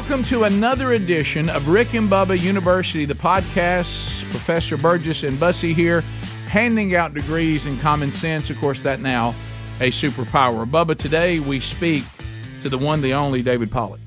Welcome 0.00 0.24
to 0.24 0.44
another 0.44 0.94
edition 0.94 1.50
of 1.50 1.68
Rick 1.68 1.92
and 1.92 2.08
Bubba 2.08 2.40
University, 2.40 3.04
the 3.04 3.12
podcast. 3.12 4.28
Professor 4.30 4.78
Burgess 4.78 5.24
and 5.24 5.38
Bussey 5.38 5.74
here, 5.74 6.00
handing 6.48 6.96
out 6.96 7.12
degrees 7.12 7.66
in 7.66 7.78
common 7.80 8.10
sense. 8.10 8.48
Of 8.48 8.58
course, 8.58 8.82
that 8.82 9.00
now 9.00 9.34
a 9.78 9.90
superpower. 9.90 10.68
Bubba, 10.68 10.96
today 10.96 11.38
we 11.38 11.60
speak 11.60 12.02
to 12.62 12.70
the 12.70 12.78
one, 12.78 13.02
the 13.02 13.12
only 13.12 13.42
David 13.42 13.70
Pollack. 13.70 14.00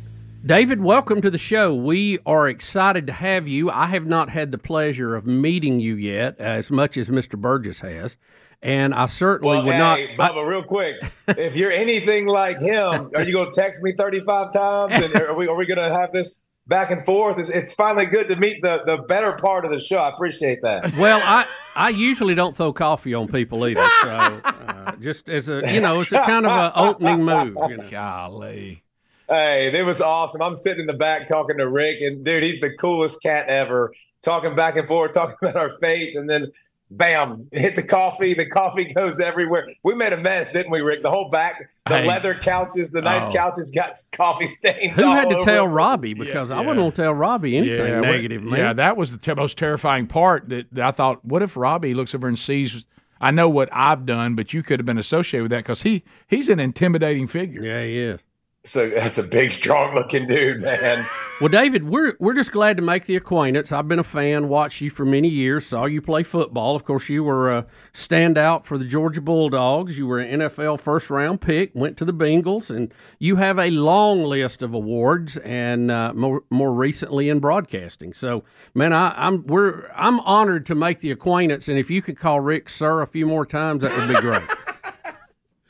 David, 0.44 0.82
welcome 0.82 1.22
to 1.22 1.30
the 1.30 1.38
show. 1.38 1.76
We 1.76 2.18
are 2.26 2.50
excited 2.50 3.06
to 3.06 3.14
have 3.14 3.48
you. 3.48 3.70
I 3.70 3.86
have 3.86 4.08
not 4.08 4.30
had 4.30 4.52
the 4.52 4.58
pleasure 4.58 5.16
of 5.16 5.28
meeting 5.28 5.80
you 5.80 5.96
yet, 5.96 6.40
as 6.40 6.72
much 6.72 6.98
as 6.98 7.08
Mr. 7.08 7.40
Burgess 7.40 7.80
has. 7.82 8.18
And 8.64 8.94
I 8.94 9.08
certainly 9.08 9.58
well, 9.58 9.66
would 9.66 9.76
hey, 9.76 10.16
not. 10.18 10.36
Bubba, 10.36 10.48
real 10.48 10.64
quick, 10.64 10.96
if 11.28 11.58
you're 11.58 11.72
anything 11.72 12.28
like 12.28 12.60
him, 12.60 13.12
are 13.14 13.22
you 13.22 13.34
going 13.34 13.52
to 13.52 13.62
text 13.62 13.84
me 13.84 13.92
35 13.92 14.54
times? 14.54 14.94
And 14.94 15.16
are 15.16 15.36
we, 15.36 15.50
are 15.50 15.56
we 15.56 15.66
going 15.66 15.80
to 15.80 15.94
have 15.94 16.14
this 16.14 16.48
back 16.66 16.90
and 16.90 17.04
forth? 17.06 17.38
It's, 17.40 17.50
it's 17.50 17.74
finally 17.74 18.06
good 18.06 18.30
to 18.30 18.38
meet 18.38 18.62
the, 18.62 18.80
the 18.86 19.04
better 19.04 19.34
part 19.34 19.66
of 19.66 19.72
the 19.72 19.82
show. 19.82 19.98
I 19.98 20.10
appreciate 20.10 20.60
that. 20.62 20.96
Well, 20.98 21.20
I, 21.22 21.46
I 21.76 21.90
usually 21.90 22.36
don't 22.36 22.56
throw 22.56 22.72
coffee 22.72 23.14
on 23.14 23.28
people 23.28 23.68
either. 23.68 23.90
So 24.02 24.10
uh, 24.10 24.96
just 25.02 25.28
as 25.30 25.50
a, 25.50 25.62
you 25.74 25.82
know, 25.82 26.00
it's 26.00 26.14
a 26.14 26.24
kind 26.24 26.46
of 26.46 26.52
an 26.52 26.72
opening 26.74 27.24
move. 27.26 27.70
You 27.70 27.78
know. 27.78 27.90
Golly. 27.90 28.82
Hey, 29.28 29.78
it 29.78 29.86
was 29.86 30.00
awesome. 30.00 30.42
I'm 30.42 30.56
sitting 30.56 30.82
in 30.82 30.88
the 30.88 30.94
back 30.94 31.28
talking 31.28 31.58
to 31.58 31.68
Rick, 31.68 32.02
and 32.02 32.24
dude, 32.24 32.44
he's 32.44 32.62
the 32.62 32.74
coolest 32.78 33.22
cat 33.22 33.48
ever. 33.50 33.92
Talking 34.22 34.56
back 34.56 34.78
and 34.78 34.88
forth, 34.88 35.14
talking 35.14 35.36
about 35.42 35.58
our 35.58 35.72
faith, 35.80 36.16
and 36.16 36.30
then 36.30 36.52
bam, 36.98 37.48
hit 37.52 37.76
the 37.76 37.84
coffee. 37.84 38.34
The 38.34 38.46
coffee 38.48 38.94
goes 38.94 39.20
everywhere. 39.20 39.68
We 39.84 39.96
made 39.96 40.14
a 40.14 40.18
mess, 40.18 40.52
didn't 40.52 40.72
we, 40.72 40.82
Rick? 40.82 41.04
The 41.04 41.10
whole 41.10 41.30
back, 41.30 41.70
the 41.88 42.00
Hey. 42.00 42.08
leather 42.08 42.36
couches, 42.36 42.92
the 42.92 43.02
nice 43.02 43.26
Oh. 43.28 43.34
couches 43.34 43.72
got 43.72 43.98
coffee 44.16 44.48
stains. 44.48 44.92
Who 44.96 45.06
all 45.06 45.14
had 45.14 45.30
to 45.30 45.36
over 45.38 45.46
tell 45.46 45.66
them. 45.66 45.74
Robbie? 45.74 46.14
Because 46.14 46.52
I 46.52 46.56
yeah. 46.62 46.68
wouldn't 46.68 46.84
want 46.84 46.96
to 46.96 47.02
tell 47.04 47.14
Robbie 47.14 47.58
anything 47.58 47.86
Yeah, 47.88 48.00
negative, 48.02 48.44
we- 48.44 48.58
Yeah, 48.58 48.74
that 48.74 48.98
was 48.98 49.12
the 49.12 49.18
te- 49.18 49.34
most 49.34 49.58
terrifying 49.58 50.08
part. 50.08 50.50
That, 50.50 50.68
that 50.74 50.86
I 50.86 50.92
thought, 50.92 51.24
what 51.26 51.42
if 51.42 51.58
Robbie 51.58 51.94
looks 51.94 52.14
over 52.16 52.28
and 52.28 52.38
sees? 52.40 52.86
I 53.22 53.32
know 53.32 53.48
what 53.48 53.70
I've 53.72 54.06
done, 54.06 54.36
but 54.36 54.54
you 54.54 54.64
could 54.64 54.80
have 54.80 54.86
been 54.86 54.98
associated 54.98 55.44
with 55.44 55.52
that 55.52 55.60
because 55.64 55.84
he 55.84 56.04
he's 56.28 56.50
an 56.50 56.60
intimidating 56.60 57.28
figure. 57.28 57.62
yeah, 57.64 57.82
he 57.84 57.98
is. 57.98 58.22
So 58.66 58.90
that's 58.90 59.18
a 59.18 59.24
big, 59.24 59.52
strong-looking 59.52 60.28
dude, 60.28 60.62
man. 60.62 61.06
Well, 61.42 61.50
David, 61.50 61.90
we're 61.90 62.16
we're 62.20 62.36
just 62.36 62.54
glad 62.54 62.78
to 62.78 62.84
make 62.84 63.06
the 63.06 63.18
acquaintance. 63.18 63.74
I've 63.74 63.90
been 63.90 64.00
a 64.00 64.04
fan, 64.04 64.48
watched 64.48 64.80
you 64.80 64.90
for 64.90 65.04
many 65.04 65.28
years, 65.28 65.66
saw 65.66 65.84
you 65.84 66.02
play 66.02 66.24
football. 66.24 66.74
Of 66.74 66.86
course, 66.86 67.10
you 67.10 67.26
were 67.26 67.52
a 67.52 67.66
standout 67.92 68.64
for 68.64 68.78
the 68.78 68.86
Georgia 68.86 69.20
Bulldogs. 69.20 69.98
You 69.98 70.08
were 70.08 70.20
an 70.20 70.40
NFL 70.40 70.80
first 70.80 71.10
round 71.10 71.42
pick, 71.42 71.72
went 71.74 71.98
to 71.98 72.06
the 72.06 72.14
Bengals, 72.14 72.70
and 72.70 72.94
you 73.20 73.36
have 73.36 73.60
a 73.60 73.70
long 73.72 74.24
list 74.24 74.62
of 74.62 74.74
awards, 74.74 75.36
and 75.38 75.92
uh, 75.92 76.14
more 76.14 76.44
more 76.50 76.72
recently 76.72 77.28
in 77.28 77.40
broadcasting. 77.40 78.14
So, 78.14 78.46
man, 78.74 78.94
I, 78.94 79.14
I'm 79.18 79.46
we're 79.46 79.90
I'm 79.94 80.22
honored 80.22 80.66
to 80.68 80.76
make 80.76 81.00
the 81.00 81.12
acquaintance, 81.12 81.68
and 81.68 81.78
if 81.78 81.90
you 81.90 82.02
could 82.02 82.18
call 82.18 82.40
Rick 82.40 82.70
sir 82.70 83.02
a 83.02 83.08
few 83.08 83.26
more 83.26 83.46
times, 83.46 83.82
that 83.82 83.98
would 83.98 84.08
be 84.08 84.22
great. 84.22 84.44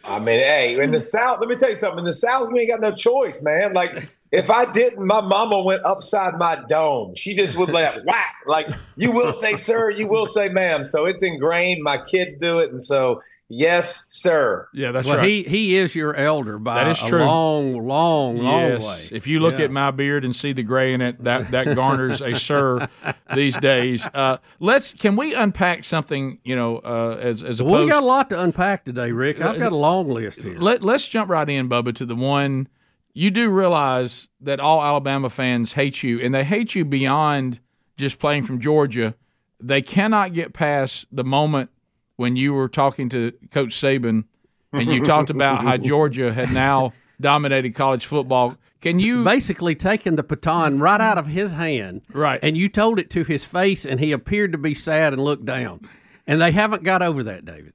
I 0.04 0.20
mean, 0.20 0.40
hey, 0.40 0.80
in 0.82 0.92
the 0.92 1.00
South, 1.00 1.40
let 1.40 1.48
me 1.48 1.56
tell 1.56 1.70
you 1.70 1.76
something. 1.76 2.00
In 2.00 2.06
the 2.06 2.14
South, 2.14 2.52
we 2.52 2.60
ain't 2.62 2.70
got 2.70 2.82
no 2.82 2.92
choice, 2.92 3.42
man. 3.42 3.74
Like, 3.74 4.10
if 4.34 4.50
I 4.50 4.66
didn't, 4.74 5.06
my 5.06 5.22
mama 5.22 5.62
went 5.62 5.86
upside 5.86 6.40
my 6.40 6.58
dome. 6.68 7.14
She 7.16 7.36
just 7.36 7.56
would 7.56 7.70
like 7.70 7.94
whack. 8.06 8.34
Like, 8.48 8.68
you 8.96 9.12
will 9.12 9.32
say 9.32 9.58
sir, 9.58 9.92
you 9.92 10.08
will 10.08 10.26
say 10.26 10.50
ma'am. 10.50 10.84
So 10.84 11.06
it's 11.06 11.22
ingrained. 11.22 11.84
My 11.84 12.00
kids 12.04 12.38
do 12.40 12.58
it, 12.58 12.72
and 12.72 12.84
so 12.84 13.22
yes, 13.48 14.08
sir. 14.10 14.68
Yeah, 14.74 14.92
that's 14.92 15.08
well, 15.08 15.18
right. 15.18 15.30
he 15.30 15.44
he 15.44 15.78
is 15.78 15.94
your 15.94 16.16
elder 16.16 16.58
by 16.58 16.84
That 16.84 16.92
is 16.94 17.04
a 17.04 17.08
true. 17.10 17.20
long, 17.20 17.88
long, 17.88 18.38
long 18.40 18.62
yes. 18.72 18.84
way. 18.84 19.16
If 19.16 19.28
you 19.28 19.40
look 19.40 19.60
Yeah. 19.60 19.66
at 19.66 19.72
my 19.72 19.92
beard 19.92 20.26
and 20.26 20.36
see 20.36 20.52
the 20.52 20.64
gray 20.64 20.94
in 20.94 21.02
it, 21.02 21.24
that 21.24 21.52
that 21.52 21.76
garners 21.76 22.20
a 22.20 22.34
sir 22.34 22.88
these 23.36 23.56
days. 23.60 24.04
Uh, 24.16 24.38
let's 24.60 24.96
can 24.96 25.16
we 25.16 25.36
unpack 25.36 25.84
something? 25.84 26.40
You 26.44 26.56
know, 26.56 26.78
uh, 26.80 27.20
as 27.22 27.44
as 27.44 27.62
Well, 27.62 27.84
we 27.84 27.90
got 27.92 28.02
a 28.02 28.06
lot 28.08 28.32
to 28.32 28.42
unpack 28.42 28.84
today, 28.84 29.12
Rick. 29.12 29.42
I've 29.42 29.60
got 29.60 29.72
a 29.72 29.76
long 29.76 30.10
list 30.10 30.42
here. 30.42 30.58
Let, 30.58 30.82
let's 30.82 31.08
jump 31.08 31.30
right 31.30 31.48
in, 31.48 31.70
Bubba, 31.70 31.94
to 31.98 32.06
the 32.08 32.16
one 32.16 32.68
you 33.14 33.32
do 33.32 33.50
realize 33.50 34.28
that 34.42 34.60
all 34.60 34.84
Alabama 34.84 35.30
fans 35.30 35.74
hate 35.74 36.04
you, 36.04 36.20
and 36.20 36.34
they 36.34 36.44
hate 36.44 36.76
you 36.76 36.84
beyond 36.84 37.60
just 37.98 38.20
playing 38.20 38.46
from 38.46 38.60
Georgia. 38.60 39.16
They 39.60 39.82
cannot 39.82 40.34
get 40.34 40.54
past 40.54 41.06
the 41.12 41.24
moment 41.24 41.70
when 42.16 42.36
you 42.36 42.54
were 42.54 42.68
talking 42.68 43.10
to 43.10 43.32
Coach 43.52 43.80
Saban 43.80 44.26
and 44.72 44.92
you 44.92 45.06
talked 45.06 45.30
about 45.30 45.64
how 45.64 45.78
Georgia 45.92 46.34
had 46.34 46.52
now 46.52 46.94
dominated 47.22 47.76
college 47.76 48.06
football. 48.06 48.58
Can 48.82 49.00
you 49.00 49.24
Basically, 49.24 49.76
taking 49.76 50.16
the 50.16 50.24
baton 50.24 50.80
right 50.80 51.00
out 51.00 51.18
of 51.18 51.28
his 51.28 51.54
hand, 51.54 52.02
Right. 52.12 52.40
And 52.44 52.58
you 52.58 52.68
told 52.68 53.00
it 53.00 53.10
to 53.12 53.24
his 53.24 53.46
face, 53.46 53.86
and 53.86 54.00
he 54.00 54.12
appeared 54.12 54.52
to 54.52 54.58
be 54.58 54.74
sad 54.74 55.14
and 55.14 55.24
looked 55.24 55.46
down. 55.46 55.88
And 56.28 56.42
they 56.42 56.52
haven't 56.52 56.84
got 56.84 57.02
over 57.02 57.24
that, 57.24 57.46
David. 57.46 57.74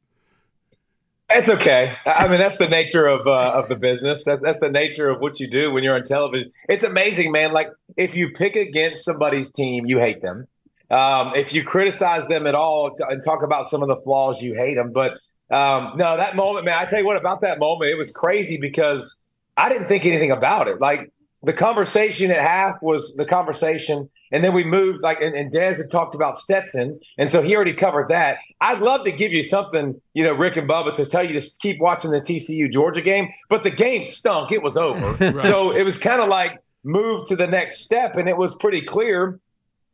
It's 1.31 1.51
okay. 1.51 1.95
I 2.07 2.27
mean, 2.27 2.39
that's 2.39 2.57
the 2.57 2.69
nature 2.69 3.07
of 3.07 3.27
uh, 3.27 3.53
of 3.53 3.69
the 3.69 3.77
business. 3.77 4.25
That's 4.25 4.41
that's 4.41 4.61
the 4.61 4.71
nature 4.71 5.11
of 5.11 5.21
what 5.21 5.39
you 5.39 5.47
do 5.47 5.71
when 5.71 5.85
you're 5.85 5.95
on 5.95 6.05
television. 6.05 6.51
It's 6.71 6.85
amazing, 6.85 7.33
man. 7.33 7.53
Like 7.53 7.69
if 7.99 8.15
you 8.15 8.31
pick 8.31 8.57
against 8.57 9.05
somebody's 9.05 9.53
team, 9.53 9.85
you 9.85 9.99
hate 9.99 10.23
them. 10.23 10.47
Um, 10.91 11.35
if 11.35 11.53
you 11.53 11.65
criticize 11.65 12.27
them 12.29 12.47
at 12.47 12.55
all 12.55 12.97
and 13.11 13.23
talk 13.23 13.43
about 13.43 13.69
some 13.69 13.83
of 13.83 13.89
the 13.89 13.97
flaws, 13.97 14.41
you 14.41 14.55
hate 14.55 14.77
them. 14.77 14.91
But 14.93 15.19
um, 15.51 15.93
no, 15.97 16.17
that 16.17 16.35
moment, 16.35 16.65
man. 16.65 16.79
I 16.79 16.87
tell 16.87 16.99
you 16.99 17.07
what 17.07 17.19
about 17.19 17.43
that 17.43 17.59
moment. 17.59 17.91
It 17.91 17.97
was 17.99 18.11
crazy 18.11 18.57
because 18.57 19.23
I 19.59 19.69
didn't 19.69 19.87
think 19.87 20.07
anything 20.07 20.31
about 20.31 20.67
it. 20.67 20.81
Like 20.81 21.13
the 21.43 21.53
conversation 21.53 22.31
at 22.31 22.41
half 22.41 22.81
was 22.81 23.17
the 23.17 23.27
conversation, 23.27 24.09
and 24.33 24.45
then 24.45 24.55
we 24.55 24.65
moved. 24.65 25.03
Like 25.03 25.21
and, 25.21 25.35
and 25.35 25.53
Dez 25.53 25.79
had 25.79 25.91
talked 25.91 26.15
about 26.15 26.39
Stetson, 26.39 27.01
and 27.17 27.31
so 27.31 27.43
he 27.43 27.55
already 27.55 27.75
covered 27.75 28.09
that. 28.09 28.39
I'd 28.61 28.81
love 28.81 29.05
to 29.05 29.13
give 29.13 29.33
you 29.33 29.43
something, 29.43 30.01
you 30.15 30.25
know, 30.25 30.35
Rick 30.35 30.57
and 30.57 30.69
Bubba, 30.69 30.95
to 30.97 31.07
tell 31.07 31.25
you 31.25 31.39
to 31.41 31.47
keep 31.61 31.81
watching 31.81 32.11
the 32.11 32.21
TCU 32.21 32.71
Georgia 32.71 33.03
game, 33.03 33.29
but 33.49 33.65
the 33.65 33.71
game 33.71 34.05
stunk. 34.05 34.53
It 34.53 34.63
was 34.63 34.77
over. 34.77 35.17
So 35.43 35.71
it 35.71 35.83
was 35.83 35.99
kind 35.99 36.21
of 36.21 36.29
like 36.29 36.59
move 36.85 37.27
to 37.29 37.37
the 37.37 37.47
next 37.47 37.81
step, 37.81 38.17
and 38.17 38.29
it 38.29 38.37
was 38.37 38.55
pretty 38.57 38.83
clear 38.83 39.39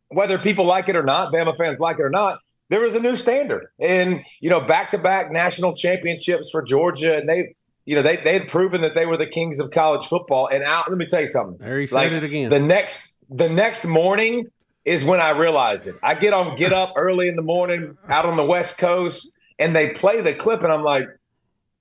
whether 0.09 0.39
people 0.39 0.65
like 0.65 0.89
it 0.89 0.97
or 0.97 1.03
not, 1.03 1.33
Bama 1.33 1.57
fans 1.57 1.79
like 1.79 1.99
it 1.99 2.03
or 2.03 2.11
not, 2.11 2.41
there 2.69 2.81
was 2.81 2.95
a 2.95 3.01
new 3.01 3.17
standard. 3.17 3.67
And, 3.79 4.25
you 4.41 4.51
know, 4.51 4.61
back 4.61 4.91
to 4.93 4.99
back 4.99 5.31
national 5.31 5.77
championships 5.77 6.51
for 6.51 6.63
Georgia. 6.63 7.17
And 7.17 7.29
they, 7.29 7.55
you 7.85 7.95
know, 7.95 8.03
they, 8.03 8.17
they 8.17 8.33
had 8.33 8.49
proven 8.49 8.81
that 8.83 8.95
they 8.95 9.07
were 9.07 9.17
the 9.17 9.27
kings 9.27 9.59
of 9.59 9.71
college 9.71 10.07
football. 10.07 10.47
And 10.47 10.63
out, 10.63 10.89
let 10.89 10.97
me 10.97 11.07
tell 11.07 11.21
you 11.21 11.27
something. 11.27 11.59
There 11.59 11.81
he 11.81 11.87
said 11.87 11.95
Like, 11.97 12.13
it 12.13 12.25
again. 12.25 12.49
The 12.49 12.61
next, 12.61 13.14
the 13.35 13.49
next 13.49 13.85
morning 13.85 14.47
is 14.85 15.05
when 15.05 15.21
I 15.21 15.31
realized 15.31 15.87
it. 15.87 15.95
I 16.03 16.15
get 16.15 16.33
on, 16.33 16.57
get 16.57 16.73
up 16.73 16.93
early 16.97 17.29
in 17.29 17.37
the 17.37 17.43
morning 17.43 17.97
out 18.09 18.27
on 18.27 18.37
the 18.37 18.45
West 18.45 18.79
Coast 18.79 19.39
and 19.59 19.75
they 19.75 19.91
play 19.91 20.21
the 20.21 20.33
clip 20.35 20.63
and 20.63 20.73
I'm 20.73 20.83
like, 20.85 21.09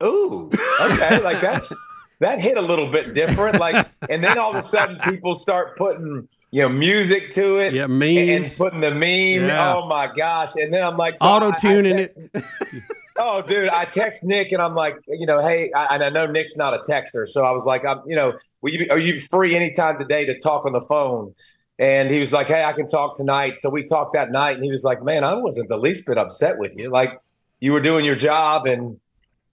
ooh, 0.03 0.51
okay. 0.81 1.19
like 1.21 1.41
that's, 1.41 1.75
that 2.19 2.39
hit 2.39 2.57
a 2.57 2.61
little 2.61 2.89
bit 2.89 3.13
different. 3.13 3.59
Like, 3.59 3.85
and 4.09 4.23
then 4.23 4.37
all 4.37 4.51
of 4.51 4.55
a 4.55 4.63
sudden 4.63 4.97
people 4.99 5.35
start 5.35 5.77
putting, 5.77 6.27
you 6.51 6.61
know, 6.61 6.69
music 6.69 7.31
to 7.33 7.57
it 7.57 7.73
yeah, 7.73 7.83
and 7.85 7.99
memes. 7.99 8.55
putting 8.55 8.79
the 8.79 8.91
meme. 8.91 9.47
Yeah. 9.47 9.75
Oh 9.75 9.87
my 9.87 10.07
gosh! 10.15 10.51
And 10.55 10.71
then 10.73 10.83
I'm 10.83 10.95
like, 10.95 11.17
so 11.17 11.25
I- 11.25 11.29
I 11.29 11.47
Auto-tuning 11.47 11.97
text- 11.97 12.21
oh, 13.17 13.41
dude, 13.41 13.69
I 13.69 13.85
text 13.85 14.23
Nick 14.23 14.51
and 14.51 14.61
I'm 14.61 14.75
like, 14.75 14.95
you 15.07 15.25
know, 15.25 15.41
hey, 15.41 15.71
I, 15.73 15.95
and 15.95 16.03
I 16.03 16.09
know 16.09 16.25
Nick's 16.25 16.57
not 16.57 16.73
a 16.73 16.79
texter, 16.79 17.27
so 17.27 17.43
I 17.43 17.51
was 17.51 17.65
like, 17.65 17.85
I'm, 17.85 18.01
you 18.05 18.15
know, 18.15 18.33
will 18.61 18.71
you, 18.71 18.79
be- 18.79 18.89
are 18.89 18.99
you 18.99 19.19
free 19.19 19.55
anytime 19.55 19.97
today 19.99 20.25
to 20.25 20.37
talk 20.39 20.65
on 20.65 20.73
the 20.73 20.81
phone? 20.81 21.33
And 21.79 22.11
he 22.11 22.19
was 22.19 22.31
like, 22.31 22.47
hey, 22.47 22.63
I 22.63 22.73
can 22.73 22.87
talk 22.87 23.17
tonight. 23.17 23.57
So 23.57 23.69
we 23.69 23.83
talked 23.83 24.13
that 24.13 24.31
night, 24.31 24.55
and 24.55 24.63
he 24.63 24.71
was 24.71 24.83
like, 24.83 25.03
man, 25.03 25.23
I 25.23 25.33
wasn't 25.33 25.69
the 25.69 25.77
least 25.77 26.05
bit 26.05 26.17
upset 26.17 26.59
with 26.59 26.77
you. 26.77 26.89
Like 26.89 27.19
you 27.59 27.73
were 27.73 27.81
doing 27.81 28.05
your 28.05 28.15
job, 28.15 28.67
and 28.67 28.99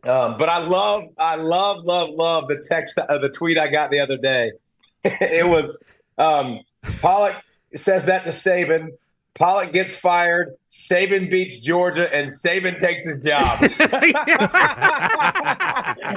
um, 0.05 0.37
but 0.39 0.49
I 0.49 0.59
love, 0.59 1.05
I 1.19 1.37
love, 1.37 1.85
love, 1.85 2.11
love 2.11 2.49
the 2.49 2.65
text, 2.67 2.99
uh, 2.99 3.19
the 3.19 3.29
tweet 3.29 3.59
I 3.59 3.69
got 3.69 3.91
the 3.91 4.01
other 4.01 4.17
day. 4.17 4.53
it 5.05 5.47
was 5.47 5.83
um, 6.19 6.61
Pollack 7.01 7.43
says 7.75 8.07
that 8.07 8.25
to 8.25 8.31
Saban. 8.31 8.91
Pollack 9.35 9.73
gets 9.73 9.97
fired. 9.97 10.55
Saban 10.69 11.31
beats 11.31 11.61
Georgia, 11.61 12.13
and 12.15 12.31
Saban 12.31 12.79
takes 12.79 13.07
his 13.07 13.23
job. 13.23 13.59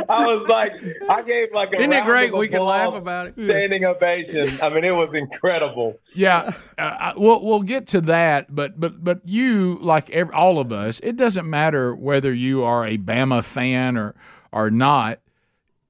I 0.09 0.25
was 0.25 0.47
like, 0.47 0.73
I 1.09 1.21
gave 1.21 1.51
like 1.53 1.73
a 1.73 1.77
Isn't 1.77 1.93
it 1.93 1.97
round 1.97 2.07
great? 2.07 2.33
of 2.33 2.39
We 2.39 2.47
can 2.47 2.63
laugh 2.63 2.99
about 3.01 3.27
it. 3.27 3.31
Standing 3.31 3.85
ovation. 3.85 4.49
I 4.61 4.69
mean, 4.69 4.83
it 4.83 4.95
was 4.95 5.15
incredible. 5.15 5.99
Yeah, 6.15 6.53
uh, 6.77 7.13
we'll 7.15 7.43
we'll 7.43 7.61
get 7.61 7.87
to 7.87 8.01
that, 8.01 8.53
but 8.53 8.79
but 8.79 9.03
but 9.03 9.21
you 9.25 9.77
like 9.81 10.09
ev 10.09 10.29
all 10.33 10.59
of 10.59 10.71
us, 10.71 10.99
it 11.03 11.15
doesn't 11.15 11.49
matter 11.49 11.95
whether 11.95 12.33
you 12.33 12.63
are 12.63 12.85
a 12.85 12.97
Bama 12.97 13.43
fan 13.43 13.97
or 13.97 14.15
or 14.51 14.69
not. 14.69 15.19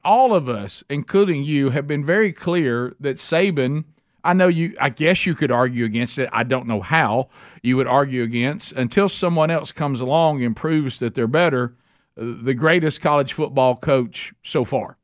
All 0.06 0.36
of 0.36 0.50
us, 0.50 0.84
including 0.90 1.44
you, 1.46 1.70
have 1.70 1.88
been 1.88 2.06
very 2.06 2.34
clear 2.34 2.96
that 3.00 3.18
Saban. 3.18 3.86
I 4.24 4.34
know 4.34 4.48
you. 4.48 4.76
I 4.80 4.90
guess 4.90 5.26
you 5.26 5.36
could 5.36 5.52
argue 5.52 5.84
against 5.86 6.18
it. 6.18 6.30
I 6.32 6.44
don't 6.44 6.68
know 6.68 6.80
how 6.82 7.30
you 7.62 7.76
would 7.78 7.88
argue 7.88 8.24
against 8.24 8.72
until 8.74 9.10
someone 9.10 9.52
else 9.52 9.72
comes 9.72 10.00
along 10.00 10.44
and 10.44 10.56
proves 10.56 11.00
that 11.00 11.14
they're 11.16 11.28
better. 11.28 11.76
uh, 12.18 12.34
The 12.42 12.54
greatest 12.54 13.02
college 13.02 13.34
football 13.34 13.76
coach 13.76 14.34
so 14.44 14.64
far. 14.64 14.98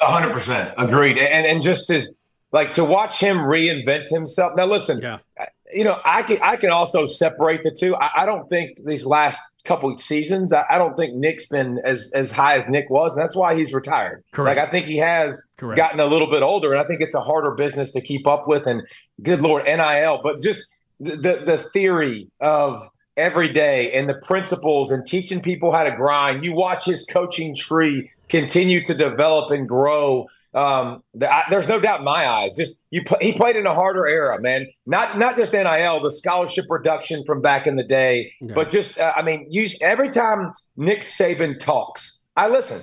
hundred 0.00 0.32
percent 0.32 0.74
agreed. 0.78 1.18
And 1.18 1.46
and 1.46 1.62
just 1.62 1.90
as 1.90 2.14
like 2.52 2.72
to 2.72 2.84
watch 2.84 3.18
him 3.20 3.38
reinvent 3.38 4.08
himself. 4.08 4.52
Now, 4.56 4.66
listen, 4.66 5.00
Yeah. 5.02 5.18
you 5.72 5.84
know, 5.84 6.00
I 6.04 6.22
can 6.22 6.38
I 6.40 6.56
can 6.56 6.70
also 6.70 7.04
separate 7.06 7.62
the 7.64 7.70
two. 7.72 7.94
I, 7.96 8.10
I 8.22 8.26
don't 8.26 8.48
think 8.48 8.78
these 8.86 9.04
last 9.04 9.40
couple 9.64 9.90
of 9.90 10.00
seasons, 10.00 10.52
I, 10.52 10.64
I 10.70 10.78
don't 10.78 10.96
think 10.96 11.14
Nick's 11.14 11.46
been 11.46 11.80
as 11.84 12.10
as 12.14 12.32
high 12.32 12.56
as 12.56 12.68
Nick 12.68 12.90
was, 12.90 13.12
and 13.12 13.22
that's 13.22 13.36
why 13.36 13.56
he's 13.56 13.72
retired. 13.72 14.22
Correct. 14.32 14.58
Like 14.58 14.68
I 14.68 14.70
think 14.70 14.86
he 14.86 14.98
has 14.98 15.52
Correct. 15.56 15.76
gotten 15.76 16.00
a 16.00 16.06
little 16.06 16.30
bit 16.30 16.42
older, 16.42 16.72
and 16.72 16.80
I 16.80 16.86
think 16.86 17.00
it's 17.00 17.14
a 17.14 17.20
harder 17.20 17.52
business 17.52 17.90
to 17.92 18.00
keep 18.00 18.26
up 18.26 18.46
with. 18.46 18.66
And 18.66 18.82
good 19.22 19.40
lord, 19.40 19.64
NIL, 19.64 20.20
but 20.22 20.40
just 20.40 20.74
the 21.00 21.16
the, 21.16 21.42
the 21.44 21.58
theory 21.58 22.28
of 22.40 22.88
every 23.16 23.52
day 23.52 23.92
and 23.92 24.08
the 24.08 24.14
principles 24.26 24.90
and 24.90 25.06
teaching 25.06 25.40
people 25.40 25.72
how 25.72 25.84
to 25.84 25.94
grind. 25.94 26.44
You 26.44 26.52
watch 26.52 26.84
his 26.84 27.04
coaching 27.04 27.54
tree 27.54 28.10
continue 28.28 28.84
to 28.84 28.94
develop 28.94 29.50
and 29.50 29.68
grow. 29.68 30.26
Um, 30.54 31.02
the, 31.14 31.32
I, 31.32 31.44
there's 31.50 31.66
no 31.66 31.80
doubt 31.80 31.98
in 31.98 32.04
my 32.04 32.28
eyes. 32.28 32.54
Just 32.56 32.80
you, 32.90 33.02
pl- 33.04 33.18
he 33.20 33.32
played 33.32 33.56
in 33.56 33.66
a 33.66 33.74
harder 33.74 34.06
era, 34.06 34.40
man. 34.40 34.66
Not 34.86 35.18
not 35.18 35.36
just 35.36 35.52
NIL, 35.52 36.00
the 36.00 36.12
scholarship 36.12 36.66
reduction 36.68 37.24
from 37.24 37.40
back 37.40 37.66
in 37.66 37.74
the 37.76 37.82
day, 37.82 38.32
but 38.54 38.70
just 38.70 38.98
uh, 38.98 39.12
I 39.16 39.22
mean, 39.22 39.48
you 39.50 39.66
every 39.80 40.10
time 40.10 40.52
Nick 40.76 41.00
Saban 41.00 41.58
talks, 41.58 42.24
I 42.36 42.48
listen. 42.48 42.82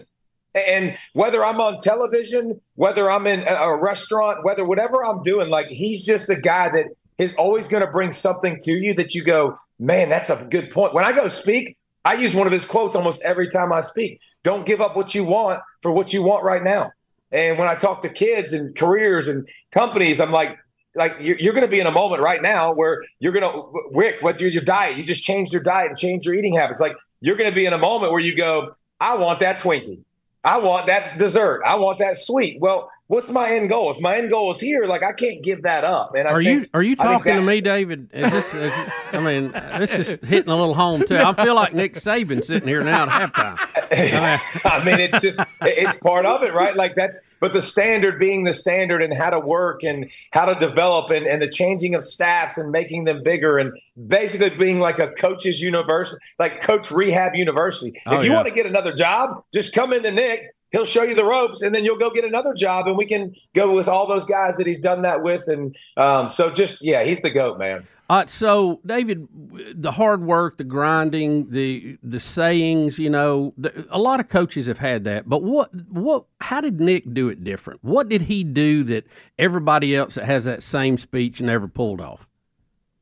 And 0.54 0.98
whether 1.14 1.46
I'm 1.46 1.62
on 1.62 1.80
television, 1.80 2.60
whether 2.76 3.10
I'm 3.10 3.26
in 3.26 3.40
a 3.48 3.54
a 3.54 3.78
restaurant, 3.78 4.44
whether 4.44 4.66
whatever 4.66 5.06
I'm 5.06 5.24
doing, 5.24 5.50
like 5.50 5.68
he's 5.68 6.06
just 6.06 6.30
a 6.30 6.36
guy 6.36 6.70
that 6.70 6.88
is 7.18 7.36
always 7.36 7.70
going 7.70 7.86
to 7.86 7.92
bring 7.92 8.12
something 8.12 8.60
to 8.64 8.72
you 8.72 8.94
that 8.96 9.16
you 9.16 9.24
go, 9.24 9.56
man, 9.80 10.10
that's 10.10 10.30
a 10.30 10.46
good 10.50 10.72
point. 10.72 10.94
When 10.94 11.06
I 11.06 11.14
go 11.14 11.30
speak, 11.30 11.78
I 12.04 12.16
use 12.16 12.36
one 12.36 12.48
of 12.48 12.54
his 12.54 12.66
quotes 12.66 12.96
almost 12.96 13.22
every 13.22 13.48
time 13.50 13.72
I 13.72 13.82
speak. 13.82 14.20
Don't 14.44 14.66
give 14.66 14.82
up 14.82 14.96
what 14.96 15.14
you 15.14 15.24
want 15.24 15.62
for 15.82 15.92
what 15.92 16.12
you 16.14 16.24
want 16.24 16.44
right 16.44 16.64
now. 16.64 16.92
And 17.31 17.57
when 17.57 17.68
I 17.68 17.75
talk 17.75 18.01
to 18.01 18.10
kids 18.10 18.54
and 18.54 18.75
careers 18.75 19.28
and 19.28 19.48
companies, 19.72 20.19
I'm 20.19 20.31
like, 20.31 20.57
like 20.95 21.16
you're, 21.22 21.38
you're 21.38 21.54
going 21.54 21.66
to 21.66 21.72
be 21.72 21.80
in 21.80 21.88
a 21.88 21.92
moment 21.92 22.22
right 22.22 22.42
now 22.42 22.74
where 22.74 23.04
you're 23.19 23.31
going 23.31 23.50
to, 23.50 23.81
Rick, 23.94 24.18
whether 24.22 24.48
your 24.48 24.63
diet, 24.63 24.98
you 24.98 25.04
just 25.04 25.24
changed 25.24 25.54
your 25.54 25.63
diet 25.63 25.89
and 25.89 25.98
changed 25.98 26.25
your 26.25 26.36
eating 26.36 26.56
habits. 26.56 26.81
Like 26.81 26.95
you're 27.22 27.38
going 27.38 27.50
to 27.50 27.56
be 27.56 27.66
in 27.66 27.74
a 27.74 27.78
moment 27.78 28.12
where 28.12 28.22
you 28.22 28.36
go, 28.36 28.74
I 29.00 29.16
want 29.16 29.39
that 29.39 29.60
Twinkie. 29.60 30.04
I 30.44 30.57
want 30.57 30.88
that 30.88 31.18
dessert. 31.18 31.62
I 31.66 31.75
want 31.75 32.00
that 32.00 32.18
sweet. 32.18 32.60
Well, 32.60 32.89
what's 33.12 33.30
my 33.30 33.50
end 33.50 33.68
goal? 33.68 33.92
If 33.92 34.00
my 34.00 34.18
end 34.18 34.30
goal 34.30 34.52
is 34.52 34.60
here, 34.60 34.86
like 34.86 35.04
I 35.04 35.12
can't 35.12 35.44
give 35.44 35.63
that 35.63 35.84
up. 35.84 36.16
And 36.16 36.30
I 36.30 36.31
Are 36.31 36.42
you 36.42 36.66
are 36.74 36.81
you 36.81 36.96
talking 36.96 37.36
to 37.36 37.42
me, 37.42 37.60
David? 37.60 38.10
Is 38.13 38.31
this, 38.31 38.54
is, 38.54 38.72
I 39.12 39.19
mean, 39.19 39.52
this 39.52 39.92
is 39.94 40.08
hitting 40.24 40.50
a 40.50 40.56
little 40.56 40.74
home 40.74 41.06
too. 41.06 41.18
I 41.18 41.34
feel 41.44 41.54
like 41.54 41.74
Nick 41.74 41.96
Saban 41.96 42.42
sitting 42.42 42.69
here 42.69 42.84
now 42.84 43.10
at 43.10 43.34
halftime. 43.34 43.60
I 44.63 44.84
mean, 44.86 45.02
it's 45.02 45.22
just 45.22 45.40
it's 45.62 45.98
part 45.98 46.25
of 46.25 46.44
it, 46.44 46.54
right? 46.54 46.74
Like 46.74 46.96
that's 46.96 47.18
but 47.42 47.52
the 47.52 47.62
standard 47.62 48.18
being 48.18 48.46
the 48.46 48.54
standard 48.54 49.04
and 49.04 49.13
how 49.13 49.31
to 49.31 49.40
work 49.40 49.84
and 49.84 50.10
how 50.31 50.46
to 50.46 50.58
develop 50.58 51.10
and, 51.10 51.28
and 51.28 51.42
the 51.42 51.50
changing 51.50 51.96
of 51.96 52.04
staffs 52.06 52.58
and 52.58 52.72
making 52.72 53.04
them 53.04 53.24
bigger 53.24 53.58
and 53.58 53.74
basically 54.08 54.52
being 54.52 54.80
like 54.80 55.00
a 55.00 55.10
coach's 55.10 55.60
university, 55.60 56.24
like 56.40 56.62
coach 56.62 56.92
rehab 56.92 57.36
university. 57.36 58.00
Oh, 58.06 58.19
if 58.19 58.24
you 58.24 58.30
yeah. 58.30 58.36
want 58.38 58.48
to 58.48 58.54
get 58.54 58.68
another 58.68 58.94
job, 58.94 59.44
just 59.52 59.74
come 59.74 59.92
into 59.92 60.12
Nick. 60.12 60.54
He'll 60.72 60.86
show 60.86 61.04
you 61.04 61.16
the 61.16 61.26
ropes, 61.26 61.62
and 61.62 61.76
then 61.76 61.84
you'll 61.84 61.98
go 61.98 62.10
get 62.10 62.24
another 62.24 62.54
job, 62.54 62.88
and 62.88 62.98
we 62.98 63.06
can 63.06 63.36
go 63.54 63.74
with 63.74 63.88
all 63.88 64.08
those 64.08 64.26
guys 64.26 64.56
that 64.58 64.66
he's 64.66 64.80
done 64.80 65.02
that 65.02 65.22
with. 65.22 65.48
And 65.48 65.76
um, 65.98 66.28
so, 66.28 66.50
just 66.50 66.82
yeah, 66.82 67.04
he's 67.04 67.22
the 67.22 67.30
goat, 67.30 67.60
man. 67.60 67.86
Uh, 68.10 68.26
so, 68.26 68.82
David, 68.86 69.28
the 69.76 69.92
hard 69.92 70.22
work, 70.22 70.58
the 70.58 70.64
grinding, 70.64 71.50
the 71.50 71.98
the 72.04 72.20
sayings, 72.20 73.00
you 73.00 73.10
know, 73.10 73.54
the, 73.58 73.86
a 73.90 74.00
lot 74.00 74.20
of 74.20 74.28
coaches 74.28 74.68
have 74.68 74.78
had 74.78 75.04
that. 75.06 75.28
But 75.28 75.44
what 75.44 75.74
what? 75.90 76.26
How 76.40 76.62
did 76.62 76.80
Nick 76.80 77.14
do 77.14 77.30
it 77.30 77.44
different? 77.44 77.84
What 77.84 78.10
did 78.10 78.24
he 78.24 78.44
do 78.44 78.84
that 78.86 79.06
everybody 79.40 79.96
else 79.96 80.16
that 80.16 80.26
has 80.26 80.46
that 80.46 80.64
same 80.64 80.98
speech 80.98 81.42
never 81.42 81.68
pulled 81.68 82.02
off? 82.02 82.28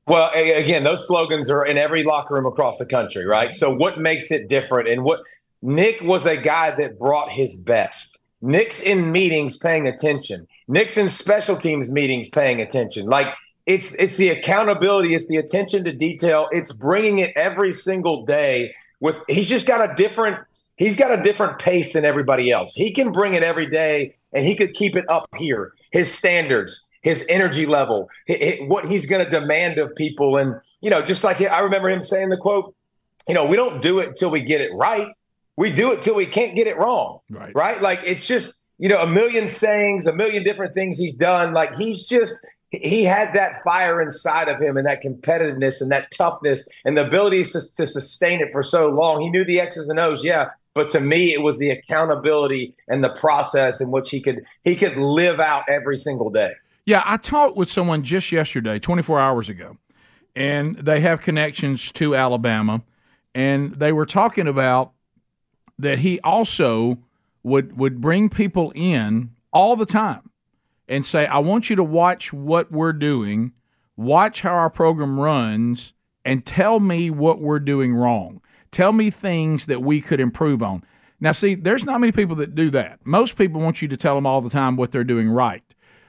Well, 0.09 0.31
again, 0.33 0.83
those 0.83 1.05
slogans 1.07 1.51
are 1.51 1.63
in 1.63 1.77
every 1.77 2.03
locker 2.03 2.33
room 2.33 2.47
across 2.47 2.79
the 2.79 2.85
country, 2.85 3.27
right? 3.27 3.53
So, 3.53 3.75
what 3.75 3.99
makes 3.99 4.31
it 4.31 4.49
different? 4.49 4.89
And 4.89 5.03
what 5.03 5.21
Nick 5.61 6.01
was 6.01 6.25
a 6.25 6.37
guy 6.37 6.71
that 6.71 6.97
brought 6.97 7.29
his 7.29 7.55
best. 7.55 8.17
Nick's 8.41 8.81
in 8.81 9.11
meetings 9.11 9.57
paying 9.57 9.87
attention. 9.87 10.47
Nick's 10.67 10.97
in 10.97 11.09
special 11.09 11.57
teams 11.57 11.91
meetings 11.91 12.29
paying 12.29 12.61
attention. 12.61 13.07
Like 13.07 13.27
it's 13.65 13.93
it's 13.95 14.17
the 14.17 14.29
accountability, 14.29 15.13
it's 15.13 15.27
the 15.27 15.37
attention 15.37 15.83
to 15.83 15.91
detail. 15.91 16.47
It's 16.51 16.71
bringing 16.71 17.19
it 17.19 17.33
every 17.35 17.73
single 17.73 18.25
day. 18.25 18.73
With 19.01 19.21
he's 19.27 19.49
just 19.49 19.67
got 19.67 19.87
a 19.87 19.93
different 19.95 20.39
he's 20.77 20.95
got 20.95 21.11
a 21.11 21.21
different 21.21 21.59
pace 21.59 21.93
than 21.93 22.05
everybody 22.05 22.49
else. 22.49 22.73
He 22.73 22.93
can 22.93 23.11
bring 23.11 23.35
it 23.35 23.43
every 23.43 23.67
day, 23.67 24.13
and 24.33 24.45
he 24.45 24.55
could 24.55 24.73
keep 24.73 24.95
it 24.95 25.05
up 25.09 25.27
here. 25.37 25.73
His 25.91 26.11
standards, 26.11 26.89
his 27.01 27.25
energy 27.29 27.65
level, 27.65 28.09
what 28.61 28.85
he's 28.87 29.05
going 29.05 29.23
to 29.23 29.29
demand 29.29 29.77
of 29.77 29.93
people, 29.95 30.37
and 30.37 30.55
you 30.81 30.89
know, 30.89 31.01
just 31.01 31.23
like 31.23 31.41
I 31.41 31.59
remember 31.59 31.89
him 31.89 32.01
saying 32.01 32.29
the 32.29 32.37
quote, 32.37 32.73
you 33.27 33.33
know, 33.33 33.45
we 33.45 33.55
don't 33.55 33.81
do 33.81 33.99
it 33.99 34.09
until 34.09 34.31
we 34.31 34.41
get 34.41 34.61
it 34.61 34.71
right. 34.73 35.07
We 35.59 35.71
do 35.71 35.91
it 35.91 36.01
till 36.01 36.15
we 36.15 36.25
can't 36.25 36.55
get 36.55 36.67
it 36.67 36.77
wrong 36.77 37.19
Right. 37.29 37.53
right? 37.53 37.81
Like 37.81 37.99
it's 38.05 38.25
just 38.27 38.57
you 38.77 38.87
know 38.87 39.01
a 39.01 39.07
million 39.07 39.47
sayings, 39.49 40.07
a 40.07 40.13
million 40.13 40.43
different 40.43 40.73
things 40.73 40.97
he's 40.97 41.15
done. 41.17 41.53
Like 41.53 41.75
he's 41.75 42.05
just 42.07 42.33
he 42.71 43.03
had 43.03 43.33
that 43.33 43.63
fire 43.63 43.99
inside 43.99 44.47
of 44.47 44.61
him 44.61 44.77
and 44.77 44.85
that 44.85 45.03
competitiveness 45.03 45.81
and 45.81 45.91
that 45.91 46.11
toughness 46.11 46.69
and 46.85 46.95
the 46.95 47.05
ability 47.05 47.43
to, 47.43 47.59
to 47.77 47.87
sustain 47.87 48.41
it 48.41 48.51
for 48.51 48.61
so 48.61 48.87
long. 48.89 49.21
He 49.21 49.29
knew 49.29 49.43
the 49.43 49.59
X's 49.59 49.89
and 49.89 49.99
O's, 49.99 50.23
yeah, 50.23 50.51
but 50.75 50.89
to 50.91 51.01
me 51.01 51.33
it 51.33 51.41
was 51.41 51.57
the 51.57 51.71
accountability 51.71 52.73
and 52.87 53.03
the 53.03 53.09
process 53.09 53.81
in 53.81 53.91
which 53.91 54.11
he 54.11 54.21
could 54.21 54.45
he 54.63 54.75
could 54.75 54.95
live 54.97 55.39
out 55.39 55.63
every 55.67 55.97
single 55.97 56.29
day. 56.29 56.53
Yeah, 56.85 57.03
I 57.05 57.17
talked 57.17 57.57
with 57.57 57.69
someone 57.69 58.03
just 58.03 58.31
yesterday, 58.31 58.79
24 58.79 59.19
hours 59.19 59.49
ago, 59.49 59.77
and 60.35 60.75
they 60.75 61.01
have 61.01 61.21
connections 61.21 61.91
to 61.93 62.15
Alabama, 62.15 62.81
and 63.35 63.73
they 63.75 63.91
were 63.91 64.05
talking 64.05 64.47
about 64.47 64.93
that 65.79 65.99
he 65.99 66.19
also 66.19 66.99
would 67.41 67.77
would 67.77 68.01
bring 68.01 68.29
people 68.29 68.71
in 68.75 69.31
all 69.51 69.75
the 69.75 69.85
time 69.85 70.29
and 70.87 71.05
say, 71.05 71.25
"I 71.25 71.39
want 71.39 71.69
you 71.69 71.75
to 71.77 71.83
watch 71.83 72.31
what 72.31 72.71
we're 72.71 72.93
doing, 72.93 73.53
watch 73.95 74.41
how 74.41 74.53
our 74.53 74.69
program 74.69 75.19
runs, 75.19 75.93
and 76.23 76.45
tell 76.45 76.79
me 76.79 77.09
what 77.09 77.41
we're 77.41 77.59
doing 77.59 77.95
wrong. 77.95 78.41
Tell 78.71 78.91
me 78.91 79.09
things 79.09 79.65
that 79.65 79.81
we 79.81 80.01
could 80.01 80.19
improve 80.19 80.61
on." 80.61 80.83
Now, 81.21 81.31
see, 81.31 81.55
there's 81.55 81.85
not 81.85 81.99
many 81.99 82.11
people 82.11 82.35
that 82.37 82.55
do 82.55 82.69
that. 82.69 82.99
Most 83.05 83.37
people 83.37 83.61
want 83.61 83.81
you 83.81 83.87
to 83.87 83.97
tell 83.97 84.15
them 84.15 84.25
all 84.25 84.41
the 84.41 84.49
time 84.49 84.75
what 84.75 84.91
they're 84.91 85.03
doing 85.03 85.29
right. 85.29 85.63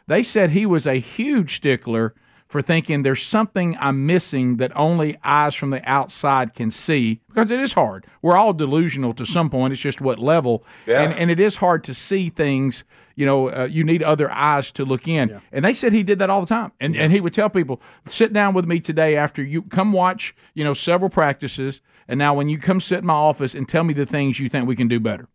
They 0.07 0.23
said 0.23 0.51
he 0.51 0.67
was 0.67 0.87
a 0.87 0.95
huge 0.95 1.57
stickler 1.57 2.15
for 2.51 2.61
thinking 2.61 3.05
there's 3.05 3.23
something 3.23 3.77
I'm 3.81 4.05
missing 4.07 4.57
that 4.57 4.77
only 4.77 5.17
eyes 5.23 5.55
from 5.55 5.71
the 5.71 5.89
outside 5.89 6.53
can 6.53 6.73
see 6.73 7.21
because 7.29 7.51
it 7.51 7.61
is 7.61 7.75
hard. 7.75 8.07
We're 8.23 8.37
all 8.37 8.53
delusional 8.53 9.15
to 9.15 9.25
some 9.25 9.49
point. 9.49 9.73
It's 9.73 9.81
just 9.81 10.01
what 10.01 10.19
level. 10.19 10.65
Yeah. 10.85 11.01
And, 11.01 11.15
and 11.15 11.31
it 11.31 11.39
is 11.39 11.57
hard 11.57 11.85
to 11.85 11.95
see 11.95 12.29
things. 12.29 12.83
You 13.15 13.25
know, 13.25 13.51
uh, 13.51 13.69
you 13.71 13.85
need 13.85 14.03
other 14.03 14.31
eyes 14.31 14.73
to 14.73 14.85
look 14.85 15.07
in. 15.07 15.41
And 15.53 15.65
they 15.65 15.75
said 15.75 15.93
he 15.93 16.03
did 16.03 16.19
that 16.19 16.29
all 16.29 16.41
the 16.41 16.47
time. 16.47 16.73
And, 16.81 16.97
and 16.97 17.13
he 17.13 17.21
would 17.21 17.35
tell 17.35 17.51
people, 17.51 17.81
sit 18.09 18.33
down 18.33 18.53
with 18.53 18.65
me 18.65 18.81
today 18.81 19.15
after 19.15 19.45
you 19.45 19.63
come 19.63 19.93
watch, 19.93 20.35
you 20.55 20.65
know, 20.65 20.75
several 20.75 21.11
practices. 21.11 21.81
And 22.09 22.19
now 22.19 22.35
when 22.35 22.49
you 22.49 22.59
come 22.59 22.81
sit 22.81 23.01
in 23.01 23.07
my 23.07 23.15
office 23.15 23.55
and 23.55 23.69
tell 23.69 23.85
me 23.85 23.95
the 23.95 24.07
things 24.07 24.41
you 24.41 24.49
think 24.49 24.67
we 24.67 24.75
can 24.75 24.89
do 24.89 24.99
better. 24.99 25.29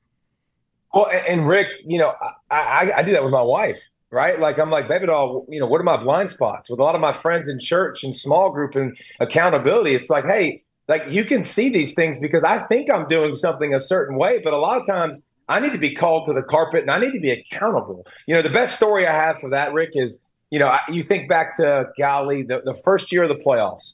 Well, 0.94 1.08
and, 1.08 1.26
and 1.28 1.48
Rick, 1.48 1.68
you 1.86 1.98
know, 1.98 2.14
I, 2.50 2.56
I 2.56 2.92
I 2.98 3.04
do 3.04 3.12
that 3.12 3.24
with 3.24 3.34
my 3.34 3.42
wife, 3.42 3.90
right? 4.12 4.40
Like 4.40 4.58
I'm 4.58 4.70
like, 4.70 4.88
baby 4.88 5.08
doll, 5.08 5.46
you 5.50 5.60
know, 5.60 5.68
what 5.68 5.82
are 5.82 5.86
my 5.86 5.98
blind 5.98 6.32
spots? 6.32 6.70
With 6.70 6.80
a 6.80 6.84
lot 6.84 6.96
of 6.96 7.02
my 7.02 7.14
friends 7.14 7.48
in 7.48 7.60
church 7.60 8.04
and 8.04 8.16
small 8.16 8.52
group 8.52 8.76
and 8.76 8.98
accountability, 9.20 9.96
it's 9.96 10.10
like, 10.10 10.26
hey, 10.26 10.64
like 10.88 11.04
you 11.10 11.26
can 11.26 11.44
see 11.44 11.70
these 11.70 11.96
things 11.96 12.20
because 12.20 12.44
I 12.44 12.60
think 12.68 12.90
I'm 12.92 13.08
doing 13.08 13.36
something 13.36 13.74
a 13.74 13.80
certain 13.80 14.18
way, 14.18 14.42
but 14.44 14.54
a 14.54 14.58
lot 14.58 14.80
of 14.80 14.88
times 14.88 15.28
I 15.48 15.60
need 15.60 15.74
to 15.74 15.78
be 15.78 15.94
called 15.94 16.26
to 16.28 16.34
the 16.34 16.44
carpet 16.44 16.82
and 16.82 16.92
I 16.92 17.00
need 17.00 17.14
to 17.14 17.20
be 17.20 17.32
accountable. 17.32 18.06
You 18.28 18.36
know, 18.36 18.42
the 18.42 18.50
best 18.50 18.76
story 18.76 19.08
I 19.08 19.14
have 19.14 19.40
for 19.40 19.50
that, 19.50 19.74
Rick, 19.74 19.92
is 19.94 20.26
you 20.52 20.60
know, 20.60 20.76
you 20.90 21.04
think 21.04 21.28
back 21.28 21.58
to 21.58 21.90
golly, 21.98 22.44
the, 22.44 22.62
the 22.62 22.74
first 22.86 23.12
year 23.12 23.24
of 23.24 23.30
the 23.30 23.44
playoffs. 23.44 23.94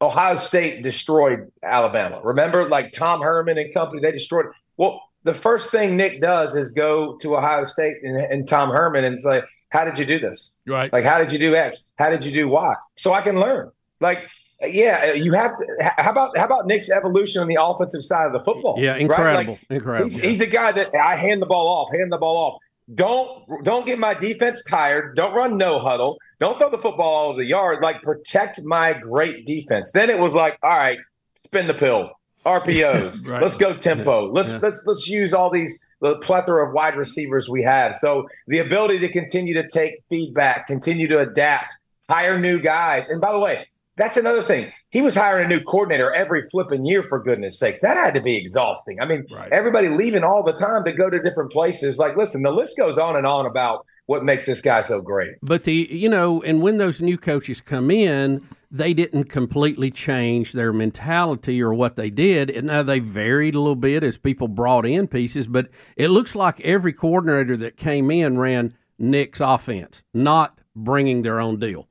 Ohio 0.00 0.36
State 0.36 0.82
destroyed 0.82 1.50
Alabama. 1.62 2.20
Remember, 2.24 2.68
like 2.68 2.92
Tom 2.92 3.22
Herman 3.22 3.56
and 3.56 3.72
company, 3.72 4.02
they 4.02 4.10
destroyed. 4.10 4.46
Well, 4.76 5.00
the 5.24 5.34
first 5.34 5.70
thing 5.70 5.96
Nick 5.96 6.20
does 6.20 6.56
is 6.56 6.72
go 6.72 7.16
to 7.18 7.36
Ohio 7.36 7.64
State 7.64 7.96
and, 8.02 8.16
and 8.16 8.48
Tom 8.48 8.70
Herman 8.70 9.04
and 9.04 9.20
say, 9.20 9.42
"How 9.70 9.84
did 9.84 9.98
you 9.98 10.04
do 10.04 10.18
this? 10.18 10.58
Right. 10.66 10.92
Like, 10.92 11.04
how 11.04 11.18
did 11.18 11.32
you 11.32 11.38
do 11.38 11.54
X? 11.54 11.94
How 11.98 12.10
did 12.10 12.24
you 12.24 12.32
do 12.32 12.48
Y? 12.48 12.74
So 12.96 13.12
I 13.12 13.22
can 13.22 13.38
learn." 13.38 13.70
Like, 14.00 14.28
yeah, 14.62 15.12
you 15.12 15.32
have 15.32 15.56
to. 15.56 15.90
How 15.96 16.10
about 16.10 16.36
how 16.36 16.44
about 16.44 16.66
Nick's 16.66 16.90
evolution 16.90 17.40
on 17.40 17.48
the 17.48 17.58
offensive 17.60 18.04
side 18.04 18.26
of 18.26 18.32
the 18.32 18.44
football? 18.44 18.76
Yeah, 18.78 18.92
right? 18.92 19.00
incredible, 19.00 19.52
Like, 19.54 19.70
incredible. 19.70 20.10
He's, 20.10 20.20
he's 20.20 20.40
a 20.40 20.46
guy 20.46 20.72
that 20.72 20.94
I 20.94 21.16
hand 21.16 21.42
the 21.42 21.46
ball 21.46 21.68
off, 21.68 21.90
hand 21.96 22.12
the 22.12 22.18
ball 22.18 22.36
off. 22.36 22.60
Don't 22.94 23.64
don't 23.64 23.86
get 23.86 23.98
my 23.98 24.14
defense 24.14 24.64
tired. 24.64 25.16
Don't 25.16 25.34
run 25.34 25.56
no 25.56 25.78
huddle. 25.78 26.18
Don't 26.40 26.58
throw 26.58 26.68
the 26.70 26.78
football 26.78 27.14
all 27.14 27.28
over 27.30 27.38
the 27.38 27.46
yard. 27.46 27.82
Like 27.82 28.02
protect 28.02 28.60
my 28.64 28.92
great 28.92 29.46
defense. 29.46 29.92
Then 29.92 30.10
it 30.10 30.18
was 30.18 30.34
like, 30.34 30.58
all 30.62 30.70
right, 30.70 30.98
spin 31.44 31.66
the 31.66 31.74
pill. 31.74 32.10
RPOs. 32.44 33.26
right. 33.26 33.42
Let's 33.42 33.56
go 33.56 33.76
tempo. 33.76 34.30
Let's 34.32 34.54
yeah. 34.54 34.58
let's 34.62 34.82
let's 34.86 35.06
use 35.06 35.32
all 35.32 35.50
these 35.50 35.86
the 36.00 36.18
plethora 36.18 36.66
of 36.66 36.74
wide 36.74 36.96
receivers 36.96 37.48
we 37.48 37.62
have. 37.62 37.94
So 37.96 38.26
the 38.48 38.58
ability 38.58 38.98
to 39.00 39.08
continue 39.10 39.54
to 39.54 39.68
take 39.68 39.94
feedback, 40.08 40.66
continue 40.66 41.08
to 41.08 41.20
adapt, 41.20 41.72
hire 42.08 42.38
new 42.38 42.60
guys. 42.60 43.08
And 43.08 43.20
by 43.20 43.32
the 43.32 43.38
way, 43.38 43.66
that's 43.96 44.16
another 44.16 44.42
thing. 44.42 44.72
He 44.90 45.02
was 45.02 45.14
hiring 45.14 45.46
a 45.46 45.48
new 45.48 45.62
coordinator 45.62 46.12
every 46.14 46.42
flipping 46.50 46.86
year, 46.86 47.02
for 47.02 47.22
goodness 47.22 47.58
sakes. 47.58 47.82
That 47.82 47.96
had 47.96 48.14
to 48.14 48.22
be 48.22 48.36
exhausting. 48.36 49.00
I 49.00 49.06
mean, 49.06 49.26
right. 49.30 49.52
everybody 49.52 49.88
leaving 49.88 50.24
all 50.24 50.42
the 50.42 50.54
time 50.54 50.84
to 50.84 50.92
go 50.92 51.10
to 51.10 51.20
different 51.20 51.52
places. 51.52 51.98
Like, 51.98 52.16
listen, 52.16 52.42
the 52.42 52.50
list 52.50 52.78
goes 52.78 52.96
on 52.96 53.16
and 53.16 53.26
on 53.26 53.44
about 53.44 53.84
what 54.06 54.24
makes 54.24 54.46
this 54.46 54.62
guy 54.62 54.82
so 54.82 55.02
great. 55.02 55.34
But 55.42 55.64
the, 55.64 55.88
you 55.90 56.08
know, 56.08 56.42
and 56.42 56.62
when 56.62 56.78
those 56.78 57.02
new 57.02 57.18
coaches 57.18 57.60
come 57.60 57.90
in, 57.90 58.46
they 58.74 58.94
didn't 58.94 59.24
completely 59.24 59.90
change 59.90 60.52
their 60.52 60.72
mentality 60.72 61.62
or 61.62 61.74
what 61.74 61.94
they 61.94 62.08
did. 62.08 62.48
And 62.48 62.68
now 62.68 62.82
they 62.82 63.00
varied 63.00 63.54
a 63.54 63.60
little 63.60 63.76
bit 63.76 64.02
as 64.02 64.16
people 64.16 64.48
brought 64.48 64.86
in 64.86 65.06
pieces, 65.06 65.46
but 65.46 65.68
it 65.96 66.08
looks 66.08 66.34
like 66.34 66.58
every 66.62 66.94
coordinator 66.94 67.56
that 67.58 67.76
came 67.76 68.10
in 68.10 68.38
ran 68.38 68.74
Nick's 68.98 69.40
offense, 69.40 70.02
not 70.14 70.58
bringing 70.74 71.20
their 71.20 71.38
own 71.38 71.60
deal. 71.60 71.86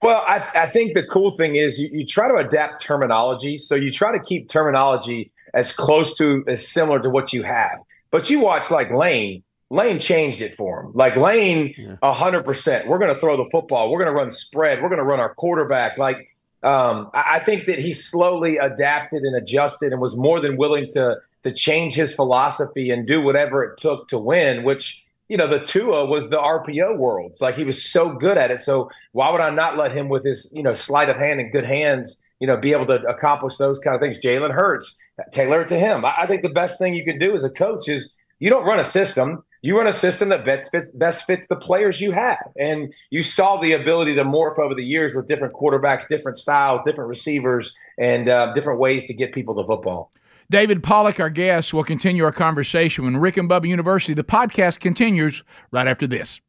Well, 0.00 0.24
I, 0.26 0.42
I 0.54 0.66
think 0.66 0.94
the 0.94 1.02
cool 1.02 1.36
thing 1.36 1.56
is 1.56 1.78
you, 1.78 1.90
you 1.92 2.06
try 2.06 2.28
to 2.28 2.36
adapt 2.36 2.80
terminology. 2.80 3.58
So 3.58 3.74
you 3.74 3.92
try 3.92 4.12
to 4.12 4.20
keep 4.20 4.48
terminology 4.48 5.32
as 5.52 5.76
close 5.76 6.16
to 6.16 6.44
as 6.46 6.66
similar 6.66 6.98
to 7.00 7.10
what 7.10 7.34
you 7.34 7.42
have. 7.42 7.82
But 8.10 8.30
you 8.30 8.40
watch 8.40 8.70
like 8.70 8.90
Lane, 8.90 9.42
Lane 9.70 9.98
changed 9.98 10.40
it 10.40 10.54
for 10.54 10.80
him. 10.80 10.92
Like 10.94 11.16
Lane, 11.16 11.98
a 12.02 12.12
hundred 12.12 12.44
percent. 12.44 12.88
We're 12.88 12.98
going 12.98 13.14
to 13.14 13.20
throw 13.20 13.36
the 13.36 13.48
football. 13.50 13.90
We're 13.90 13.98
going 13.98 14.14
to 14.14 14.18
run 14.18 14.30
spread. 14.30 14.82
We're 14.82 14.88
going 14.88 14.98
to 14.98 15.04
run 15.04 15.20
our 15.20 15.34
quarterback. 15.34 15.98
Like 15.98 16.30
um, 16.62 17.10
I 17.12 17.38
think 17.38 17.66
that 17.66 17.78
he 17.78 17.92
slowly 17.92 18.56
adapted 18.56 19.22
and 19.22 19.36
adjusted 19.36 19.92
and 19.92 20.00
was 20.00 20.16
more 20.16 20.40
than 20.40 20.56
willing 20.56 20.88
to 20.90 21.18
to 21.42 21.52
change 21.52 21.94
his 21.94 22.14
philosophy 22.14 22.90
and 22.90 23.06
do 23.06 23.22
whatever 23.22 23.62
it 23.62 23.78
took 23.78 24.08
to 24.08 24.18
win. 24.18 24.64
Which 24.64 25.04
you 25.28 25.36
know, 25.36 25.46
the 25.46 25.60
Tua 25.60 26.06
was 26.06 26.30
the 26.30 26.38
RPO 26.38 26.98
worlds. 26.98 27.40
Like 27.40 27.54
he 27.54 27.64
was 27.64 27.82
so 27.82 28.14
good 28.14 28.38
at 28.38 28.50
it. 28.50 28.60
So 28.60 28.90
why 29.12 29.30
would 29.30 29.40
I 29.40 29.50
not 29.50 29.76
let 29.76 29.92
him 29.92 30.08
with 30.08 30.24
his, 30.24 30.50
you 30.54 30.62
know, 30.62 30.74
sleight 30.74 31.10
of 31.10 31.16
hand 31.16 31.38
and 31.38 31.52
good 31.52 31.66
hands, 31.66 32.24
you 32.40 32.46
know, 32.46 32.56
be 32.56 32.72
able 32.72 32.86
to 32.86 33.02
accomplish 33.02 33.56
those 33.56 33.78
kind 33.78 33.94
of 33.94 34.00
things? 34.00 34.20
Jalen 34.20 34.54
Hurts, 34.54 34.98
tailor 35.32 35.62
it 35.62 35.68
to 35.68 35.78
him. 35.78 36.04
I, 36.04 36.14
I 36.20 36.26
think 36.26 36.42
the 36.42 36.48
best 36.48 36.78
thing 36.78 36.94
you 36.94 37.04
can 37.04 37.18
do 37.18 37.34
as 37.34 37.44
a 37.44 37.50
coach 37.50 37.88
is 37.88 38.14
you 38.38 38.48
don't 38.48 38.64
run 38.64 38.80
a 38.80 38.84
system. 38.84 39.44
You 39.62 39.76
run 39.76 39.86
a 39.86 39.92
system 39.92 40.28
that 40.28 40.44
best 40.44 40.70
fits, 40.70 40.92
best 40.92 41.26
fits 41.26 41.46
the 41.48 41.56
players 41.56 42.00
you 42.00 42.12
have. 42.12 42.50
And 42.58 42.92
you 43.10 43.22
saw 43.22 43.60
the 43.60 43.72
ability 43.72 44.14
to 44.14 44.24
morph 44.24 44.58
over 44.58 44.74
the 44.74 44.84
years 44.84 45.14
with 45.14 45.26
different 45.26 45.54
quarterbacks, 45.54 46.08
different 46.08 46.38
styles, 46.38 46.80
different 46.84 47.08
receivers, 47.08 47.74
and 47.98 48.28
uh, 48.28 48.52
different 48.52 48.78
ways 48.78 49.04
to 49.06 49.14
get 49.14 49.32
people 49.32 49.54
the 49.54 49.64
football. 49.64 50.12
David 50.50 50.82
Pollack, 50.82 51.20
our 51.20 51.28
guest, 51.28 51.74
will 51.74 51.84
continue 51.84 52.24
our 52.24 52.32
conversation 52.32 53.04
when 53.04 53.18
Rick 53.18 53.36
and 53.36 53.50
Bubba 53.50 53.68
University. 53.68 54.14
The 54.14 54.24
podcast 54.24 54.80
continues 54.80 55.42
right 55.72 55.86
after 55.86 56.06
this. 56.06 56.40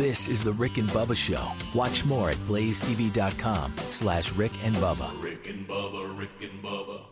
This 0.00 0.28
is 0.28 0.42
the 0.42 0.52
Rick 0.54 0.78
and 0.78 0.88
Bubba 0.88 1.14
Show. 1.14 1.46
Watch 1.74 2.06
more 2.06 2.30
at 2.30 2.36
blazetv.com 2.46 3.74
slash 3.90 4.32
Rick 4.32 4.52
and 4.64 4.74
Bubba. 4.76 5.22
Rick 5.22 5.46
and 5.46 5.68
Bubba, 5.68 6.18
Rick 6.18 6.30
and 6.40 6.62
Bubba. 6.62 7.02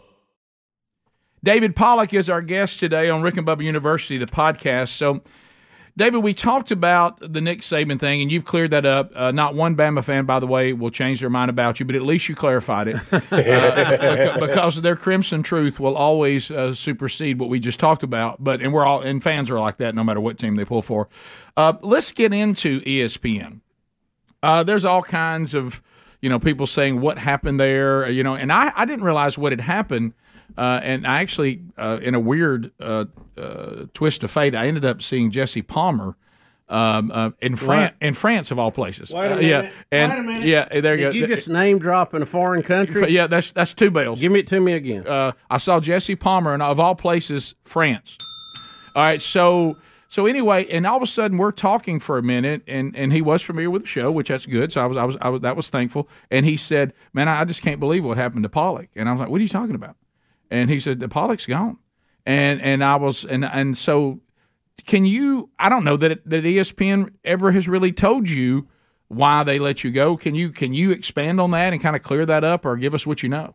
David 1.42 1.76
Pollack 1.76 2.12
is 2.14 2.28
our 2.28 2.42
guest 2.42 2.80
today 2.80 3.08
on 3.08 3.22
Rick 3.22 3.36
and 3.36 3.46
Bubba 3.46 3.64
University, 3.64 4.18
the 4.18 4.26
podcast. 4.26 4.88
So 4.88 5.22
David, 5.98 6.18
we 6.18 6.32
talked 6.32 6.70
about 6.70 7.18
the 7.20 7.40
Nick 7.40 7.62
Saban 7.62 7.98
thing, 7.98 8.22
and 8.22 8.30
you've 8.30 8.44
cleared 8.44 8.70
that 8.70 8.86
up. 8.86 9.10
Uh, 9.16 9.32
not 9.32 9.56
one 9.56 9.74
Bama 9.74 10.04
fan, 10.04 10.26
by 10.26 10.38
the 10.38 10.46
way, 10.46 10.72
will 10.72 10.92
change 10.92 11.18
their 11.18 11.28
mind 11.28 11.50
about 11.50 11.80
you, 11.80 11.86
but 11.86 11.96
at 11.96 12.02
least 12.02 12.28
you 12.28 12.36
clarified 12.36 12.86
it 12.86 12.96
uh, 13.12 14.38
because 14.38 14.80
their 14.80 14.94
crimson 14.94 15.42
truth 15.42 15.80
will 15.80 15.96
always 15.96 16.52
uh, 16.52 16.72
supersede 16.72 17.40
what 17.40 17.48
we 17.48 17.58
just 17.58 17.80
talked 17.80 18.04
about. 18.04 18.42
But 18.42 18.62
and 18.62 18.72
we're 18.72 18.86
all 18.86 19.00
and 19.00 19.20
fans 19.20 19.50
are 19.50 19.58
like 19.58 19.78
that 19.78 19.96
no 19.96 20.04
matter 20.04 20.20
what 20.20 20.38
team 20.38 20.54
they 20.54 20.64
pull 20.64 20.82
for. 20.82 21.08
Uh, 21.56 21.72
let's 21.82 22.12
get 22.12 22.32
into 22.32 22.80
ESPN. 22.82 23.58
Uh, 24.40 24.62
there's 24.62 24.84
all 24.84 25.02
kinds 25.02 25.52
of 25.52 25.82
you 26.20 26.28
know 26.28 26.38
people 26.38 26.68
saying 26.68 27.00
what 27.00 27.18
happened 27.18 27.58
there, 27.58 28.08
you 28.08 28.22
know, 28.22 28.36
and 28.36 28.52
I, 28.52 28.72
I 28.76 28.84
didn't 28.84 29.04
realize 29.04 29.36
what 29.36 29.50
had 29.50 29.60
happened 29.60 30.14
uh, 30.56 30.80
and 30.82 31.06
I 31.06 31.20
actually, 31.20 31.62
uh, 31.76 31.98
in 32.02 32.14
a 32.14 32.20
weird 32.20 32.72
uh, 32.80 33.04
uh, 33.36 33.84
twist 33.94 34.24
of 34.24 34.30
fate, 34.30 34.54
I 34.54 34.66
ended 34.66 34.84
up 34.84 35.02
seeing 35.02 35.30
Jesse 35.30 35.62
Palmer 35.62 36.16
um, 36.68 37.10
uh, 37.12 37.30
in 37.40 37.56
France, 37.56 37.94
in 38.00 38.14
France 38.14 38.50
of 38.50 38.58
all 38.58 38.70
places. 38.70 39.12
Wait 39.12 39.26
a 39.26 39.36
minute. 39.36 39.44
yeah, 39.44 39.70
and 39.90 40.12
Wait 40.12 40.18
a 40.18 40.22
minute. 40.22 40.46
yeah, 40.46 40.80
there 40.80 40.94
you 40.96 41.06
go. 41.06 41.12
Did 41.12 41.20
you 41.20 41.26
just 41.26 41.48
name 41.48 41.78
drop 41.78 42.14
in 42.14 42.22
a 42.22 42.26
foreign 42.26 42.62
country? 42.62 43.10
Yeah, 43.10 43.26
that's 43.26 43.50
that's 43.50 43.74
two 43.74 43.90
bells. 43.90 44.20
Give 44.20 44.32
me 44.32 44.40
it 44.40 44.46
to 44.48 44.60
me 44.60 44.72
again. 44.74 45.06
I 45.50 45.58
saw 45.58 45.80
Jesse 45.80 46.16
Palmer, 46.16 46.52
and 46.54 46.62
of 46.62 46.78
all 46.78 46.94
places, 46.94 47.54
France. 47.64 48.16
All 48.96 49.02
right, 49.02 49.22
so 49.22 49.76
so 50.10 50.24
anyway, 50.24 50.66
and 50.70 50.86
all 50.86 50.96
of 50.96 51.02
a 51.02 51.06
sudden 51.06 51.36
we're 51.36 51.52
talking 51.52 52.00
for 52.00 52.16
a 52.16 52.22
minute, 52.22 52.62
and 52.66 52.96
and 52.96 53.12
he 53.12 53.20
was 53.20 53.42
familiar 53.42 53.70
with 53.70 53.82
the 53.82 53.88
show, 53.88 54.10
which 54.10 54.28
that's 54.28 54.46
good. 54.46 54.72
So 54.72 54.80
I 54.80 54.86
was 54.86 54.96
I 54.96 55.04
was, 55.04 55.16
I 55.20 55.28
was 55.28 55.40
that 55.42 55.54
was 55.56 55.68
thankful. 55.68 56.08
And 56.30 56.46
he 56.46 56.56
said, 56.56 56.94
"Man, 57.12 57.28
I 57.28 57.44
just 57.44 57.62
can't 57.62 57.78
believe 57.78 58.04
what 58.04 58.16
happened 58.16 58.42
to 58.44 58.48
Pollack." 58.48 58.88
And 58.96 59.08
I 59.08 59.12
was 59.12 59.20
like, 59.20 59.28
"What 59.28 59.38
are 59.38 59.42
you 59.42 59.48
talking 59.48 59.74
about?" 59.74 59.96
And 60.50 60.70
he 60.70 60.80
said, 60.80 61.00
the 61.00 61.08
Pollack's 61.08 61.46
gone. 61.46 61.78
And 62.26 62.60
and 62.60 62.84
I 62.84 62.96
was 62.96 63.24
and 63.24 63.44
and 63.44 63.76
so 63.76 64.20
can 64.86 65.06
you 65.06 65.48
I 65.58 65.68
don't 65.68 65.84
know 65.84 65.96
that 65.96 66.20
that 66.26 66.44
ESPN 66.44 67.12
ever 67.24 67.52
has 67.52 67.68
really 67.68 67.92
told 67.92 68.28
you 68.28 68.68
why 69.08 69.42
they 69.44 69.58
let 69.58 69.82
you 69.82 69.90
go. 69.90 70.16
Can 70.16 70.34
you 70.34 70.50
can 70.50 70.74
you 70.74 70.90
expand 70.90 71.40
on 71.40 71.50
that 71.52 71.72
and 71.72 71.80
kind 71.80 71.96
of 71.96 72.02
clear 72.02 72.26
that 72.26 72.44
up 72.44 72.66
or 72.66 72.76
give 72.76 72.94
us 72.94 73.06
what 73.06 73.22
you 73.22 73.28
know? 73.28 73.54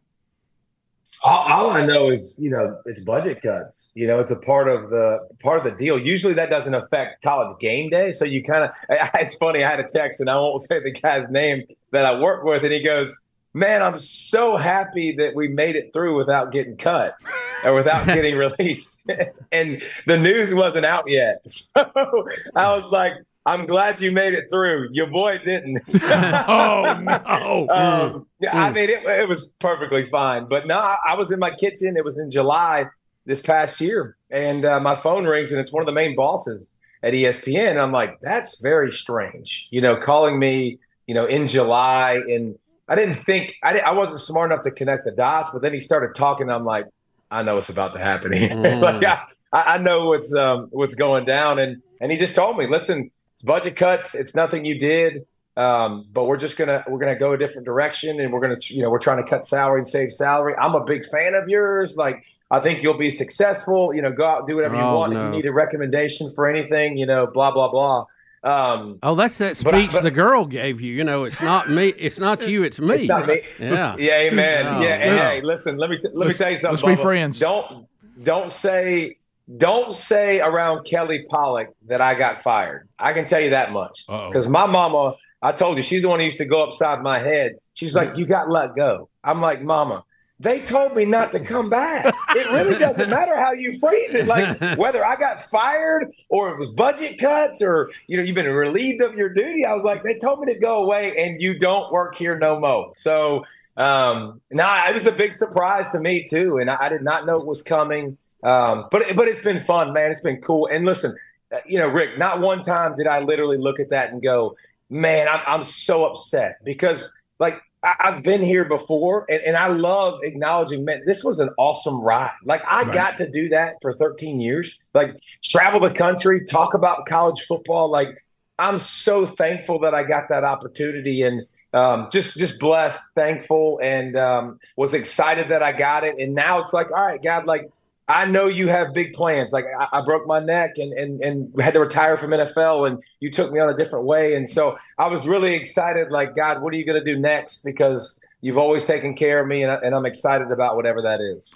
All, 1.26 1.72
I 1.72 1.86
know 1.86 2.10
is, 2.12 2.38
you 2.42 2.50
know, 2.50 2.78
it's 2.86 3.00
budget 3.00 3.42
cuts. 3.42 3.92
You 3.96 4.08
know, 4.08 4.20
it's 4.20 4.32
a 4.32 4.36
part 4.36 4.68
of 4.68 4.90
the 4.90 5.20
part 5.42 5.58
of 5.60 5.64
the 5.64 5.78
deal. 5.78 5.98
Usually, 5.98 6.34
that 6.34 6.50
doesn't 6.50 6.74
affect 6.74 7.24
college 7.24 7.58
game 7.60 7.90
day. 7.90 8.12
So 8.12 8.26
you 8.26 8.44
kind 8.44 8.66
of, 8.66 8.72
it's 9.16 9.36
funny. 9.36 9.64
I 9.64 9.70
had 9.70 9.80
a 9.80 9.88
text, 9.88 10.20
and 10.20 10.30
I 10.30 10.36
won't 10.36 10.64
say 10.68 10.82
the 10.84 10.92
guy's 10.92 11.30
name 11.30 11.64
that 11.92 12.06
I 12.06 12.20
work 12.20 12.44
with, 12.44 12.64
and 12.64 12.74
he 12.74 12.84
goes, 12.84 13.18
man, 13.53 13.81
I'm 13.81 14.00
so 14.00 14.57
happy 14.57 15.13
that 15.17 15.36
we 15.36 15.48
made 15.48 15.75
it 15.75 15.93
through 15.93 16.17
without 16.17 16.51
getting 16.51 16.77
cut 16.77 17.15
or 17.63 17.74
without 17.74 18.05
getting 18.07 18.36
released. 18.36 19.10
and 19.51 19.81
the 20.07 20.17
news 20.17 20.53
wasn't 20.53 20.86
out 20.86 21.05
yet. 21.07 21.41
So 21.75 22.27
I 22.55 22.75
was 22.75 22.91
like, 22.91 23.13
I'm 23.45 23.65
glad 23.65 24.00
you 24.00 24.12
made 24.12 24.33
it 24.33 24.45
through. 24.50 24.89
Your 24.91 25.07
boy 25.07 25.39
didn't. 25.43 25.81
oh 26.01 27.00
no! 27.01 27.67
Um, 27.69 28.27
yeah, 28.39 28.63
I 28.63 28.72
mean, 28.72 28.89
it, 28.89 29.03
it, 29.03 29.27
was 29.27 29.57
perfectly 29.60 30.05
fine. 30.05 30.48
But 30.48 30.65
no, 30.65 30.77
I 30.77 31.15
was 31.15 31.31
in 31.31 31.39
my 31.39 31.51
kitchen. 31.51 31.95
It 31.98 32.05
was 32.05 32.17
in 32.17 32.31
July 32.31 32.86
this 33.25 33.41
past 33.41 33.81
year, 33.81 34.15
and 34.31 34.63
uh, 34.65 34.79
my 34.79 34.95
phone 34.95 35.25
rings, 35.25 35.51
and 35.51 35.60
it's 35.60 35.74
one 35.74 35.81
of 35.81 35.88
the 35.88 35.93
main 35.93 36.15
bosses 36.15 36.79
at 37.01 37.13
ESPN. 37.13 37.77
I'm 37.77 37.91
like, 37.91 38.19
that's 38.22 38.62
very 38.62 38.91
strange. 38.91 39.67
You 39.72 39.81
know, 39.81 39.98
calling 39.98 40.39
me, 40.39 40.79
you 41.07 41.13
know, 41.13 41.25
in 41.25 41.50
July, 41.50 42.24
and 42.29 42.57
I 42.88 42.96
didn't 42.96 43.16
think 43.16 43.56
I, 43.63 43.74
didn't, 43.74 43.88
I 43.88 43.94
wasn't 43.94 44.22
smart 44.22 44.52
enough 44.52 44.63
to 44.63 44.72
connect 44.72 45.06
the 45.06 45.12
dots, 45.12 45.52
but 45.52 45.62
then 45.62 45.74
he 45.74 45.80
started 45.80 46.16
talking. 46.16 46.50
I'm 46.50 46.66
like, 46.66 46.86
I 47.32 47.42
know 47.44 47.56
what's 47.56 47.70
about 47.70 47.94
to 47.94 48.00
happen 48.00 48.32
here. 48.32 48.50
Mm. 48.54 48.82
like 48.82 49.04
I, 49.52 49.75
I 49.75 49.78
know 49.78 50.08
what's 50.08 50.34
um, 50.34 50.68
what's 50.72 50.96
going 50.96 51.25
down, 51.25 51.60
and 51.60 51.82
and 52.02 52.12
he 52.12 52.18
just 52.18 52.36
told 52.36 52.58
me, 52.58 52.68
listen, 52.68 53.12
it's 53.36 53.44
budget 53.44 53.75
cuts. 53.75 54.16
It's 54.16 54.36
nothing 54.36 54.66
you 54.66 54.78
did, 54.78 55.25
um, 55.56 56.06
but 56.12 56.25
we're 56.25 56.38
just 56.38 56.58
gonna 56.58 56.84
we're 56.88 57.00
gonna 57.00 57.18
go 57.18 57.34
a 57.34 57.38
different 57.38 57.66
direction, 57.66 58.20
and 58.20 58.34
we're 58.34 58.42
gonna 58.42 58.60
you 58.63 58.82
know 58.82 58.90
we're 58.90 59.00
trying 59.00 59.24
to 59.24 59.30
cut 59.30 59.46
salary 59.46 59.80
and 59.80 59.88
save 59.88 60.12
salary. 60.12 60.56
I'm 60.56 60.75
a 60.75 60.84
big 60.84 61.06
fan 61.06 61.34
of 61.36 61.48
yours. 61.48 61.96
Like 61.96 62.24
I 62.52 62.60
think 62.60 62.84
you'll 62.84 62.98
be 62.98 63.12
successful. 63.12 63.94
You 63.94 64.02
know, 64.02 64.12
go 64.12 64.25
out 64.25 64.48
do 64.48 64.56
whatever 64.56 64.75
you 64.75 64.82
oh, 64.82 64.98
want. 64.98 65.13
No. 65.13 65.20
If 65.20 65.24
you 65.25 65.30
need 65.30 65.46
a 65.46 65.54
recommendation 65.54 66.32
for 66.36 66.48
anything, 66.48 66.98
you 66.98 67.06
know, 67.06 67.28
blah 67.28 67.52
blah 67.52 67.70
blah. 67.70 68.06
Um, 68.44 69.00
oh, 69.02 69.16
that's 69.16 69.38
that 69.38 69.56
speech 69.56 69.72
but, 69.72 69.92
but, 69.92 70.04
the 70.04 70.12
girl 70.12 70.46
gave 70.46 70.82
you. 70.82 70.94
You 70.94 71.06
know, 71.06 71.24
it's 71.24 71.42
not 71.42 71.70
me. 71.70 71.94
It's 71.98 72.20
not 72.20 72.46
you. 72.46 72.64
It's 72.64 72.80
me. 72.80 72.96
It's 72.96 73.06
not 73.06 73.28
me. 73.28 73.42
Yeah. 73.60 73.96
Yeah. 74.00 74.18
Amen. 74.18 74.68
Oh, 74.68 74.82
yeah. 74.82 74.88
yeah. 74.98 75.30
Hey, 75.30 75.42
listen. 75.42 75.78
Let 75.78 75.90
me 75.90 76.00
let 76.04 76.16
let's, 76.16 76.34
me 76.34 76.38
tell 76.38 76.52
you 76.52 76.60
something. 76.60 76.86
Let's 76.86 77.00
Bubba. 77.00 77.02
be 77.02 77.02
friends. 77.02 77.40
Don't 77.40 77.88
don't 78.22 78.52
say 78.52 79.16
don't 79.58 79.94
say 79.94 80.42
around 80.42 80.86
Kelly 80.86 81.26
Pollack 81.30 81.70
that 81.88 82.02
I 82.02 82.16
got 82.16 82.44
fired. 82.44 82.90
I 83.00 83.14
can 83.14 83.28
tell 83.28 83.40
you 83.40 83.52
that 83.52 83.72
much 83.72 84.06
because 84.08 84.48
my 84.48 84.66
mama. 84.66 85.16
I 85.42 85.52
told 85.52 85.76
you 85.76 85.84
she's 85.84 86.04
the 86.04 86.08
one 86.08 86.20
who 86.20 86.26
used 86.26 86.38
to 86.38 86.46
go 86.46 86.64
upside 86.64 87.02
my 87.02 87.20
head. 87.20 87.58
She's 87.74 87.94
like, 87.94 88.16
"You 88.16 88.26
got 88.26 88.50
let 88.50 88.78
go." 88.78 89.10
I'm 89.26 89.42
like, 89.42 89.62
"Mama, 89.62 90.06
they 90.44 90.60
told 90.60 90.96
me 90.96 91.06
not 91.06 91.32
to 91.32 91.40
come 91.40 91.70
back. 91.70 92.14
It 92.36 92.52
really 92.52 92.78
doesn't 92.78 93.10
matter 93.18 93.42
how 93.42 93.54
you 93.54 93.80
phrase 93.80 94.14
it. 94.14 94.28
Like 94.28 94.78
whether 94.78 95.06
I 95.06 95.16
got 95.16 95.50
fired 95.50 96.12
or 96.30 96.50
it 96.50 96.60
was 96.60 96.70
budget 96.72 97.18
cuts 97.18 97.62
or 97.62 97.90
you 98.08 98.18
know 98.18 98.24
you've 98.24 98.36
been 98.36 98.54
relieved 98.54 99.02
of 99.02 99.16
your 99.16 99.30
duty. 99.30 99.66
I 99.66 99.74
was 99.74 99.84
like, 99.84 100.04
they 100.04 100.20
told 100.20 100.42
me 100.42 100.54
to 100.54 100.60
go 100.60 100.84
away 100.84 101.16
and 101.18 101.42
you 101.42 101.58
don't 101.58 101.92
work 101.92 102.16
here 102.16 102.38
no 102.38 102.60
more. 102.60 102.92
So 102.94 103.46
um 103.78 104.42
nah, 104.52 104.88
it 104.88 104.94
was 104.94 105.08
a 105.08 105.12
big 105.12 105.34
surprise 105.34 105.86
to 105.94 106.00
me 106.00 106.26
too, 106.30 106.58
and 106.58 106.70
I, 106.70 106.78
I 106.82 106.90
did 106.90 107.02
not 107.02 107.26
know 107.26 107.40
it 107.40 107.48
was 107.48 107.62
coming. 107.62 108.18
Um, 108.44 108.88
but 108.92 109.16
but 109.16 109.30
it's 109.30 109.40
been 109.40 109.62
fun, 109.62 109.94
man. 109.94 110.12
It's 110.12 110.22
been 110.22 110.42
cool. 110.42 110.68
And 110.68 110.86
listen, 110.86 111.16
uh, 111.54 111.60
you 111.66 111.80
know, 111.80 111.88
Rick, 111.88 112.18
not 112.18 112.42
one 112.42 112.62
time 112.62 112.98
did 112.98 113.08
I 113.08 113.20
literally 113.20 113.58
look 113.58 113.80
at 113.80 113.90
that 113.92 114.12
and 114.12 114.22
go, 114.22 114.56
man, 114.90 115.30
I'm 115.30 115.42
I'm 115.48 115.64
so 115.64 116.06
upset 116.06 116.58
because 116.66 117.10
like 117.40 117.60
I, 117.84 118.12
have 118.12 118.24
been 118.24 118.42
here 118.42 118.63
before, 118.63 119.25
and, 119.30 119.42
and 119.44 119.58
I 119.58 119.68
love 119.68 120.20
acknowledging, 120.24 120.86
man, 120.86 121.04
this 121.06 121.24
was 121.24 121.40
an 121.40 121.50
awesome 121.58 122.02
ride. 122.02 122.32
Like 122.46 122.63
I 122.66 122.84
right. 122.84 122.94
got 122.94 123.18
to 123.18 123.30
do 123.30 123.50
that 123.50 123.75
for 123.82 123.92
13 123.92 124.40
years, 124.40 124.82
like 124.94 125.18
travel 125.44 125.82
the 125.82 125.94
country, 125.94 126.46
talk 126.46 126.74
about 126.74 127.06
college 127.06 127.46
football. 127.46 127.90
Like 127.90 128.18
I'm 128.58 128.80
so 128.80 129.25
thankful 129.25 129.80
that 129.80 129.94
I 129.94 130.04
got 130.04 130.30
that 130.30 130.44
opportunity, 130.44 131.24
and 131.24 131.46
um, 131.74 132.08
just 132.12 132.38
just 132.38 132.60
blessed, 132.60 133.02
thankful, 133.16 133.80
and 133.84 134.16
um, 134.16 134.60
was 134.78 134.94
excited 134.94 135.50
that 135.50 135.62
I 135.62 135.72
got 135.74 136.04
it. 136.04 136.18
And 136.20 136.34
now 136.34 136.60
it's 136.60 136.72
like, 136.72 136.90
all 136.92 137.06
right, 137.06 137.22
God, 137.22 137.46
like 137.46 137.70
I 138.07 138.25
know 138.25 138.48
you 138.48 138.67
have 138.67 138.93
big 138.93 139.13
plans. 139.13 139.51
Like 139.51 139.65
I, 139.65 140.00
I, 140.00 140.01
broke 140.01 140.27
my 140.27 140.39
neck 140.39 140.74
and, 140.77 140.91
and 140.93 141.22
and 141.22 141.62
had 141.62 141.74
to 141.74 141.79
retire 141.79 142.17
from 142.17 142.31
NFL, 142.31 142.88
and 142.88 143.01
you 143.19 143.31
took 143.31 143.51
me 143.51 143.60
on 143.60 143.69
a 143.69 143.77
different 143.77 144.05
way. 144.05 144.36
And 144.36 144.48
so 144.48 144.77
I 144.98 145.07
was 145.07 145.27
really 145.27 145.55
excited. 145.55 146.12
Like 146.12 146.36
God, 146.36 146.62
what 146.62 146.74
are 146.74 146.77
you 146.77 146.86
going 146.86 147.03
to 147.03 147.05
do 147.05 147.17
next? 147.19 147.63
Because 147.63 148.22
you've 148.41 148.57
always 148.57 148.83
taken 148.83 149.15
care 149.15 149.39
of 149.39 149.48
me, 149.48 149.63
and, 149.63 149.72
I, 149.72 149.75
and 149.75 149.95
I'm 149.95 150.05
excited 150.05 150.51
about 150.51 150.75
whatever 150.75 151.01
that 151.03 151.22
is. 151.22 151.50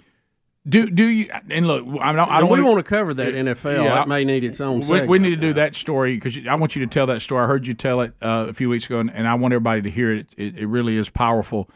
Do 0.66 0.90
do 0.90 1.04
you 1.04 1.30
and 1.50 1.66
look? 1.66 1.84
I 2.00 2.12
don't. 2.12 2.30
I 2.30 2.40
don't 2.40 2.50
we 2.50 2.60
want 2.60 2.78
to 2.78 2.82
cover 2.82 3.14
that 3.14 3.32
NFL. 3.32 3.84
Yeah, 3.84 3.94
that 3.94 4.08
may 4.08 4.24
need 4.24 4.44
its 4.44 4.60
own. 4.60 4.80
We, 4.80 5.06
we, 5.06 5.18
need 5.18 5.30
to 5.30 5.36
do 5.36 5.54
that 5.54 5.74
story 5.74 6.14
because 6.14 6.36
I 6.46 6.56
want 6.56 6.76
you 6.76 6.84
to 6.84 6.92
tell 6.92 7.06
that 7.06 7.22
story. 7.22 7.44
I 7.44 7.46
heard 7.46 7.66
you 7.66 7.74
tell 7.74 8.02
it 8.02 8.12
uh, 8.20 8.46
a 8.48 8.52
few 8.52 8.68
weeks 8.68 8.84
ago, 8.86 8.98
and, 9.00 9.10
and, 9.10 9.26
I 9.26 9.34
want 9.34 9.54
everybody 9.54 9.82
to 9.82 9.90
hear 9.90 10.12
it. 10.12 10.26
It, 10.36 10.58
it 10.58 10.66
really 10.66 10.96
is 10.96 11.08
powerful. 11.08 11.70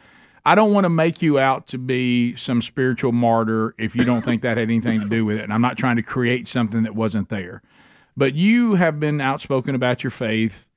I 0.45 0.55
don't 0.55 0.73
want 0.73 0.83
to 0.85 0.89
make 0.89 1.21
you 1.21 1.39
out 1.39 1.67
to 1.67 1.77
be 1.77 2.35
some 2.35 2.61
spiritual 2.61 3.13
martyr 3.13 3.73
if 3.77 3.95
you 3.95 4.03
don't 4.03 4.23
think 4.23 4.41
that 4.41 4.57
had 4.57 4.69
anything 4.69 4.99
to 4.99 5.07
do 5.07 5.23
with 5.23 5.37
it. 5.37 5.43
And 5.43 5.53
I'm 5.53 5.61
not 5.61 5.77
trying 5.77 5.95
to 5.95 6.03
create 6.03 6.47
something 6.47 6.83
that 6.83 6.95
wasn't 6.95 7.29
there. 7.29 7.61
But 8.17 8.35
you 8.35 8.75
have 8.75 8.99
been 8.99 9.21
outspoken 9.21 9.73
about 9.73 10.03
your 10.03 10.11
faith. 10.11 10.67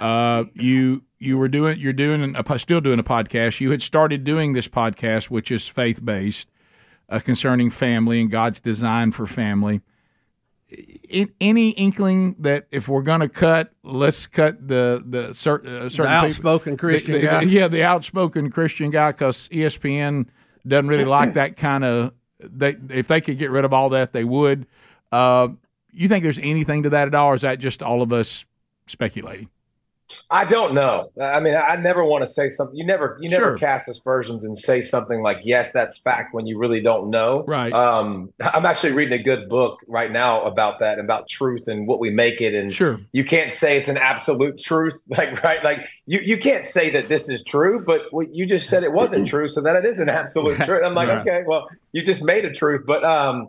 Uh, 0.00 0.44
you 0.54 1.02
you 1.18 1.36
were 1.38 1.48
doing 1.48 1.78
you're 1.78 1.92
doing 1.92 2.34
a, 2.34 2.58
still 2.58 2.80
doing 2.80 2.98
a 2.98 3.04
podcast. 3.04 3.60
You 3.60 3.70
had 3.70 3.82
started 3.82 4.24
doing 4.24 4.54
this 4.54 4.68
podcast, 4.68 5.24
which 5.24 5.50
is 5.50 5.68
faith 5.68 6.04
based, 6.04 6.48
uh, 7.08 7.20
concerning 7.20 7.70
family 7.70 8.20
and 8.20 8.30
God's 8.30 8.60
design 8.60 9.12
for 9.12 9.26
family 9.26 9.82
in, 10.70 11.32
any 11.40 11.70
inkling 11.70 12.36
that 12.40 12.66
if 12.70 12.88
we're 12.88 13.02
going 13.02 13.20
to 13.20 13.28
cut, 13.28 13.72
let's 13.82 14.26
cut 14.26 14.66
the 14.66 15.02
the, 15.04 15.34
cer- 15.34 15.62
uh, 15.66 15.88
certain 15.88 16.04
the 16.04 16.08
outspoken 16.08 16.74
people, 16.74 16.88
Christian 16.88 17.12
the, 17.14 17.20
the, 17.20 17.26
guy? 17.26 17.42
Yeah, 17.42 17.68
the 17.68 17.82
outspoken 17.82 18.50
Christian 18.50 18.90
guy, 18.90 19.12
because 19.12 19.48
ESPN 19.48 20.26
doesn't 20.66 20.88
really 20.88 21.04
like 21.04 21.34
that 21.34 21.56
kind 21.56 21.84
of. 21.84 22.12
They 22.38 22.76
if 22.90 23.08
they 23.08 23.20
could 23.20 23.38
get 23.38 23.50
rid 23.50 23.64
of 23.64 23.72
all 23.72 23.90
that, 23.90 24.12
they 24.12 24.24
would. 24.24 24.66
Uh, 25.12 25.48
you 25.92 26.08
think 26.08 26.22
there's 26.22 26.38
anything 26.38 26.84
to 26.84 26.90
that 26.90 27.08
at 27.08 27.14
all, 27.14 27.28
or 27.28 27.34
is 27.34 27.42
that 27.42 27.58
just 27.58 27.82
all 27.82 28.02
of 28.02 28.12
us 28.12 28.44
speculating? 28.86 29.48
I 30.30 30.44
don't 30.44 30.74
know. 30.74 31.10
I 31.20 31.40
mean, 31.40 31.54
I 31.54 31.76
never 31.76 32.04
want 32.04 32.22
to 32.22 32.26
say 32.26 32.48
something. 32.48 32.76
You 32.76 32.84
never, 32.84 33.18
you 33.20 33.28
never 33.28 33.50
sure. 33.50 33.58
cast 33.58 33.88
aspersions 33.88 34.44
and 34.44 34.56
say 34.56 34.82
something 34.82 35.22
like, 35.22 35.38
"Yes, 35.42 35.72
that's 35.72 35.98
fact," 36.00 36.34
when 36.34 36.46
you 36.46 36.58
really 36.58 36.80
don't 36.80 37.10
know. 37.10 37.44
Right. 37.46 37.72
Um, 37.72 38.32
I'm 38.40 38.66
actually 38.66 38.92
reading 38.92 39.18
a 39.18 39.22
good 39.22 39.48
book 39.48 39.80
right 39.88 40.10
now 40.10 40.42
about 40.42 40.80
that, 40.80 40.98
about 40.98 41.28
truth 41.28 41.68
and 41.68 41.86
what 41.86 42.00
we 42.00 42.10
make 42.10 42.40
it. 42.40 42.54
And 42.54 42.72
sure, 42.72 42.98
you 43.12 43.24
can't 43.24 43.52
say 43.52 43.76
it's 43.76 43.88
an 43.88 43.96
absolute 43.96 44.60
truth, 44.60 45.00
like 45.08 45.42
right, 45.42 45.62
like 45.64 45.80
you 46.06 46.20
you 46.20 46.38
can't 46.38 46.64
say 46.64 46.90
that 46.90 47.08
this 47.08 47.28
is 47.28 47.44
true, 47.44 47.82
but 47.84 48.02
what 48.10 48.32
you 48.34 48.46
just 48.46 48.68
said 48.68 48.84
it 48.84 48.92
wasn't 48.92 49.28
true, 49.28 49.48
so 49.48 49.60
that 49.60 49.76
it 49.76 49.84
is 49.84 49.98
an 49.98 50.08
absolute 50.08 50.58
truth. 50.62 50.82
I'm 50.84 50.94
like, 50.94 51.08
right. 51.08 51.18
okay, 51.18 51.42
well, 51.46 51.68
you 51.92 52.02
just 52.02 52.24
made 52.24 52.44
a 52.44 52.52
truth, 52.52 52.82
but 52.86 53.04
um, 53.04 53.48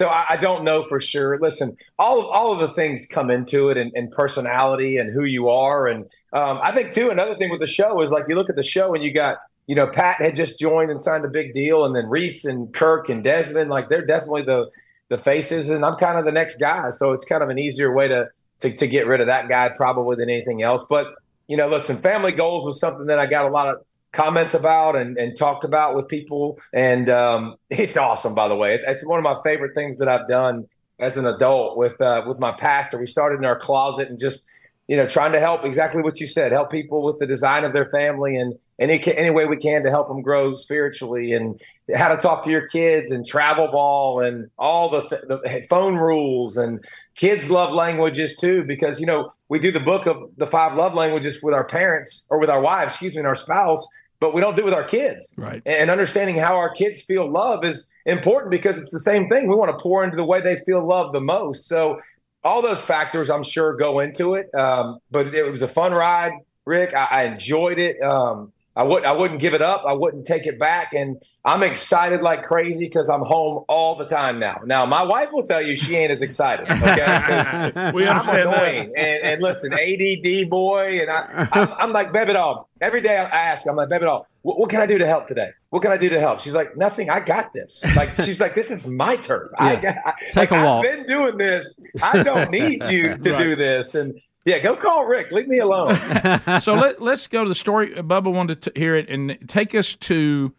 so 0.00 0.08
I, 0.08 0.24
I, 0.30 0.36
don't 0.36 0.64
know 0.64 0.82
for 0.84 1.00
sure. 1.00 1.38
Listen, 1.40 1.76
all 1.98 2.20
of 2.20 2.26
all 2.26 2.52
of 2.52 2.58
the 2.58 2.68
things 2.68 3.06
come 3.06 3.30
into 3.30 3.70
it, 3.70 3.76
and, 3.76 3.92
and 3.94 4.10
personality, 4.10 4.96
and 4.96 5.12
who 5.12 5.24
you 5.24 5.48
are, 5.48 5.86
and 5.86 6.04
um, 6.32 6.58
I 6.62 6.72
think 6.72 6.92
too. 6.92 7.10
Another 7.10 7.34
thing 7.34 7.50
with 7.50 7.60
the 7.60 7.66
show 7.66 8.00
is 8.02 8.10
like 8.10 8.24
you 8.28 8.34
look 8.34 8.50
at 8.50 8.56
the 8.56 8.64
show, 8.64 8.94
and 8.94 9.04
you 9.04 9.12
got 9.12 9.38
you 9.66 9.74
know 9.74 9.86
Pat 9.86 10.16
had 10.16 10.36
just 10.36 10.58
joined 10.58 10.90
and 10.90 11.02
signed 11.02 11.24
a 11.24 11.28
big 11.28 11.52
deal, 11.52 11.84
and 11.84 11.94
then 11.94 12.04
Rece 12.04 12.44
and 12.44 12.72
Kirk 12.74 13.08
and 13.08 13.22
Desmond, 13.22 13.70
like 13.70 13.88
they're 13.88 14.06
definitely 14.06 14.42
the 14.42 14.70
the 15.10 15.18
faces, 15.18 15.68
and 15.68 15.84
I'm 15.84 15.96
kind 15.96 16.18
of 16.18 16.24
the 16.24 16.32
next 16.32 16.56
guy, 16.56 16.90
so 16.90 17.12
it's 17.12 17.24
kind 17.24 17.42
of 17.42 17.48
an 17.48 17.58
easier 17.58 17.92
way 17.92 18.08
to 18.08 18.28
to, 18.60 18.76
to 18.76 18.86
get 18.86 19.06
rid 19.06 19.20
of 19.20 19.28
that 19.28 19.48
guy 19.48 19.68
probably 19.76 20.16
than 20.16 20.28
anything 20.28 20.62
else. 20.62 20.84
But 20.88 21.06
you 21.46 21.56
know, 21.56 21.68
listen, 21.68 21.98
family 21.98 22.32
goals 22.32 22.64
was 22.64 22.80
something 22.80 23.06
that 23.06 23.18
I 23.18 23.26
got 23.26 23.44
a 23.44 23.48
lot 23.48 23.68
of 23.68 23.84
comments 24.14 24.54
about 24.54 24.96
and, 24.96 25.18
and 25.18 25.36
talked 25.36 25.64
about 25.64 25.94
with 25.94 26.08
people. 26.08 26.58
And 26.72 27.10
um, 27.10 27.56
it's 27.70 27.96
awesome, 27.96 28.34
by 28.34 28.48
the 28.48 28.56
way. 28.56 28.74
It's, 28.74 28.84
it's, 28.86 29.06
one 29.06 29.18
of 29.18 29.24
my 29.24 29.36
favorite 29.44 29.74
things 29.74 29.98
that 29.98 30.08
I've 30.08 30.28
done 30.28 30.66
as 30.98 31.16
an 31.16 31.26
adult 31.26 31.76
with 31.76 32.00
uh, 32.00 32.22
with 32.26 32.38
my 32.38 32.52
pastor. 32.52 32.98
We 32.98 33.06
started 33.06 33.38
in 33.38 33.44
our 33.44 33.58
closet 33.58 34.08
and 34.08 34.18
just 34.18 34.48
you 34.86 34.96
know 34.96 35.08
trying 35.08 35.32
to 35.32 35.40
help 35.40 35.64
exactly 35.64 36.02
what 36.02 36.20
you 36.20 36.26
said, 36.26 36.52
help 36.52 36.70
people 36.70 37.02
with 37.02 37.18
the 37.18 37.26
design 37.26 37.64
of 37.64 37.72
their 37.72 37.90
family 37.90 38.36
and 38.36 38.54
any 38.78 39.02
any 39.14 39.30
way 39.30 39.44
we 39.44 39.56
can 39.56 39.82
to 39.82 39.90
help 39.90 40.08
them 40.08 40.22
grow 40.22 40.54
spiritually 40.54 41.32
and 41.32 41.60
how 41.96 42.14
to 42.14 42.16
talk 42.16 42.44
to 42.44 42.50
your 42.50 42.68
kids 42.68 43.10
and 43.10 43.26
travel 43.26 43.68
ball 43.68 44.20
and 44.20 44.50
all 44.56 44.88
the, 44.88 45.02
th- 45.08 45.22
the 45.26 45.66
phone 45.68 45.96
rules 45.96 46.56
and 46.56 46.84
kids 47.16 47.50
love 47.50 47.72
languages 47.72 48.36
too 48.36 48.62
because 48.64 49.00
you 49.00 49.06
know 49.06 49.32
we 49.48 49.58
do 49.58 49.72
the 49.72 49.80
book 49.80 50.06
of 50.06 50.16
the 50.36 50.46
five 50.46 50.76
love 50.76 50.94
languages 50.94 51.40
with 51.42 51.54
our 51.54 51.64
parents 51.64 52.26
or 52.30 52.38
with 52.38 52.50
our 52.50 52.60
wives, 52.60 52.92
excuse 52.92 53.14
me, 53.14 53.18
and 53.18 53.26
our 53.26 53.34
spouse 53.34 53.86
but 54.24 54.32
we 54.32 54.40
don't 54.40 54.56
do 54.56 54.62
it 54.62 54.64
with 54.64 54.72
our 54.72 54.84
kids. 54.84 55.38
Right. 55.38 55.60
And 55.66 55.90
understanding 55.90 56.38
how 56.38 56.56
our 56.56 56.72
kids 56.72 57.02
feel 57.02 57.30
love 57.30 57.62
is 57.62 57.90
important 58.06 58.50
because 58.50 58.80
it's 58.80 58.90
the 58.90 59.00
same 59.00 59.28
thing. 59.28 59.48
We 59.48 59.54
want 59.54 59.70
to 59.70 59.76
pour 59.82 60.02
into 60.02 60.16
the 60.16 60.24
way 60.24 60.40
they 60.40 60.56
feel 60.64 60.82
love 60.82 61.12
the 61.12 61.20
most. 61.20 61.68
So 61.68 62.00
all 62.42 62.62
those 62.62 62.80
factors, 62.80 63.28
I'm 63.28 63.42
sure, 63.42 63.76
go 63.76 64.00
into 64.00 64.32
it. 64.32 64.46
Um, 64.54 64.98
but 65.10 65.26
it 65.34 65.50
was 65.50 65.60
a 65.60 65.68
fun 65.68 65.92
ride, 65.92 66.32
Rick. 66.64 66.94
I, 66.94 67.04
I 67.04 67.22
enjoyed 67.24 67.78
it. 67.78 68.00
Um, 68.02 68.50
I 68.76 68.82
would 68.82 69.04
I 69.04 69.12
wouldn't 69.12 69.40
give 69.40 69.54
it 69.54 69.62
up. 69.62 69.84
I 69.86 69.92
wouldn't 69.92 70.26
take 70.26 70.46
it 70.46 70.58
back. 70.58 70.94
And 70.94 71.22
I'm 71.44 71.62
excited 71.62 72.22
like 72.22 72.42
crazy 72.42 72.86
because 72.86 73.08
I'm 73.08 73.22
home 73.22 73.64
all 73.68 73.94
the 73.94 74.04
time 74.04 74.40
now. 74.40 74.60
Now 74.64 74.84
my 74.84 75.02
wife 75.02 75.30
will 75.32 75.46
tell 75.46 75.62
you 75.62 75.76
she 75.76 75.94
ain't 75.94 76.10
as 76.10 76.22
excited. 76.22 76.68
Okay, 76.68 77.90
we 77.94 78.06
I'm 78.06 78.28
annoying. 78.28 78.92
And, 78.96 79.22
and, 79.22 79.42
listen, 79.42 79.72
ADD 79.72 80.50
boy, 80.50 81.00
and 81.00 81.10
I 81.10 81.48
I'm, 81.52 81.68
I'm 81.78 81.92
like 81.92 82.12
baby 82.12 82.32
doll. 82.32 82.68
Every 82.80 83.00
day 83.00 83.16
I 83.16 83.22
ask, 83.24 83.66
I'm 83.68 83.76
like 83.76 83.88
baby 83.88 84.06
doll, 84.06 84.26
what, 84.42 84.58
what, 84.58 84.70
can 84.70 84.80
I 84.80 84.86
do 84.86 84.98
to 84.98 85.06
help 85.06 85.28
today? 85.28 85.50
What 85.70 85.82
can 85.82 85.92
I 85.92 85.96
do 85.96 86.08
to 86.08 86.18
help? 86.18 86.40
She's 86.40 86.54
like 86.54 86.76
nothing. 86.76 87.10
I 87.10 87.20
got 87.20 87.52
this. 87.52 87.84
Like 87.94 88.10
she's 88.22 88.40
like 88.40 88.56
this 88.56 88.72
is 88.72 88.86
my 88.86 89.16
turn. 89.16 89.50
Yeah. 89.52 89.66
I 89.66 89.76
got. 89.76 89.96
Take 90.32 90.50
like, 90.50 90.50
a 90.50 90.64
walk. 90.64 90.84
I've 90.84 90.96
been 90.96 91.06
doing 91.06 91.36
this. 91.36 91.78
I 92.02 92.24
don't 92.24 92.50
need 92.50 92.86
you 92.86 93.16
to 93.22 93.32
right. 93.32 93.42
do 93.42 93.54
this. 93.54 93.94
And 93.94 94.20
yeah, 94.44 94.58
go 94.58 94.76
call 94.76 95.06
Rick. 95.06 95.30
Leave 95.30 95.48
me 95.48 95.58
alone. 95.58 95.98
so 96.60 96.74
let, 96.74 97.00
let's 97.00 97.26
go 97.26 97.44
to 97.44 97.48
the 97.48 97.54
story. 97.54 97.90
Bubba 97.90 98.32
wanted 98.32 98.62
to 98.62 98.72
hear 98.74 98.94
it 98.94 99.08
and 99.08 99.38
take 99.48 99.74
us 99.74 99.94
to, 99.94 100.52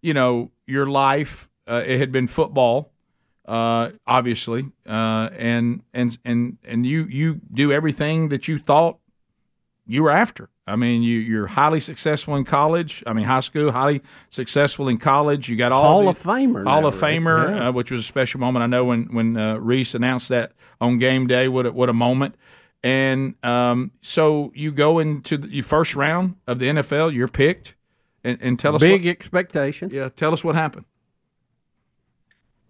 you 0.00 0.14
know, 0.14 0.50
your 0.66 0.86
life. 0.86 1.48
Uh, 1.68 1.82
it 1.84 1.98
had 1.98 2.12
been 2.12 2.28
football, 2.28 2.92
uh, 3.46 3.90
obviously, 4.06 4.70
uh, 4.88 5.28
and 5.36 5.82
and 5.92 6.16
and 6.24 6.58
and 6.64 6.86
you 6.86 7.04
you 7.04 7.40
do 7.52 7.72
everything 7.72 8.28
that 8.28 8.46
you 8.46 8.58
thought 8.58 8.98
you 9.86 10.02
were 10.02 10.12
after. 10.12 10.48
I 10.66 10.76
mean, 10.76 11.02
you 11.02 11.18
you're 11.18 11.46
highly 11.46 11.80
successful 11.80 12.36
in 12.36 12.44
college. 12.44 13.02
I 13.06 13.12
mean, 13.12 13.24
high 13.24 13.40
school, 13.40 13.70
highly 13.70 14.02
successful 14.30 14.88
in 14.88 14.98
college. 14.98 15.48
You 15.48 15.56
got 15.56 15.72
all 15.72 15.82
Hall 15.82 16.02
the, 16.02 16.08
of 16.10 16.22
Famer, 16.22 16.66
Hall 16.66 16.82
now, 16.82 16.88
of 16.88 16.94
Famer, 16.94 17.50
yeah. 17.50 17.68
uh, 17.68 17.72
which 17.72 17.90
was 17.90 18.02
a 18.02 18.06
special 18.06 18.40
moment. 18.40 18.62
I 18.62 18.66
know 18.66 18.84
when 18.84 19.04
when 19.14 19.36
uh, 19.36 19.56
Rece 19.56 19.94
announced 19.94 20.28
that 20.30 20.52
on 20.80 20.98
game 20.98 21.26
day, 21.26 21.48
what 21.48 21.66
a, 21.66 21.72
what 21.72 21.88
a 21.88 21.92
moment. 21.92 22.34
And 22.86 23.34
um, 23.42 23.90
so 24.00 24.52
you 24.54 24.70
go 24.70 25.00
into 25.00 25.36
the 25.36 25.62
first 25.62 25.96
round 25.96 26.36
of 26.46 26.60
the 26.60 26.66
NFL, 26.66 27.12
you're 27.12 27.26
picked, 27.26 27.74
and, 28.22 28.38
and 28.40 28.56
tell 28.60 28.76
us 28.76 28.80
big 28.80 29.04
what, 29.04 29.10
expectation. 29.10 29.90
Yeah, 29.90 30.08
tell 30.08 30.32
us 30.32 30.44
what 30.44 30.54
happened. 30.54 30.84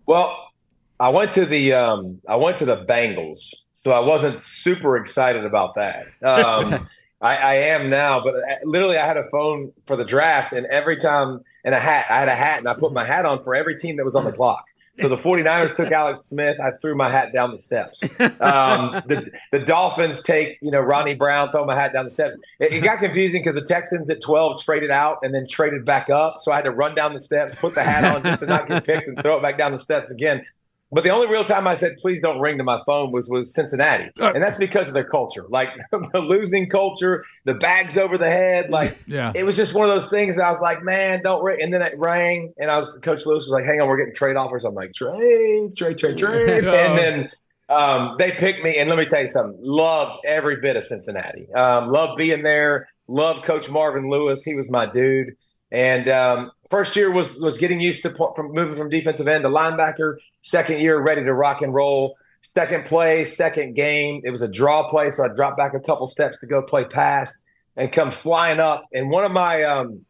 Well, 0.06 0.52
I 0.98 1.10
went 1.10 1.32
to 1.32 1.44
the 1.44 1.74
um, 1.74 2.22
I 2.26 2.36
went 2.36 2.56
to 2.58 2.64
the 2.64 2.82
Bengals, 2.86 3.52
so 3.84 3.90
I 3.90 4.00
wasn't 4.00 4.40
super 4.40 4.96
excited 4.96 5.44
about 5.44 5.74
that. 5.74 6.06
Um, 6.22 6.88
I, 7.20 7.36
I, 7.36 7.54
am 7.54 7.90
now, 7.90 8.20
but 8.20 8.36
uh, 8.36 8.40
literally, 8.64 8.96
I 8.96 9.06
had 9.06 9.18
a 9.18 9.28
phone 9.28 9.74
for 9.86 9.96
the 9.96 10.04
draft, 10.06 10.54
and 10.54 10.64
every 10.64 10.96
time, 10.96 11.42
and 11.62 11.74
a 11.74 11.78
hat. 11.78 12.06
I 12.08 12.20
had 12.20 12.28
a 12.28 12.34
hat, 12.34 12.60
and 12.60 12.68
I 12.68 12.72
put 12.72 12.94
my 12.94 13.04
hat 13.04 13.26
on 13.26 13.44
for 13.44 13.54
every 13.54 13.78
team 13.78 13.96
that 13.96 14.04
was 14.04 14.16
on 14.16 14.24
the 14.24 14.32
clock. 14.32 14.64
So 15.00 15.08
the 15.08 15.16
49ers 15.16 15.76
took 15.76 15.92
Alex 15.92 16.22
Smith. 16.22 16.56
I 16.62 16.72
threw 16.80 16.94
my 16.94 17.08
hat 17.08 17.32
down 17.32 17.50
the 17.50 17.58
steps. 17.58 18.02
Um, 18.40 19.02
the, 19.06 19.30
the 19.52 19.58
Dolphins 19.60 20.22
take, 20.22 20.58
you 20.60 20.70
know, 20.70 20.80
Ronnie 20.80 21.14
Brown, 21.14 21.50
throw 21.50 21.64
my 21.64 21.74
hat 21.74 21.92
down 21.92 22.06
the 22.06 22.12
steps. 22.12 22.36
It, 22.60 22.72
it 22.72 22.80
got 22.80 22.98
confusing 22.98 23.42
because 23.42 23.60
the 23.60 23.66
Texans 23.66 24.08
at 24.08 24.22
12 24.22 24.62
traded 24.62 24.90
out 24.90 25.18
and 25.22 25.34
then 25.34 25.46
traded 25.48 25.84
back 25.84 26.10
up. 26.10 26.36
So 26.38 26.52
I 26.52 26.56
had 26.56 26.64
to 26.64 26.70
run 26.70 26.94
down 26.94 27.12
the 27.12 27.20
steps, 27.20 27.54
put 27.54 27.74
the 27.74 27.82
hat 27.82 28.16
on 28.16 28.22
just 28.22 28.40
to 28.40 28.46
not 28.46 28.68
get 28.68 28.84
picked 28.84 29.08
and 29.08 29.20
throw 29.22 29.36
it 29.36 29.42
back 29.42 29.58
down 29.58 29.72
the 29.72 29.78
steps 29.78 30.10
again. 30.10 30.44
But 30.92 31.02
the 31.02 31.10
only 31.10 31.26
real 31.26 31.44
time 31.44 31.66
I 31.66 31.74
said 31.74 31.96
please 31.98 32.20
don't 32.20 32.38
ring 32.38 32.58
to 32.58 32.64
my 32.64 32.80
phone 32.86 33.10
was 33.10 33.28
was 33.28 33.52
Cincinnati, 33.52 34.10
uh, 34.20 34.32
and 34.32 34.42
that's 34.42 34.56
because 34.56 34.86
of 34.86 34.94
their 34.94 35.08
culture, 35.08 35.44
like 35.48 35.70
the 35.90 36.20
losing 36.20 36.68
culture, 36.68 37.24
the 37.44 37.54
bags 37.54 37.98
over 37.98 38.16
the 38.16 38.28
head, 38.28 38.70
like 38.70 38.96
yeah. 39.06 39.32
it 39.34 39.44
was 39.44 39.56
just 39.56 39.74
one 39.74 39.88
of 39.88 39.94
those 39.94 40.08
things. 40.08 40.38
I 40.38 40.48
was 40.48 40.60
like, 40.60 40.84
man, 40.84 41.22
don't 41.24 41.42
ring. 41.42 41.60
And 41.60 41.74
then 41.74 41.82
it 41.82 41.98
rang, 41.98 42.52
and 42.58 42.70
I 42.70 42.76
was 42.76 42.90
Coach 43.02 43.26
Lewis 43.26 43.44
was 43.44 43.50
like, 43.50 43.64
hang 43.64 43.80
on, 43.80 43.88
we're 43.88 43.96
getting 43.96 44.14
trade 44.14 44.36
offers. 44.36 44.64
I'm 44.64 44.74
like, 44.74 44.92
trade, 44.94 45.76
trade, 45.76 45.98
trade, 45.98 46.18
trade, 46.18 46.64
and 46.66 46.98
then. 46.98 47.30
Um, 47.68 48.14
they 48.16 48.30
picked 48.30 48.62
me, 48.62 48.78
and 48.78 48.88
let 48.88 48.96
me 48.96 49.06
tell 49.06 49.22
you 49.22 49.26
something. 49.26 49.58
Loved 49.60 50.24
every 50.24 50.60
bit 50.60 50.76
of 50.76 50.84
Cincinnati. 50.84 51.52
Um, 51.52 51.88
loved 51.88 52.16
being 52.16 52.44
there. 52.44 52.86
Loved 53.08 53.42
Coach 53.42 53.68
Marvin 53.68 54.08
Lewis. 54.08 54.44
He 54.44 54.54
was 54.54 54.70
my 54.70 54.86
dude. 54.86 55.34
And 55.72 56.08
um, 56.08 56.52
first 56.70 56.96
year 56.96 57.10
was 57.10 57.38
was 57.40 57.58
getting 57.58 57.80
used 57.80 58.02
to 58.02 58.14
from 58.34 58.52
moving 58.52 58.76
from 58.76 58.88
defensive 58.88 59.28
end 59.28 59.44
to 59.44 59.50
linebacker. 59.50 60.16
Second 60.42 60.80
year, 60.80 60.98
ready 61.00 61.24
to 61.24 61.34
rock 61.34 61.62
and 61.62 61.74
roll. 61.74 62.16
Second 62.54 62.84
play, 62.86 63.24
second 63.24 63.74
game, 63.74 64.20
it 64.24 64.30
was 64.30 64.40
a 64.40 64.48
draw 64.48 64.88
play, 64.88 65.10
so 65.10 65.24
I 65.24 65.28
dropped 65.28 65.56
back 65.56 65.74
a 65.74 65.80
couple 65.80 66.06
steps 66.06 66.40
to 66.40 66.46
go 66.46 66.62
play 66.62 66.84
pass 66.84 67.44
and 67.76 67.92
come 67.92 68.10
flying 68.10 68.60
up. 68.60 68.84
And 68.92 69.10
one 69.10 69.24
of 69.24 69.32
my 69.32 69.62
um, 69.64 70.04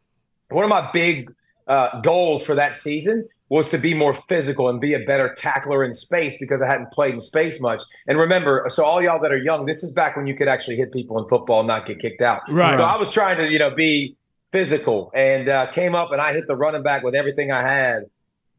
one 0.49 0.63
of 0.63 0.69
my 0.69 0.89
big 0.91 1.33
uh, 1.67 1.99
goals 2.01 2.45
for 2.45 2.55
that 2.55 2.75
season 2.75 3.27
was 3.49 3.69
to 3.69 3.77
be 3.77 3.93
more 3.93 4.13
physical 4.13 4.69
and 4.69 4.81
be 4.81 4.93
a 4.93 4.99
better 4.99 5.33
tackler 5.33 5.83
in 5.83 5.93
space 5.93 6.37
because 6.37 6.61
I 6.61 6.67
hadn't 6.67 6.91
played 6.91 7.13
in 7.13 7.21
space 7.21 7.61
much. 7.61 7.81
And 8.07 8.17
remember, 8.17 8.65
so 8.67 8.83
all 8.83 9.01
y'all 9.01 9.21
that 9.21 9.31
are 9.31 9.37
young, 9.37 9.65
this 9.65 9.83
is 9.83 9.91
back 9.93 10.17
when 10.17 10.27
you 10.27 10.35
could 10.35 10.49
actually 10.49 10.75
hit 10.75 10.91
people 10.91 11.17
in 11.21 11.29
football 11.29 11.59
and 11.59 11.67
not 11.67 11.85
get 11.85 11.99
kicked 11.99 12.21
out. 12.21 12.41
Right. 12.49 12.77
So 12.77 12.83
I 12.83 12.97
was 12.97 13.09
trying 13.09 13.37
to, 13.37 13.47
you 13.47 13.57
know, 13.57 13.71
be 13.71 14.17
physical 14.51 15.11
and 15.13 15.49
uh, 15.49 15.67
came 15.71 15.95
up 15.95 16.11
and 16.11 16.21
I 16.21 16.33
hit 16.33 16.47
the 16.47 16.55
running 16.55 16.83
back 16.83 17.03
with 17.03 17.15
everything 17.15 17.51
I 17.51 17.61
had. 17.61 18.03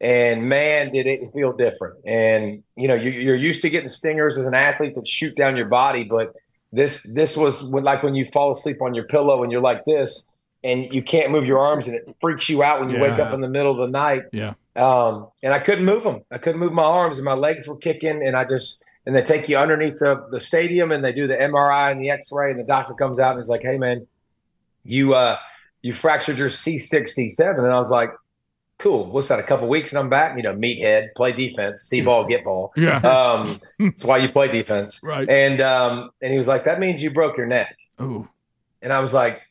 And 0.00 0.48
man, 0.48 0.92
did 0.92 1.06
it 1.06 1.20
feel 1.34 1.52
different. 1.52 1.96
And 2.04 2.62
you 2.76 2.86
know, 2.86 2.94
you, 2.94 3.10
you're 3.10 3.34
used 3.34 3.62
to 3.62 3.70
getting 3.70 3.88
stingers 3.88 4.38
as 4.38 4.46
an 4.46 4.54
athlete 4.54 4.94
that 4.94 5.08
shoot 5.08 5.34
down 5.34 5.56
your 5.56 5.66
body, 5.66 6.04
but 6.04 6.34
this 6.72 7.02
this 7.14 7.36
was 7.36 7.64
when, 7.64 7.82
like 7.82 8.02
when 8.02 8.14
you 8.14 8.24
fall 8.26 8.52
asleep 8.52 8.80
on 8.80 8.94
your 8.94 9.04
pillow 9.04 9.42
and 9.42 9.50
you're 9.50 9.60
like 9.60 9.84
this, 9.84 10.38
and 10.62 10.92
you 10.92 11.02
can't 11.02 11.30
move 11.32 11.46
your 11.46 11.58
arms, 11.58 11.88
and 11.88 11.96
it 11.96 12.16
freaks 12.20 12.48
you 12.48 12.62
out 12.62 12.80
when 12.80 12.90
you 12.90 12.96
yeah. 12.96 13.10
wake 13.10 13.18
up 13.18 13.32
in 13.32 13.40
the 13.40 13.48
middle 13.48 13.72
of 13.72 13.78
the 13.78 13.86
night. 13.86 14.24
Yeah. 14.32 14.54
Um, 14.76 15.28
and 15.42 15.52
I 15.52 15.58
couldn't 15.58 15.84
move 15.84 16.02
them. 16.04 16.20
I 16.30 16.38
couldn't 16.38 16.60
move 16.60 16.72
my 16.72 16.84
arms, 16.84 17.18
and 17.18 17.24
my 17.24 17.34
legs 17.34 17.66
were 17.66 17.78
kicking, 17.78 18.22
and 18.24 18.36
I 18.36 18.44
just 18.44 18.84
and 19.06 19.16
they 19.16 19.22
take 19.22 19.48
you 19.48 19.56
underneath 19.56 19.98
the 19.98 20.26
the 20.30 20.40
stadium, 20.40 20.92
and 20.92 21.04
they 21.04 21.12
do 21.12 21.26
the 21.26 21.36
MRI 21.36 21.90
and 21.90 22.00
the 22.00 22.10
X-ray, 22.10 22.50
and 22.50 22.60
the 22.60 22.64
doctor 22.64 22.94
comes 22.94 23.18
out 23.18 23.32
and 23.32 23.40
is 23.40 23.48
like, 23.48 23.62
"Hey, 23.62 23.78
man, 23.78 24.06
you 24.84 25.14
uh 25.14 25.38
you 25.88 25.94
fractured 25.94 26.36
your 26.36 26.50
C6, 26.50 27.18
C7," 27.18 27.58
and 27.58 27.66
I 27.66 27.78
was 27.78 27.90
like, 27.90 28.10
cool. 28.78 29.06
What's 29.06 29.28
that? 29.28 29.38
A 29.38 29.42
couple 29.42 29.68
weeks 29.68 29.90
and 29.90 29.98
I'm 29.98 30.08
back. 30.08 30.36
You 30.36 30.42
know, 30.42 30.52
meathead, 30.52 31.14
play 31.16 31.32
defense, 31.32 31.82
see 31.82 32.02
ball, 32.02 32.24
get 32.24 32.44
ball. 32.44 32.72
Yeah. 32.78 32.98
Um, 32.98 33.60
that's 33.78 34.04
why 34.04 34.18
you 34.18 34.28
play 34.28 34.50
defense. 34.52 35.00
Right. 35.02 35.28
And 35.28 35.60
um, 35.60 36.10
and 36.22 36.30
he 36.30 36.38
was 36.38 36.46
like, 36.46 36.64
that 36.64 36.78
means 36.78 37.02
you 37.02 37.10
broke 37.10 37.36
your 37.36 37.46
neck. 37.46 37.76
Ooh. 38.00 38.28
And 38.80 38.92
I 38.92 39.00
was 39.00 39.12
like, 39.12 39.42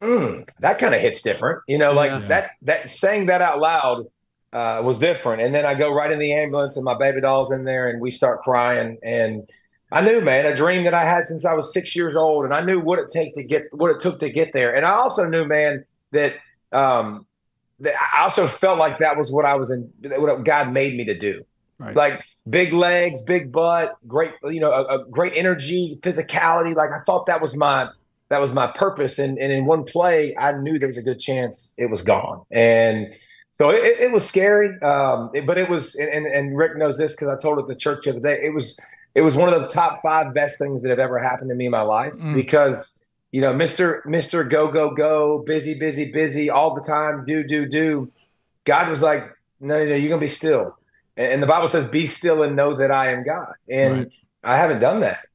mm, 0.00 0.48
that 0.60 0.78
kind 0.78 0.94
of 0.94 1.00
hits 1.00 1.20
different. 1.22 1.62
You 1.66 1.78
know, 1.78 1.92
like 1.92 2.10
yeah. 2.10 2.28
that 2.28 2.50
that 2.62 2.90
saying 2.90 3.26
that 3.26 3.42
out 3.42 3.58
loud 3.58 4.06
uh, 4.52 4.80
was 4.84 4.98
different. 4.98 5.42
And 5.42 5.54
then 5.54 5.66
I 5.66 5.74
go 5.74 5.92
right 5.92 6.10
in 6.10 6.18
the 6.18 6.32
ambulance 6.32 6.76
and 6.76 6.84
my 6.84 6.96
baby 6.96 7.20
doll's 7.20 7.52
in 7.52 7.64
there 7.64 7.88
and 7.88 8.00
we 8.00 8.10
start 8.10 8.40
crying 8.40 8.98
and. 9.02 9.48
I 9.92 10.00
knew, 10.00 10.20
man, 10.20 10.46
a 10.46 10.54
dream 10.54 10.84
that 10.84 10.94
I 10.94 11.04
had 11.04 11.26
since 11.26 11.44
I 11.44 11.52
was 11.54 11.72
six 11.72 11.96
years 11.96 12.14
old, 12.14 12.44
and 12.44 12.54
I 12.54 12.62
knew 12.62 12.80
what 12.80 12.98
it 12.98 13.10
take 13.10 13.34
to 13.34 13.42
get 13.42 13.64
what 13.72 13.90
it 13.90 14.00
took 14.00 14.20
to 14.20 14.30
get 14.30 14.52
there. 14.52 14.74
And 14.74 14.86
I 14.86 14.92
also 14.92 15.26
knew, 15.26 15.44
man, 15.44 15.84
that 16.12 16.34
um, 16.72 17.26
I 17.84 18.22
also 18.22 18.46
felt 18.46 18.78
like 18.78 18.98
that 18.98 19.16
was 19.16 19.32
what 19.32 19.44
I 19.44 19.54
was 19.54 19.70
in, 19.70 19.92
what 20.20 20.44
God 20.44 20.72
made 20.72 20.96
me 20.96 21.04
to 21.06 21.18
do. 21.18 21.44
Right. 21.78 21.96
Like 21.96 22.22
big 22.48 22.72
legs, 22.72 23.22
big 23.22 23.50
butt, 23.50 23.96
great, 24.06 24.32
you 24.44 24.60
know, 24.60 24.70
a, 24.70 24.98
a, 24.98 25.04
great 25.06 25.32
energy, 25.34 25.98
physicality. 26.02 26.74
Like 26.76 26.90
I 26.90 27.00
thought 27.06 27.26
that 27.26 27.40
was 27.40 27.56
my 27.56 27.88
that 28.28 28.40
was 28.40 28.52
my 28.52 28.66
purpose. 28.66 29.18
And 29.18 29.38
and 29.38 29.52
in 29.52 29.64
one 29.64 29.84
play, 29.84 30.36
I 30.36 30.52
knew 30.52 30.78
there 30.78 30.88
was 30.88 30.98
a 30.98 31.02
good 31.02 31.20
chance 31.20 31.74
it 31.78 31.86
was 31.86 32.02
gone. 32.02 32.44
And 32.50 33.08
so 33.52 33.70
it, 33.70 33.98
it 33.98 34.12
was 34.12 34.28
scary, 34.28 34.78
um, 34.82 35.30
it, 35.34 35.46
but 35.46 35.58
it 35.58 35.68
was. 35.68 35.94
And 35.96 36.26
and 36.26 36.56
Rick 36.56 36.76
knows 36.76 36.98
this 36.98 37.12
because 37.12 37.28
I 37.28 37.40
told 37.40 37.58
it 37.58 37.62
at 37.62 37.68
the 37.68 37.74
church 37.74 38.04
the 38.04 38.10
other 38.10 38.20
day. 38.20 38.40
It 38.42 38.54
was 38.54 38.78
it 39.14 39.22
was 39.22 39.36
one 39.36 39.52
of 39.52 39.60
the 39.60 39.68
top 39.68 40.00
five 40.02 40.32
best 40.34 40.58
things 40.58 40.82
that 40.82 40.90
have 40.90 40.98
ever 40.98 41.18
happened 41.18 41.50
to 41.50 41.54
me 41.54 41.66
in 41.66 41.70
my 41.70 41.82
life 41.82 42.12
mm. 42.14 42.34
because 42.34 43.00
you 43.32 43.40
know, 43.40 43.54
Mr. 43.54 44.02
Mr. 44.04 44.48
Go, 44.48 44.70
go, 44.70 44.90
go, 44.90 45.38
busy, 45.38 45.74
busy, 45.74 46.10
busy, 46.10 46.50
all 46.50 46.74
the 46.74 46.82
time, 46.82 47.24
do, 47.24 47.44
do, 47.44 47.66
do. 47.66 48.10
God 48.64 48.88
was 48.88 49.02
like, 49.02 49.22
no, 49.60 49.78
no, 49.78 49.84
no 49.84 49.94
you're 49.94 50.08
gonna 50.08 50.20
be 50.20 50.28
still. 50.28 50.76
And, 51.16 51.34
and, 51.34 51.42
the 51.42 51.46
Bible 51.46 51.68
says, 51.68 51.86
be 51.86 52.06
still 52.06 52.42
and 52.42 52.56
know 52.56 52.76
that 52.76 52.90
I 52.90 53.12
am 53.12 53.22
God. 53.22 53.52
And 53.68 53.98
right. 53.98 54.12
I 54.42 54.56
haven't 54.56 54.80
done 54.80 55.00
that. 55.00 55.26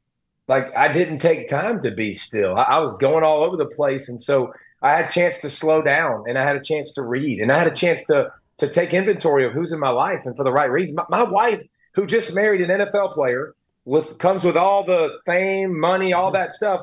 Like 0.48 0.76
I 0.76 0.92
didn't 0.92 1.20
take 1.20 1.48
time 1.48 1.80
to 1.82 1.92
be 1.92 2.14
still. 2.14 2.58
I, 2.58 2.64
I 2.64 2.80
was 2.80 2.96
going 2.98 3.24
all 3.24 3.44
over 3.44 3.56
the 3.56 3.66
place. 3.66 4.10
And 4.10 4.22
so 4.22 4.54
I 4.82 4.92
had 4.92 5.06
a 5.06 5.12
chance 5.12 5.40
to 5.40 5.50
slow 5.50 5.82
down 5.82 6.26
and 6.28 6.38
I 6.38 6.44
had 6.44 6.56
a 6.56 6.62
chance 6.62 6.94
to 6.94 7.02
read 7.02 7.40
and 7.40 7.52
I 7.52 7.58
had 7.58 7.68
a 7.68 7.76
chance 7.76 8.06
to 8.08 8.32
to 8.58 8.70
take 8.70 8.94
inventory 8.94 9.46
of 9.46 9.52
who's 9.52 9.74
in 9.74 9.80
my 9.80 9.90
life 9.90 10.22
and 10.26 10.36
for 10.36 10.44
the 10.44 10.52
right 10.52 10.72
reason. 10.72 10.96
My, 10.96 11.06
my 11.10 11.24
wife, 11.24 11.62
who 11.94 12.06
just 12.06 12.34
married 12.34 12.62
an 12.62 12.70
NFL 12.70 13.14
player, 13.14 13.54
with 13.86 14.17
comes 14.17 14.43
with 14.43 14.58
all 14.58 14.84
the 14.84 15.19
fame, 15.26 15.80
money, 15.80 16.13
all 16.13 16.32
that 16.32 16.52
stuff 16.52 16.82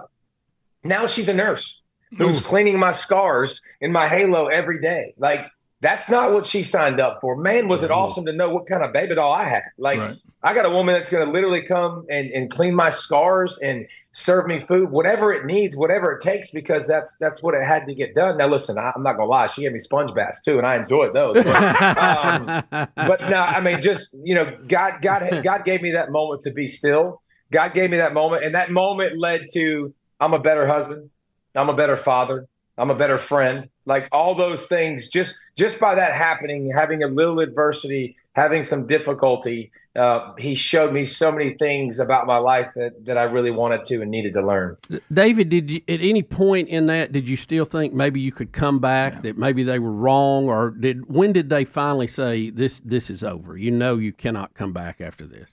now 0.84 1.06
she's 1.06 1.28
a 1.28 1.34
nurse 1.34 1.82
who's 2.18 2.40
Ooh. 2.40 2.44
cleaning 2.44 2.78
my 2.78 2.92
scars 2.92 3.60
in 3.80 3.92
my 3.92 4.08
halo 4.08 4.46
every 4.46 4.80
day. 4.80 5.14
Like 5.16 5.46
that's 5.82 6.08
not 6.08 6.32
what 6.32 6.46
she 6.46 6.62
signed 6.62 7.00
up 7.00 7.20
for. 7.20 7.36
Man, 7.36 7.66
was 7.66 7.82
it 7.82 7.90
awesome 7.90 8.24
to 8.26 8.32
know 8.32 8.48
what 8.48 8.68
kind 8.68 8.84
of 8.84 8.92
baby 8.92 9.16
doll 9.16 9.32
I 9.32 9.48
had. 9.48 9.64
Like 9.76 9.98
right. 9.98 10.16
I 10.40 10.54
got 10.54 10.64
a 10.64 10.70
woman 10.70 10.94
that's 10.94 11.10
going 11.10 11.26
to 11.26 11.30
literally 11.30 11.62
come 11.62 12.06
and, 12.08 12.30
and 12.30 12.48
clean 12.48 12.72
my 12.72 12.90
scars 12.90 13.58
and 13.58 13.88
serve 14.12 14.46
me 14.46 14.60
food, 14.60 14.90
whatever 14.92 15.32
it 15.32 15.44
needs, 15.44 15.76
whatever 15.76 16.12
it 16.12 16.22
takes, 16.22 16.52
because 16.52 16.86
that's 16.86 17.16
that's 17.18 17.42
what 17.42 17.54
it 17.54 17.66
had 17.66 17.86
to 17.86 17.94
get 17.94 18.14
done. 18.14 18.38
Now, 18.38 18.46
listen, 18.46 18.78
I, 18.78 18.92
am 18.94 19.02
not 19.02 19.14
gonna 19.14 19.28
lie, 19.28 19.48
she 19.48 19.62
gave 19.62 19.72
me 19.72 19.80
sponge 19.80 20.14
baths 20.14 20.40
too, 20.40 20.56
and 20.56 20.66
I 20.66 20.76
enjoyed 20.76 21.14
those. 21.14 21.42
But, 21.42 21.98
um, 21.98 22.64
but 22.70 23.20
no, 23.22 23.40
I 23.40 23.60
mean, 23.60 23.82
just 23.82 24.16
you 24.22 24.36
know, 24.36 24.56
God, 24.68 25.02
God, 25.02 25.42
God 25.42 25.64
gave 25.64 25.82
me 25.82 25.90
that 25.92 26.12
moment 26.12 26.42
to 26.42 26.52
be 26.52 26.68
still. 26.68 27.22
God 27.50 27.74
gave 27.74 27.90
me 27.90 27.96
that 27.96 28.14
moment, 28.14 28.44
and 28.44 28.54
that 28.54 28.70
moment 28.70 29.18
led 29.18 29.46
to 29.54 29.92
I'm 30.20 30.32
a 30.32 30.38
better 30.38 30.68
husband. 30.68 31.10
I'm 31.56 31.68
a 31.68 31.74
better 31.74 31.96
father. 31.96 32.46
I'm 32.82 32.90
a 32.90 32.96
better 32.96 33.16
friend. 33.16 33.70
Like 33.86 34.08
all 34.10 34.34
those 34.34 34.66
things, 34.66 35.08
just 35.08 35.36
just 35.56 35.78
by 35.78 35.94
that 35.94 36.14
happening, 36.14 36.72
having 36.74 37.04
a 37.04 37.06
little 37.06 37.38
adversity, 37.38 38.16
having 38.32 38.64
some 38.64 38.88
difficulty, 38.88 39.70
uh, 39.94 40.32
he 40.36 40.56
showed 40.56 40.92
me 40.92 41.04
so 41.04 41.30
many 41.30 41.54
things 41.54 42.00
about 42.00 42.26
my 42.26 42.38
life 42.38 42.72
that, 42.74 43.04
that 43.06 43.16
I 43.16 43.22
really 43.22 43.52
wanted 43.52 43.84
to 43.84 44.02
and 44.02 44.10
needed 44.10 44.34
to 44.34 44.44
learn. 44.44 44.76
David, 45.12 45.48
did 45.48 45.70
you, 45.70 45.80
at 45.86 46.00
any 46.00 46.24
point 46.24 46.70
in 46.70 46.86
that 46.86 47.12
did 47.12 47.28
you 47.28 47.36
still 47.36 47.64
think 47.64 47.94
maybe 47.94 48.18
you 48.18 48.32
could 48.32 48.50
come 48.50 48.80
back? 48.80 49.14
Yeah. 49.14 49.20
That 49.20 49.38
maybe 49.38 49.62
they 49.62 49.78
were 49.78 49.92
wrong, 49.92 50.48
or 50.48 50.70
did 50.70 51.08
when 51.08 51.32
did 51.32 51.50
they 51.50 51.64
finally 51.64 52.08
say 52.08 52.50
this 52.50 52.80
this 52.80 53.10
is 53.10 53.22
over? 53.22 53.56
You 53.56 53.70
know 53.70 53.96
you 53.96 54.12
cannot 54.12 54.54
come 54.54 54.72
back 54.72 55.00
after 55.00 55.24
this. 55.24 55.48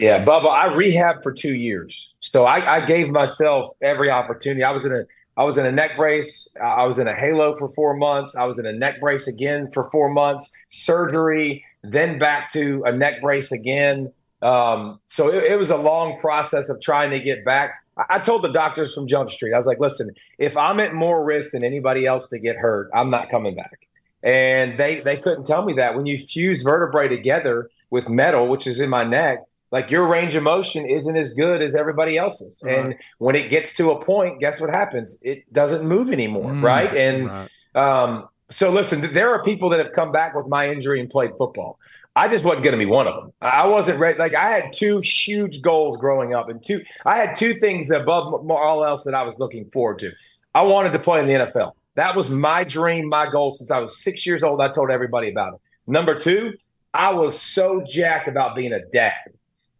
Yeah, 0.00 0.24
Bubba, 0.24 0.50
I 0.50 0.68
rehabbed 0.70 1.22
for 1.22 1.32
two 1.32 1.54
years, 1.54 2.16
so 2.18 2.44
I, 2.44 2.78
I, 2.78 2.86
gave 2.86 3.10
myself 3.10 3.68
every 3.80 4.10
opportunity. 4.10 4.64
I 4.64 4.72
was 4.72 4.84
in 4.84 4.90
a 4.90 5.04
I 5.36 5.44
was 5.44 5.56
in 5.56 5.64
a 5.64 5.72
neck 5.72 5.96
brace. 5.96 6.54
I 6.62 6.84
was 6.84 6.98
in 6.98 7.08
a 7.08 7.14
halo 7.14 7.56
for 7.56 7.68
four 7.70 7.96
months. 7.96 8.36
I 8.36 8.44
was 8.44 8.58
in 8.58 8.66
a 8.66 8.72
neck 8.72 9.00
brace 9.00 9.26
again 9.26 9.70
for 9.72 9.90
four 9.90 10.10
months. 10.10 10.50
Surgery, 10.68 11.64
then 11.82 12.18
back 12.18 12.52
to 12.52 12.82
a 12.84 12.92
neck 12.92 13.20
brace 13.20 13.50
again. 13.50 14.12
Um, 14.42 15.00
so 15.06 15.28
it, 15.28 15.52
it, 15.52 15.58
was 15.58 15.70
a 15.70 15.76
long 15.76 16.20
process 16.20 16.68
of 16.68 16.80
trying 16.82 17.10
to 17.10 17.20
get 17.20 17.44
back. 17.44 17.74
I, 17.96 18.16
I 18.16 18.18
told 18.18 18.42
the 18.42 18.52
doctors 18.52 18.92
from 18.92 19.06
Jump 19.06 19.30
Street, 19.30 19.54
I 19.54 19.56
was 19.56 19.66
like, 19.66 19.78
listen, 19.78 20.10
if 20.38 20.56
I'm 20.56 20.80
at 20.80 20.94
more 20.94 21.24
risk 21.24 21.52
than 21.52 21.62
anybody 21.62 22.06
else 22.06 22.28
to 22.30 22.38
get 22.38 22.56
hurt, 22.56 22.90
I'm 22.92 23.08
not 23.08 23.30
coming 23.30 23.54
back. 23.54 23.86
And 24.22 24.78
they 24.78 25.00
they 25.00 25.16
couldn't 25.16 25.46
tell 25.46 25.64
me 25.64 25.72
that 25.74 25.96
when 25.96 26.06
you 26.06 26.18
fuse 26.18 26.62
vertebrae 26.62 27.08
together 27.08 27.70
with 27.90 28.08
metal, 28.08 28.48
which 28.48 28.66
is 28.66 28.80
in 28.80 28.90
my 28.90 29.04
neck 29.04 29.44
like 29.72 29.90
your 29.90 30.06
range 30.06 30.34
of 30.34 30.42
motion 30.42 30.86
isn't 30.86 31.16
as 31.16 31.32
good 31.32 31.62
as 31.62 31.74
everybody 31.74 32.16
else's. 32.16 32.62
Right. 32.64 32.78
And 32.78 32.94
when 33.18 33.34
it 33.34 33.50
gets 33.50 33.74
to 33.76 33.90
a 33.90 34.04
point, 34.04 34.38
guess 34.38 34.60
what 34.60 34.70
happens? 34.70 35.18
It 35.22 35.50
doesn't 35.52 35.84
move 35.84 36.12
anymore, 36.12 36.52
mm, 36.52 36.62
right? 36.62 36.94
And 36.94 37.28
right. 37.28 37.48
Um, 37.74 38.28
so 38.50 38.70
listen, 38.70 39.00
there 39.12 39.32
are 39.32 39.42
people 39.42 39.70
that 39.70 39.78
have 39.78 39.92
come 39.92 40.12
back 40.12 40.34
with 40.34 40.46
my 40.46 40.70
injury 40.70 41.00
and 41.00 41.08
played 41.08 41.32
football. 41.38 41.78
I 42.14 42.28
just 42.28 42.44
wasn't 42.44 42.64
going 42.64 42.78
to 42.78 42.78
be 42.78 42.84
one 42.84 43.06
of 43.06 43.14
them. 43.14 43.32
I 43.40 43.66
wasn't 43.66 43.98
ready. 43.98 44.18
Like 44.18 44.34
I 44.34 44.50
had 44.50 44.74
two 44.74 45.00
huge 45.00 45.62
goals 45.62 45.96
growing 45.96 46.34
up, 46.34 46.50
and 46.50 46.62
two 46.62 46.84
I 47.06 47.16
had 47.16 47.34
two 47.34 47.54
things 47.54 47.90
above 47.90 48.34
all 48.50 48.84
else 48.84 49.04
that 49.04 49.14
I 49.14 49.22
was 49.22 49.38
looking 49.38 49.70
forward 49.70 49.98
to. 50.00 50.12
I 50.54 50.62
wanted 50.62 50.92
to 50.92 50.98
play 50.98 51.20
in 51.20 51.26
the 51.26 51.46
NFL. 51.46 51.72
That 51.94 52.14
was 52.14 52.28
my 52.28 52.64
dream, 52.64 53.08
my 53.08 53.30
goal 53.30 53.50
since 53.50 53.70
I 53.70 53.78
was 53.78 53.96
six 53.96 54.26
years 54.26 54.42
old. 54.42 54.60
I 54.60 54.68
told 54.70 54.90
everybody 54.90 55.30
about 55.30 55.54
it. 55.54 55.60
Number 55.86 56.18
two, 56.18 56.52
I 56.92 57.14
was 57.14 57.40
so 57.40 57.82
jacked 57.88 58.28
about 58.28 58.54
being 58.54 58.74
a 58.74 58.84
dad. 58.92 59.32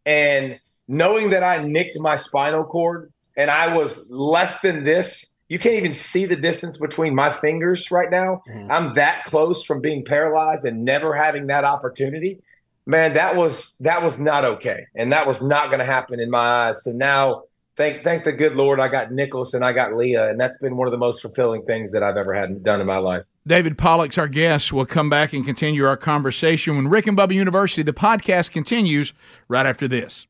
And 0.06 0.58
knowing 0.88 1.30
that 1.30 1.42
I 1.42 1.62
nicked 1.62 1.98
my 1.98 2.16
spinal 2.16 2.64
cord 2.64 3.12
and 3.36 3.50
I 3.50 3.76
was 3.76 4.10
less 4.10 4.60
than 4.60 4.84
this, 4.84 5.26
you 5.48 5.58
can't 5.58 5.74
even 5.74 5.94
see 5.94 6.24
the 6.24 6.36
distance 6.36 6.78
between 6.78 7.14
my 7.14 7.32
fingers 7.32 7.90
right 7.90 8.10
now. 8.10 8.42
Mm-hmm. 8.48 8.72
I'm 8.72 8.94
that 8.94 9.24
close 9.24 9.64
from 9.64 9.80
being 9.80 10.04
paralyzed 10.04 10.64
and 10.64 10.84
never 10.84 11.14
having 11.14 11.48
that 11.48 11.64
opportunity. 11.64 12.40
Man, 12.86 13.14
that 13.14 13.36
was 13.36 13.76
that 13.80 14.02
was 14.02 14.18
not 14.18 14.44
okay. 14.44 14.86
And 14.96 15.12
that 15.12 15.26
was 15.26 15.40
not 15.40 15.66
going 15.66 15.78
to 15.78 15.84
happen 15.84 16.20
in 16.20 16.30
my 16.30 16.68
eyes. 16.68 16.82
So 16.82 16.90
now 16.90 17.42
thank 17.76 18.04
thank 18.04 18.24
the 18.24 18.32
good 18.32 18.54
Lord 18.54 18.80
I 18.80 18.88
got 18.88 19.12
Nicholas 19.12 19.54
and 19.54 19.64
I 19.64 19.72
got 19.72 19.94
Leah, 19.94 20.30
and 20.30 20.38
that's 20.38 20.58
been 20.58 20.76
one 20.76 20.88
of 20.88 20.92
the 20.92 20.98
most 20.98 21.22
fulfilling 21.22 21.64
things 21.64 21.92
that 21.92 22.02
I've 22.02 22.16
ever 22.16 22.34
had 22.34 22.62
done 22.62 22.80
in 22.80 22.86
my 22.86 22.98
life. 22.98 23.24
David 23.46 23.78
Pollack's 23.78 24.18
our 24.18 24.28
guest. 24.28 24.72
We'll 24.72 24.86
come 24.86 25.10
back 25.10 25.32
and 25.32 25.44
continue 25.44 25.84
our 25.86 25.96
conversation 25.96 26.76
when 26.76 26.88
Rick 26.88 27.06
and 27.06 27.16
Bubba 27.16 27.34
University. 27.34 27.82
The 27.82 27.92
podcast 27.92 28.52
continues 28.52 29.12
right 29.48 29.66
after 29.66 29.88
this. 29.88 30.26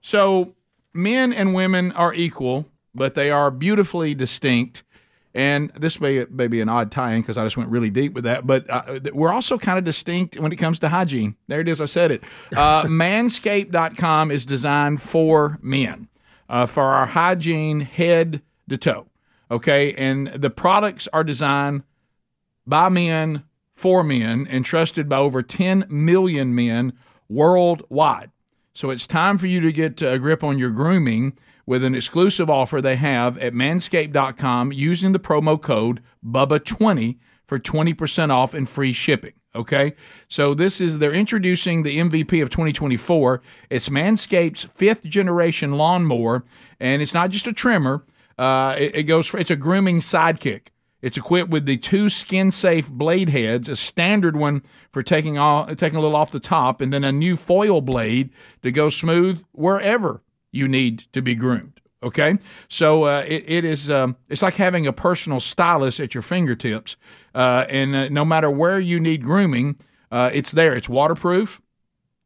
So, 0.00 0.54
men 0.92 1.32
and 1.32 1.54
women 1.54 1.90
are 1.92 2.14
equal, 2.14 2.66
but 2.94 3.14
they 3.14 3.30
are 3.30 3.50
beautifully 3.50 4.14
distinct. 4.14 4.82
And 5.34 5.70
this 5.78 6.00
may, 6.00 6.24
may 6.30 6.46
be 6.46 6.62
an 6.62 6.68
odd 6.70 6.90
tie-in 6.90 7.20
because 7.20 7.36
I 7.36 7.44
just 7.44 7.58
went 7.58 7.68
really 7.68 7.90
deep 7.90 8.14
with 8.14 8.24
that. 8.24 8.46
But 8.46 8.70
uh, 8.70 9.00
we're 9.12 9.32
also 9.32 9.58
kind 9.58 9.78
of 9.78 9.84
distinct 9.84 10.38
when 10.38 10.50
it 10.50 10.56
comes 10.56 10.78
to 10.78 10.88
hygiene. 10.88 11.36
There 11.48 11.60
it 11.60 11.68
is. 11.68 11.80
I 11.80 11.84
said 11.84 12.10
it. 12.10 12.22
Uh, 12.56 12.82
manscaped.com 12.84 14.30
is 14.30 14.46
designed 14.46 15.02
for 15.02 15.58
men, 15.60 16.08
uh, 16.48 16.66
for 16.66 16.82
our 16.82 17.06
hygiene 17.06 17.80
head 17.80 18.42
to 18.68 18.76
toe. 18.76 19.06
Okay. 19.50 19.94
And 19.94 20.28
the 20.28 20.50
products 20.50 21.08
are 21.12 21.24
designed 21.24 21.82
by 22.66 22.88
men 22.88 23.44
for 23.74 24.02
men 24.02 24.46
and 24.50 24.64
trusted 24.64 25.08
by 25.08 25.18
over 25.18 25.42
10 25.42 25.86
million 25.88 26.54
men 26.54 26.92
worldwide. 27.28 28.30
So 28.74 28.90
it's 28.90 29.06
time 29.06 29.38
for 29.38 29.46
you 29.46 29.60
to 29.60 29.72
get 29.72 30.02
a 30.02 30.18
grip 30.18 30.42
on 30.44 30.58
your 30.58 30.70
grooming 30.70 31.36
with 31.64 31.82
an 31.82 31.94
exclusive 31.94 32.48
offer 32.48 32.80
they 32.80 32.96
have 32.96 33.38
at 33.38 33.52
manscaped.com 33.52 34.72
using 34.72 35.12
the 35.12 35.18
promo 35.18 35.60
code 35.60 36.02
BUBBA20 36.24 37.18
for 37.46 37.58
20% 37.58 38.30
off 38.30 38.54
and 38.54 38.68
free 38.68 38.92
shipping. 38.92 39.32
Okay, 39.56 39.94
so 40.28 40.52
this 40.52 40.82
is 40.82 40.98
they're 40.98 41.14
introducing 41.14 41.82
the 41.82 41.98
MVP 41.98 42.42
of 42.42 42.50
2024. 42.50 43.40
It's 43.70 43.88
Manscaped's 43.88 44.64
fifth 44.74 45.02
generation 45.04 45.72
lawnmower, 45.72 46.44
and 46.78 47.00
it's 47.00 47.14
not 47.14 47.30
just 47.30 47.46
a 47.46 47.54
trimmer. 47.54 48.04
Uh, 48.38 48.76
it, 48.78 48.94
it 48.94 49.02
goes 49.04 49.26
for 49.26 49.38
it's 49.38 49.50
a 49.50 49.56
grooming 49.56 50.00
sidekick. 50.00 50.68
It's 51.00 51.16
equipped 51.16 51.50
with 51.50 51.64
the 51.64 51.78
two 51.78 52.08
skin-safe 52.08 52.88
blade 52.88 53.30
heads, 53.30 53.68
a 53.68 53.76
standard 53.76 54.36
one 54.36 54.62
for 54.92 55.02
taking 55.02 55.38
off, 55.38 55.74
taking 55.76 55.96
a 55.96 56.00
little 56.00 56.16
off 56.16 56.32
the 56.32 56.40
top, 56.40 56.82
and 56.82 56.92
then 56.92 57.04
a 57.04 57.12
new 57.12 57.36
foil 57.36 57.80
blade 57.80 58.30
to 58.62 58.70
go 58.70 58.90
smooth 58.90 59.42
wherever 59.52 60.22
you 60.52 60.68
need 60.68 60.98
to 61.12 61.22
be 61.22 61.34
groomed. 61.34 61.75
Okay, 62.06 62.38
so 62.68 63.02
uh, 63.02 63.24
it, 63.26 63.44
it 63.48 63.64
is 63.64 63.90
um, 63.90 64.14
it's 64.28 64.40
like 64.40 64.54
having 64.54 64.86
a 64.86 64.92
personal 64.92 65.40
stylist 65.40 65.98
at 65.98 66.14
your 66.14 66.22
fingertips, 66.22 66.94
uh, 67.34 67.66
and 67.68 67.96
uh, 67.96 68.08
no 68.10 68.24
matter 68.24 68.48
where 68.48 68.78
you 68.78 69.00
need 69.00 69.24
grooming, 69.24 69.76
uh, 70.12 70.30
it's 70.32 70.52
there. 70.52 70.72
It's 70.72 70.88
waterproof. 70.88 71.60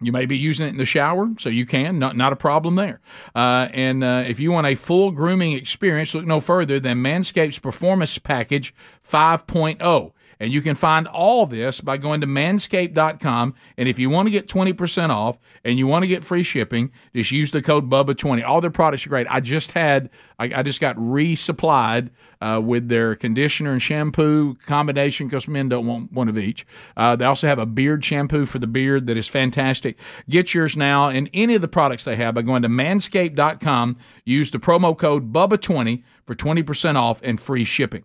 You 0.02 0.12
may 0.12 0.26
be 0.26 0.36
using 0.36 0.66
it 0.66 0.70
in 0.70 0.76
the 0.76 0.84
shower, 0.84 1.30
so 1.38 1.48
you 1.48 1.64
can. 1.64 1.98
Not, 1.98 2.14
not 2.14 2.30
a 2.30 2.36
problem 2.36 2.74
there. 2.74 3.00
Uh, 3.34 3.68
and 3.72 4.04
uh, 4.04 4.24
if 4.26 4.38
you 4.38 4.52
want 4.52 4.66
a 4.66 4.74
full 4.74 5.12
grooming 5.12 5.52
experience, 5.52 6.14
look 6.14 6.26
no 6.26 6.40
further 6.40 6.78
than 6.78 6.98
Manscaped's 6.98 7.58
Performance 7.58 8.18
Package 8.18 8.74
5.0. 9.10 10.12
And 10.40 10.53
you 10.55 10.62
can 10.62 10.74
find 10.74 11.07
all 11.07 11.46
this 11.46 11.83
by 11.83 11.98
going 11.98 12.22
to 12.22 12.26
manscaped.com. 12.26 13.55
And 13.76 13.88
if 13.88 13.98
you 13.98 14.09
want 14.09 14.26
to 14.26 14.31
get 14.31 14.48
20% 14.48 15.11
off 15.11 15.38
and 15.64 15.79
you 15.79 15.87
want 15.87 16.03
to 16.03 16.09
get 16.09 16.24
free 16.24 16.42
shipping, 16.42 16.90
just 17.14 17.31
use 17.31 17.50
the 17.50 17.61
code 17.61 17.90
BUBBA20. 17.90 18.42
All 18.44 18.62
their 18.62 18.70
products 18.70 19.05
are 19.07 19.11
great. 19.11 19.26
I 19.29 19.40
just 19.40 19.72
had, 19.72 20.09
I, 20.38 20.50
I 20.57 20.62
just 20.62 20.81
got 20.81 20.96
resupplied 20.96 22.09
uh, 22.40 22.59
with 22.64 22.88
their 22.88 23.14
conditioner 23.14 23.72
and 23.72 23.83
shampoo 23.83 24.55
combination 24.66 25.29
because 25.29 25.46
men 25.46 25.68
don't 25.68 25.87
want 25.87 26.11
one 26.11 26.29
of 26.29 26.38
each. 26.38 26.66
Uh, 26.96 27.14
they 27.14 27.26
also 27.26 27.46
have 27.46 27.59
a 27.59 27.66
beard 27.66 28.03
shampoo 28.03 28.46
for 28.46 28.59
the 28.59 28.66
beard 28.66 29.07
that 29.09 29.18
is 29.18 29.29
fantastic. 29.29 29.98
Get 30.31 30.55
yours 30.55 30.74
now 30.74 31.09
and 31.09 31.29
any 31.35 31.55
of 31.55 31.61
the 31.61 31.68
products 31.68 32.05
they 32.05 32.16
have 32.16 32.35
by 32.35 32.42
going 32.42 32.62
to 32.62 32.68
manscaped.com. 32.68 33.98
Use 34.24 34.50
the 34.50 34.59
promo 34.59 34.96
code 34.96 35.35
BUBBA20 35.35 36.03
for 36.24 36.35
20% 36.35 36.96
off 36.96 37.20
and 37.22 37.38
free 37.38 37.64
shipping. 37.64 38.05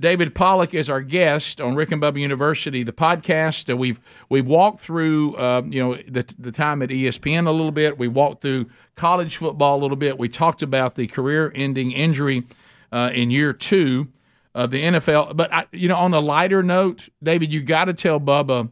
David 0.00 0.34
Pollack 0.34 0.74
is 0.74 0.88
our 0.88 1.00
guest 1.00 1.60
on 1.60 1.74
Rick 1.74 1.90
and 1.90 2.00
Bubba 2.00 2.20
University, 2.20 2.84
the 2.84 2.92
podcast. 2.92 3.68
Uh, 3.68 3.76
we've 3.76 3.98
we've 4.28 4.46
walked 4.46 4.80
through 4.80 5.34
uh, 5.34 5.62
you 5.68 5.80
know 5.80 5.96
the, 6.08 6.24
the 6.38 6.52
time 6.52 6.82
at 6.82 6.90
ESPN 6.90 7.48
a 7.48 7.50
little 7.50 7.72
bit. 7.72 7.98
We 7.98 8.06
walked 8.06 8.42
through 8.42 8.66
college 8.94 9.36
football 9.36 9.78
a 9.78 9.80
little 9.80 9.96
bit. 9.96 10.16
We 10.16 10.28
talked 10.28 10.62
about 10.62 10.94
the 10.94 11.08
career-ending 11.08 11.92
injury 11.92 12.44
uh, 12.92 13.10
in 13.12 13.30
year 13.30 13.52
two 13.52 14.08
of 14.54 14.70
the 14.70 14.82
NFL. 14.82 15.36
But 15.36 15.52
I, 15.52 15.66
you 15.72 15.88
know, 15.88 15.96
on 15.96 16.14
a 16.14 16.20
lighter 16.20 16.62
note, 16.62 17.08
David, 17.22 17.52
you 17.52 17.62
got 17.62 17.86
to 17.86 17.94
tell 17.94 18.20
Bubba 18.20 18.70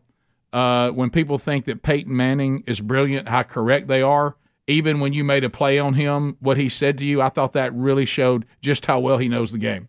uh, 0.53 0.91
when 0.91 1.11
people 1.11 1.39
think 1.39 1.65
that 1.65 1.83
Peyton 1.83 2.15
Manning 2.15 2.63
is 2.69 2.81
brilliant, 2.81 3.29
how 3.29 3.43
correct 3.43 3.89
they 3.89 4.03
are. 4.03 4.37
Even 4.69 4.99
when 5.01 5.13
you 5.13 5.23
made 5.23 5.45
a 5.45 5.51
play 5.51 5.79
on 5.79 5.95
him, 5.95 6.37
what 6.41 6.57
he 6.57 6.69
said 6.69 6.99
to 6.99 7.05
you, 7.05 7.21
I 7.21 7.29
thought 7.29 7.53
that 7.53 7.73
really 7.75 8.05
showed 8.05 8.47
just 8.61 8.87
how 8.87 8.99
well 8.99 9.19
he 9.19 9.29
knows 9.29 9.53
the 9.53 9.59
game. 9.59 9.89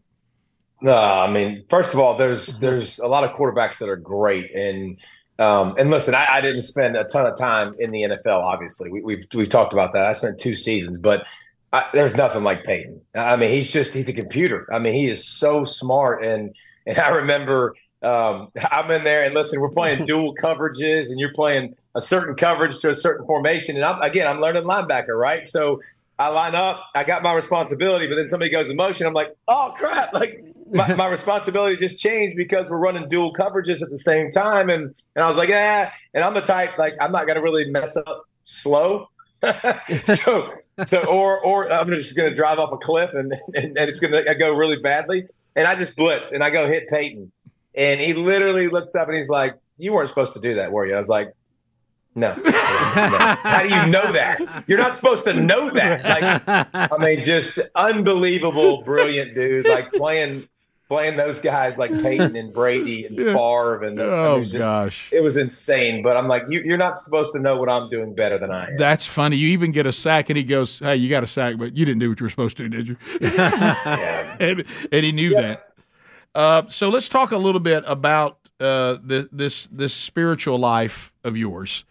No, 0.81 0.95
I 0.95 1.29
mean, 1.31 1.65
first 1.69 1.93
of 1.93 1.99
all, 1.99 2.17
there's 2.17 2.59
there's 2.61 2.99
a 2.99 3.07
lot 3.07 3.23
of 3.23 3.35
quarterbacks 3.35 3.79
that 3.79 3.89
are 3.89 3.97
great, 3.97 4.53
and 4.53 4.97
um, 5.39 5.75
and 5.77 5.89
listen, 5.89 6.15
I, 6.15 6.25
I, 6.29 6.41
didn't 6.41 6.63
spend 6.63 6.95
a 6.95 7.03
ton 7.03 7.27
of 7.27 7.37
time 7.37 7.75
in 7.77 7.91
the 7.91 8.03
NFL. 8.03 8.41
Obviously, 8.41 8.91
we, 8.91 9.01
we've 9.01 9.25
we've 9.33 9.49
talked 9.49 9.73
about 9.73 9.93
that. 9.93 10.05
I 10.05 10.13
spent 10.13 10.39
two 10.39 10.55
seasons, 10.55 10.99
but 10.99 11.25
I, 11.73 11.85
there's 11.93 12.15
nothing 12.15 12.43
like 12.43 12.63
Peyton. 12.63 13.01
I 13.13 13.35
mean, 13.35 13.51
he's 13.51 13.71
just 13.71 13.93
he's 13.93 14.09
a 14.09 14.13
computer. 14.13 14.67
I 14.73 14.79
mean, 14.79 14.93
he 14.93 15.07
is 15.07 15.27
so 15.27 15.65
smart, 15.65 16.25
and 16.25 16.55
and 16.85 16.97
I 16.97 17.09
remember 17.09 17.75
um, 18.01 18.51
I'm 18.71 18.89
in 18.91 19.03
there 19.03 19.23
and 19.23 19.33
listen, 19.33 19.59
we're 19.59 19.69
playing 19.69 20.05
dual 20.07 20.35
coverages, 20.35 21.09
and 21.09 21.19
you're 21.19 21.33
playing 21.33 21.75
a 21.95 22.01
certain 22.01 22.35
coverage 22.35 22.79
to 22.79 22.89
a 22.89 22.95
certain 22.95 23.25
formation, 23.25 23.75
and 23.75 23.85
I'm, 23.85 24.01
again, 24.01 24.27
I'm 24.27 24.39
learning 24.39 24.63
linebacker, 24.63 25.17
right? 25.17 25.47
So 25.47 25.81
I 26.19 26.29
line 26.29 26.55
up, 26.55 26.83
I 26.95 27.03
got 27.03 27.21
my 27.21 27.33
responsibility, 27.33 28.07
but 28.07 28.15
then 28.15 28.27
somebody 28.27 28.49
goes 28.49 28.69
in 28.69 28.75
motion. 28.75 29.05
I'm 29.05 29.13
like, 29.13 29.35
oh 29.47 29.73
crap! 29.77 30.13
Like 30.13 30.43
my, 30.71 30.93
my 30.95 31.07
responsibility 31.07 31.77
just 31.77 31.99
changed 31.99 32.35
because 32.35 32.69
we're 32.69 32.79
running 32.79 33.07
dual 33.07 33.33
coverages 33.33 33.83
at 33.83 33.89
the 33.89 33.99
same 33.99 34.31
time, 34.31 34.69
and 34.69 34.95
and 35.15 35.23
I 35.23 35.29
was 35.29 35.37
like, 35.37 35.49
yeah. 35.49 35.91
And 36.13 36.23
I'm 36.23 36.33
the 36.33 36.41
type 36.41 36.77
like 36.77 36.95
I'm 36.99 37.11
not 37.11 37.27
gonna 37.27 37.41
really 37.41 37.69
mess 37.69 37.95
up 37.95 38.23
slow. 38.45 39.09
so 40.05 40.51
so 40.83 41.05
or 41.05 41.39
or 41.39 41.71
I'm 41.71 41.87
just 41.89 42.17
gonna 42.17 42.33
drive 42.33 42.57
off 42.57 42.73
a 42.73 42.77
cliff 42.77 43.11
and 43.13 43.31
and, 43.53 43.77
and 43.77 43.89
it's 43.89 43.99
gonna 43.99 44.23
go 44.35 44.55
really 44.55 44.77
badly. 44.77 45.27
And 45.55 45.67
I 45.67 45.75
just 45.75 45.95
blitz 45.95 46.31
and 46.31 46.43
I 46.43 46.49
go 46.49 46.67
hit 46.67 46.87
Peyton, 46.89 47.31
and 47.75 47.99
he 47.99 48.13
literally 48.13 48.69
looks 48.69 48.95
up 48.95 49.07
and 49.07 49.15
he's 49.15 49.29
like, 49.29 49.55
"You 49.77 49.93
weren't 49.93 50.09
supposed 50.09 50.33
to 50.33 50.39
do 50.39 50.55
that, 50.55 50.71
were 50.71 50.87
you?" 50.87 50.95
I 50.95 50.97
was 50.97 51.09
like, 51.09 51.33
no. 52.17 52.35
no. 52.43 52.51
How 52.51 53.61
do 53.61 53.69
you 53.69 53.85
know 53.91 54.11
that? 54.11 54.41
You're 54.67 54.79
not 54.79 54.95
supposed 54.95 55.23
to 55.25 55.33
know 55.33 55.69
that. 55.69 56.03
Like, 56.47 56.91
I 56.91 56.97
mean, 56.97 57.23
just 57.23 57.59
unbelievable, 57.75 58.81
brilliant 58.81 59.35
dude. 59.35 59.67
Like 59.67 59.91
playing 59.93 60.47
playing 60.87 61.17
those 61.17 61.41
guys 61.41 61.77
like 61.77 61.91
Peyton 62.01 62.35
and 62.35 62.53
Brady 62.53 63.05
and 63.05 63.17
yeah. 63.17 63.33
Favre 63.33 63.83
and 63.83 63.97
the, 63.97 64.03
oh 64.03 64.41
it 64.41 64.45
just, 64.45 64.57
gosh, 64.57 65.09
it 65.11 65.21
was 65.21 65.37
insane. 65.37 66.01
But 66.01 66.17
I'm 66.17 66.27
like, 66.27 66.45
you, 66.49 66.73
are 66.73 66.77
not 66.77 66.97
supposed 66.97 67.33
to 67.33 67.39
know 67.39 67.57
what 67.57 67.69
I'm 67.69 67.89
doing 67.89 68.15
better 68.15 68.37
than 68.37 68.51
I 68.51 68.69
am. 68.69 68.77
That's 68.77 69.05
funny. 69.05 69.37
You 69.37 69.49
even 69.49 69.71
get 69.71 69.85
a 69.85 69.93
sack, 69.93 70.29
and 70.29 70.37
he 70.37 70.43
goes, 70.43 70.79
"Hey, 70.79 70.95
you 70.95 71.09
got 71.09 71.23
a 71.23 71.27
sack, 71.27 71.57
but 71.57 71.75
you 71.75 71.85
didn't 71.85 71.99
do 71.99 72.09
what 72.09 72.19
you 72.19 72.25
were 72.25 72.29
supposed 72.29 72.57
to, 72.57 72.69
did 72.69 72.87
you?" 72.87 72.97
yeah. 73.21 74.37
and, 74.39 74.65
and, 74.91 75.05
he 75.05 75.11
knew 75.11 75.31
yeah. 75.31 75.41
that. 75.41 75.73
Uh, 76.33 76.63
so 76.69 76.89
let's 76.89 77.09
talk 77.09 77.31
a 77.31 77.37
little 77.37 77.59
bit 77.59 77.83
about 77.85 78.39
uh, 78.59 78.97
the, 79.03 79.29
this 79.31 79.67
this 79.71 79.93
spiritual 79.93 80.57
life 80.57 81.13
of 81.23 81.37
yours. 81.37 81.83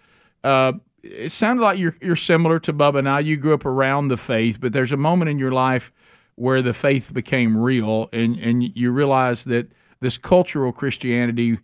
Uh, 0.46 0.72
it 1.02 1.32
sounded 1.32 1.62
like 1.62 1.76
you're 1.76 1.96
you're 2.00 2.14
similar 2.14 2.60
to 2.60 2.72
Bubba. 2.72 3.02
Now 3.02 3.18
you 3.18 3.36
grew 3.36 3.52
up 3.54 3.66
around 3.66 4.08
the 4.08 4.16
faith, 4.16 4.58
but 4.60 4.72
there's 4.72 4.92
a 4.92 4.96
moment 4.96 5.28
in 5.28 5.40
your 5.40 5.50
life 5.50 5.92
where 6.36 6.62
the 6.62 6.72
faith 6.72 7.12
became 7.12 7.56
real, 7.56 8.08
and 8.12 8.36
and 8.38 8.62
you 8.62 8.92
realized 8.92 9.48
that 9.48 9.72
this 10.00 10.16
cultural 10.16 10.72
Christianity 10.72 11.58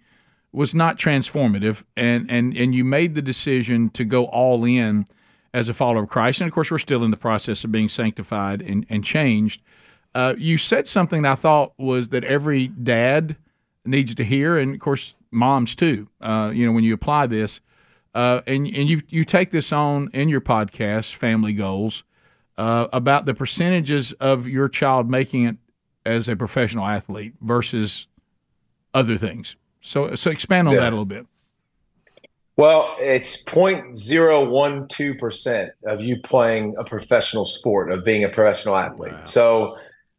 was 0.51 0.75
not 0.75 0.99
transformative, 0.99 1.85
and 1.97 2.29
and 2.29 2.57
and 2.57 2.75
you 2.75 2.85
made 2.85 3.15
the 3.15 3.23
decision 3.23 3.89
to 3.91 4.05
go 4.05 4.25
all 4.27 4.65
in 4.65 5.07
as 5.55 5.69
a 5.69 5.75
follower 5.75 6.03
of 6.03 6.09
Christ. 6.09 6.41
And 6.41 6.49
of 6.49 6.55
course, 6.55 6.71
we're 6.73 6.79
still 6.79 7.05
in 7.05 7.13
the 7.13 7.17
process 7.17 7.63
of 7.63 7.71
being 7.71 7.89
sanctified 7.89 8.63
and 8.63 8.85
and 8.89 9.05
changed. 9.05 9.63
Uh, 10.13 10.35
you 10.37 10.59
said 10.59 10.89
something 10.89 11.25
I 11.25 11.37
thought 11.37 11.73
was 11.79 12.09
that 12.09 12.25
every 12.25 12.67
dad 12.67 13.37
needs 13.85 14.13
to 14.17 14.25
hear, 14.25 14.59
and 14.59 14.75
of 14.75 14.81
course, 14.81 15.15
moms 15.31 15.77
too. 15.77 16.09
Uh, 16.21 16.51
you 16.53 16.67
know, 16.67 16.73
when 16.73 16.83
you 16.83 16.95
apply 16.95 17.29
this 17.29 17.61
uh, 18.15 18.43
and 18.47 18.67
and 18.67 18.89
you 18.89 19.03
you 19.09 19.25
take 19.25 19.51
this 19.51 19.73
on 19.73 20.11
in 20.13 20.29
your 20.29 20.41
podcast, 20.41 21.15
Family 21.15 21.53
Goals, 21.53 22.05
uh, 22.59 22.89
about 22.93 23.25
the 23.25 23.35
percentages 23.35 24.13
of 24.15 24.47
your 24.47 24.69
child 24.69 25.11
making 25.11 25.47
it 25.47 25.57
as 26.05 26.29
a 26.29 26.37
professional 26.37 26.85
athlete 26.87 27.35
versus 27.41 28.07
other 28.95 29.17
things. 29.17 29.57
So 29.81 30.15
so 30.15 30.31
expand 30.31 30.69
on 30.69 30.75
yeah. 30.75 30.81
that 30.81 30.89
a 30.89 30.97
little 30.97 31.05
bit. 31.05 31.27
Well, 32.57 32.95
it's 32.99 33.43
0.012 33.45 35.19
percent 35.19 35.73
of 35.87 36.03
you 36.03 36.21
playing 36.21 36.77
a 36.79 36.85
professional 36.85 37.47
sport 37.47 37.91
of 37.91 38.05
being 38.05 38.25
a 38.25 38.29
professional 38.29 38.77
athlete. 38.77 39.13
Wow. 39.13 39.25
So 39.25 39.79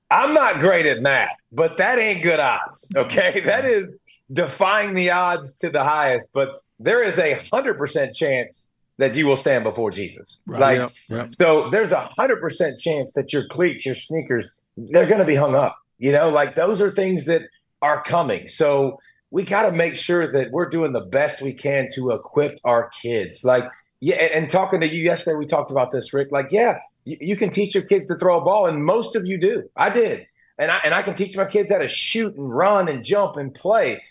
I'm 0.09 0.33
not 0.33 0.59
great 0.59 0.87
at 0.87 1.01
math, 1.01 1.35
but 1.51 1.77
that 1.77 1.99
ain't 1.99 2.23
good 2.23 2.39
odds. 2.39 2.91
Okay, 2.95 3.39
that 3.45 3.65
is 3.65 3.99
defying 4.31 4.95
the 4.95 5.11
odds 5.11 5.57
to 5.57 5.69
the 5.69 5.83
highest. 5.83 6.29
But 6.33 6.59
there 6.79 7.03
is 7.03 7.17
a 7.19 7.35
hundred 7.51 7.77
percent 7.77 8.15
chance 8.15 8.73
that 8.97 9.15
you 9.15 9.25
will 9.25 9.37
stand 9.37 9.63
before 9.63 9.91
Jesus. 9.91 10.43
Right. 10.47 10.61
Like, 10.61 10.77
yep. 10.77 10.91
Yep. 11.09 11.31
so 11.39 11.69
there's 11.69 11.91
a 11.91 12.01
hundred 12.01 12.39
percent 12.41 12.79
chance 12.79 13.13
that 13.13 13.33
your 13.33 13.47
cleats, 13.47 13.85
your 13.85 13.95
sneakers, 13.95 14.61
they're 14.77 15.07
going 15.07 15.19
to 15.19 15.25
be 15.25 15.35
hung 15.35 15.55
up. 15.55 15.75
You 15.97 16.11
know, 16.11 16.29
like 16.29 16.55
those 16.55 16.81
are 16.81 16.91
things 16.91 17.25
that 17.25 17.43
are 17.81 18.03
coming. 18.03 18.47
So 18.47 18.99
we 19.31 19.43
got 19.43 19.63
to 19.63 19.71
make 19.71 19.95
sure 19.95 20.31
that 20.31 20.51
we're 20.51 20.69
doing 20.69 20.93
the 20.93 21.01
best 21.01 21.41
we 21.41 21.53
can 21.53 21.89
to 21.95 22.11
equip 22.11 22.59
our 22.63 22.89
kids. 23.01 23.43
Like, 23.43 23.69
yeah, 23.99 24.15
and, 24.15 24.43
and 24.43 24.49
talking 24.49 24.79
to 24.81 24.87
you 24.87 25.03
yesterday, 25.03 25.37
we 25.37 25.47
talked 25.47 25.71
about 25.71 25.91
this, 25.91 26.13
Rick. 26.13 26.27
Like, 26.31 26.51
yeah, 26.51 26.77
you, 27.05 27.17
you 27.19 27.35
can 27.35 27.49
teach 27.49 27.73
your 27.73 27.85
kids 27.85 28.05
to 28.07 28.15
throw 28.15 28.39
a 28.39 28.43
ball, 28.43 28.67
and 28.67 28.85
most 28.85 29.15
of 29.15 29.25
you 29.25 29.37
do. 29.39 29.69
I 29.75 29.89
did. 29.89 30.27
and 30.57 30.69
I 30.71 30.79
and 30.85 30.93
I 30.93 31.01
can 31.01 31.15
teach 31.15 31.35
my 31.35 31.45
kids 31.45 31.71
how 31.71 31.79
to 31.79 31.87
shoot 31.87 32.35
and 32.35 32.53
run 32.53 32.87
and 32.87 33.03
jump 33.03 33.37
and 33.37 33.53
play. 33.53 34.03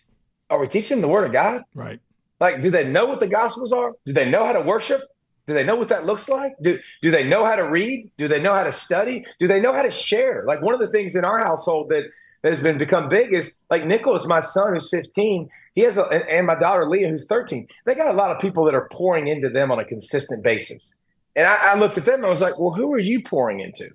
Are 0.50 0.58
we 0.58 0.66
teaching 0.68 0.96
them 0.96 1.02
the 1.02 1.08
word 1.08 1.26
of 1.26 1.32
God? 1.32 1.62
Right. 1.74 2.00
Like, 2.42 2.60
do 2.60 2.70
they 2.70 2.84
know 2.84 3.06
what 3.06 3.20
the 3.20 3.28
gospels 3.28 3.72
are? 3.72 3.92
Do 4.04 4.12
they 4.12 4.28
know 4.28 4.44
how 4.44 4.52
to 4.52 4.62
worship? 4.62 5.00
Do 5.46 5.54
they 5.54 5.62
know 5.62 5.76
what 5.76 5.90
that 5.90 6.06
looks 6.06 6.28
like? 6.28 6.54
Do 6.60 6.76
do 7.00 7.12
they 7.12 7.22
know 7.22 7.44
how 7.46 7.54
to 7.54 7.62
read? 7.62 8.10
Do 8.18 8.26
they 8.26 8.42
know 8.42 8.52
how 8.52 8.64
to 8.64 8.72
study? 8.72 9.24
Do 9.38 9.46
they 9.46 9.60
know 9.60 9.72
how 9.72 9.82
to 9.82 9.92
share? 9.92 10.42
Like 10.44 10.60
one 10.60 10.74
of 10.74 10.80
the 10.80 10.88
things 10.88 11.14
in 11.14 11.24
our 11.24 11.38
household 11.38 11.90
that, 11.90 12.02
that 12.42 12.48
has 12.48 12.60
been 12.60 12.78
become 12.78 13.08
big 13.08 13.32
is 13.32 13.58
like 13.70 13.86
Nicholas, 13.86 14.26
my 14.26 14.40
son 14.40 14.72
who's 14.74 14.90
15, 14.90 15.48
he 15.76 15.82
has 15.82 15.98
a, 15.98 16.02
and 16.28 16.44
my 16.44 16.56
daughter 16.56 16.90
Leah 16.90 17.10
who's 17.10 17.28
13. 17.28 17.68
They 17.84 17.94
got 17.94 18.12
a 18.12 18.18
lot 18.18 18.34
of 18.34 18.42
people 18.42 18.64
that 18.64 18.74
are 18.74 18.88
pouring 18.90 19.28
into 19.28 19.48
them 19.48 19.70
on 19.70 19.78
a 19.78 19.84
consistent 19.84 20.42
basis. 20.42 20.98
And 21.36 21.46
I, 21.46 21.74
I 21.74 21.78
looked 21.78 21.96
at 21.96 22.06
them 22.06 22.16
and 22.16 22.26
I 22.26 22.30
was 22.30 22.40
like, 22.40 22.58
well, 22.58 22.72
who 22.72 22.92
are 22.92 22.98
you 22.98 23.22
pouring 23.22 23.60
into? 23.60 23.88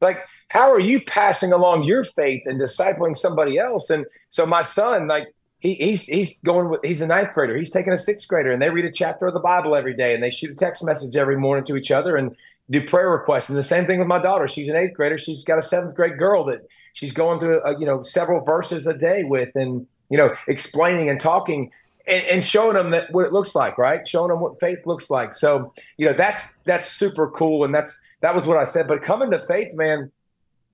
Like, 0.00 0.24
how 0.46 0.70
are 0.70 0.78
you 0.78 1.00
passing 1.00 1.52
along 1.52 1.82
your 1.82 2.04
faith 2.04 2.42
and 2.46 2.60
discipling 2.60 3.16
somebody 3.16 3.58
else? 3.58 3.90
And 3.90 4.06
so 4.28 4.46
my 4.46 4.62
son, 4.62 5.08
like, 5.08 5.33
he, 5.64 5.74
he's 5.74 6.04
he's 6.04 6.40
going 6.40 6.68
with 6.68 6.84
he's 6.84 7.00
a 7.00 7.06
ninth 7.06 7.32
grader. 7.32 7.56
He's 7.56 7.70
taking 7.70 7.94
a 7.94 7.98
sixth 7.98 8.28
grader, 8.28 8.52
and 8.52 8.60
they 8.60 8.68
read 8.68 8.84
a 8.84 8.92
chapter 8.92 9.26
of 9.26 9.32
the 9.32 9.40
Bible 9.40 9.74
every 9.74 9.94
day, 9.94 10.12
and 10.12 10.22
they 10.22 10.30
shoot 10.30 10.50
a 10.50 10.54
text 10.54 10.84
message 10.84 11.16
every 11.16 11.38
morning 11.38 11.64
to 11.64 11.76
each 11.76 11.90
other 11.90 12.16
and 12.16 12.36
do 12.68 12.86
prayer 12.86 13.08
requests. 13.08 13.48
And 13.48 13.56
the 13.56 13.62
same 13.62 13.86
thing 13.86 13.98
with 13.98 14.06
my 14.06 14.20
daughter. 14.22 14.46
She's 14.46 14.68
an 14.68 14.76
eighth 14.76 14.92
grader. 14.94 15.16
She's 15.16 15.42
got 15.42 15.58
a 15.58 15.62
seventh 15.62 15.96
grade 15.96 16.18
girl 16.18 16.44
that 16.44 16.68
she's 16.92 17.12
going 17.12 17.40
through 17.40 17.62
uh, 17.62 17.76
you 17.78 17.86
know 17.86 18.02
several 18.02 18.44
verses 18.44 18.86
a 18.86 18.96
day 18.96 19.24
with, 19.24 19.56
and 19.56 19.86
you 20.10 20.18
know 20.18 20.34
explaining 20.48 21.08
and 21.08 21.18
talking 21.18 21.72
and, 22.06 22.22
and, 22.26 22.44
showing 22.44 22.74
them 22.74 22.90
that 22.90 23.10
what 23.12 23.24
it 23.24 23.32
looks 23.32 23.54
like, 23.54 23.78
right? 23.78 24.06
Showing 24.06 24.28
them 24.28 24.42
what 24.42 24.60
faith 24.60 24.80
looks 24.84 25.08
like. 25.08 25.32
So 25.32 25.72
you 25.96 26.04
know 26.04 26.12
that's 26.12 26.58
that's 26.60 26.88
super 26.88 27.30
cool, 27.30 27.64
and 27.64 27.74
that's 27.74 27.98
that 28.20 28.34
was 28.34 28.46
what 28.46 28.58
I 28.58 28.64
said. 28.64 28.86
But 28.86 29.02
coming 29.02 29.30
to 29.30 29.40
faith, 29.46 29.72
man, 29.72 30.12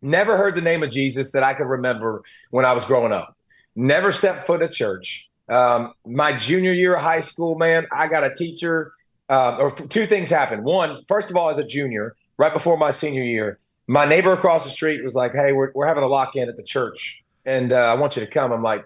never 0.02 0.36
heard 0.36 0.56
the 0.56 0.62
name 0.62 0.82
of 0.82 0.90
Jesus 0.90 1.30
that 1.30 1.44
I 1.44 1.54
could 1.54 1.68
remember 1.68 2.24
when 2.50 2.64
I 2.64 2.72
was 2.72 2.84
growing 2.84 3.12
up 3.12 3.36
never 3.76 4.12
stepped 4.12 4.46
foot 4.46 4.62
at 4.62 4.72
church. 4.72 5.28
Um, 5.48 5.94
my 6.06 6.32
junior 6.32 6.72
year 6.72 6.94
of 6.94 7.02
high 7.02 7.20
school, 7.20 7.58
man, 7.58 7.86
I 7.90 8.06
got 8.08 8.24
a 8.24 8.34
teacher, 8.34 8.92
uh, 9.28 9.56
or 9.58 9.72
two 9.72 10.06
things 10.06 10.30
happened. 10.30 10.64
One, 10.64 11.02
first 11.08 11.30
of 11.30 11.36
all, 11.36 11.50
as 11.50 11.58
a 11.58 11.66
junior, 11.66 12.14
right 12.36 12.52
before 12.52 12.76
my 12.76 12.90
senior 12.90 13.24
year, 13.24 13.58
my 13.86 14.04
neighbor 14.04 14.32
across 14.32 14.64
the 14.64 14.70
street 14.70 15.02
was 15.02 15.16
like, 15.16 15.32
"Hey, 15.32 15.52
we're, 15.52 15.72
we're 15.74 15.86
having 15.86 16.04
a 16.04 16.08
lock 16.08 16.36
in 16.36 16.48
at 16.48 16.56
the 16.56 16.62
church, 16.62 17.24
and 17.44 17.72
uh, 17.72 17.76
I 17.76 17.94
want 17.94 18.16
you 18.16 18.24
to 18.24 18.30
come." 18.30 18.52
I'm 18.52 18.62
like, 18.62 18.84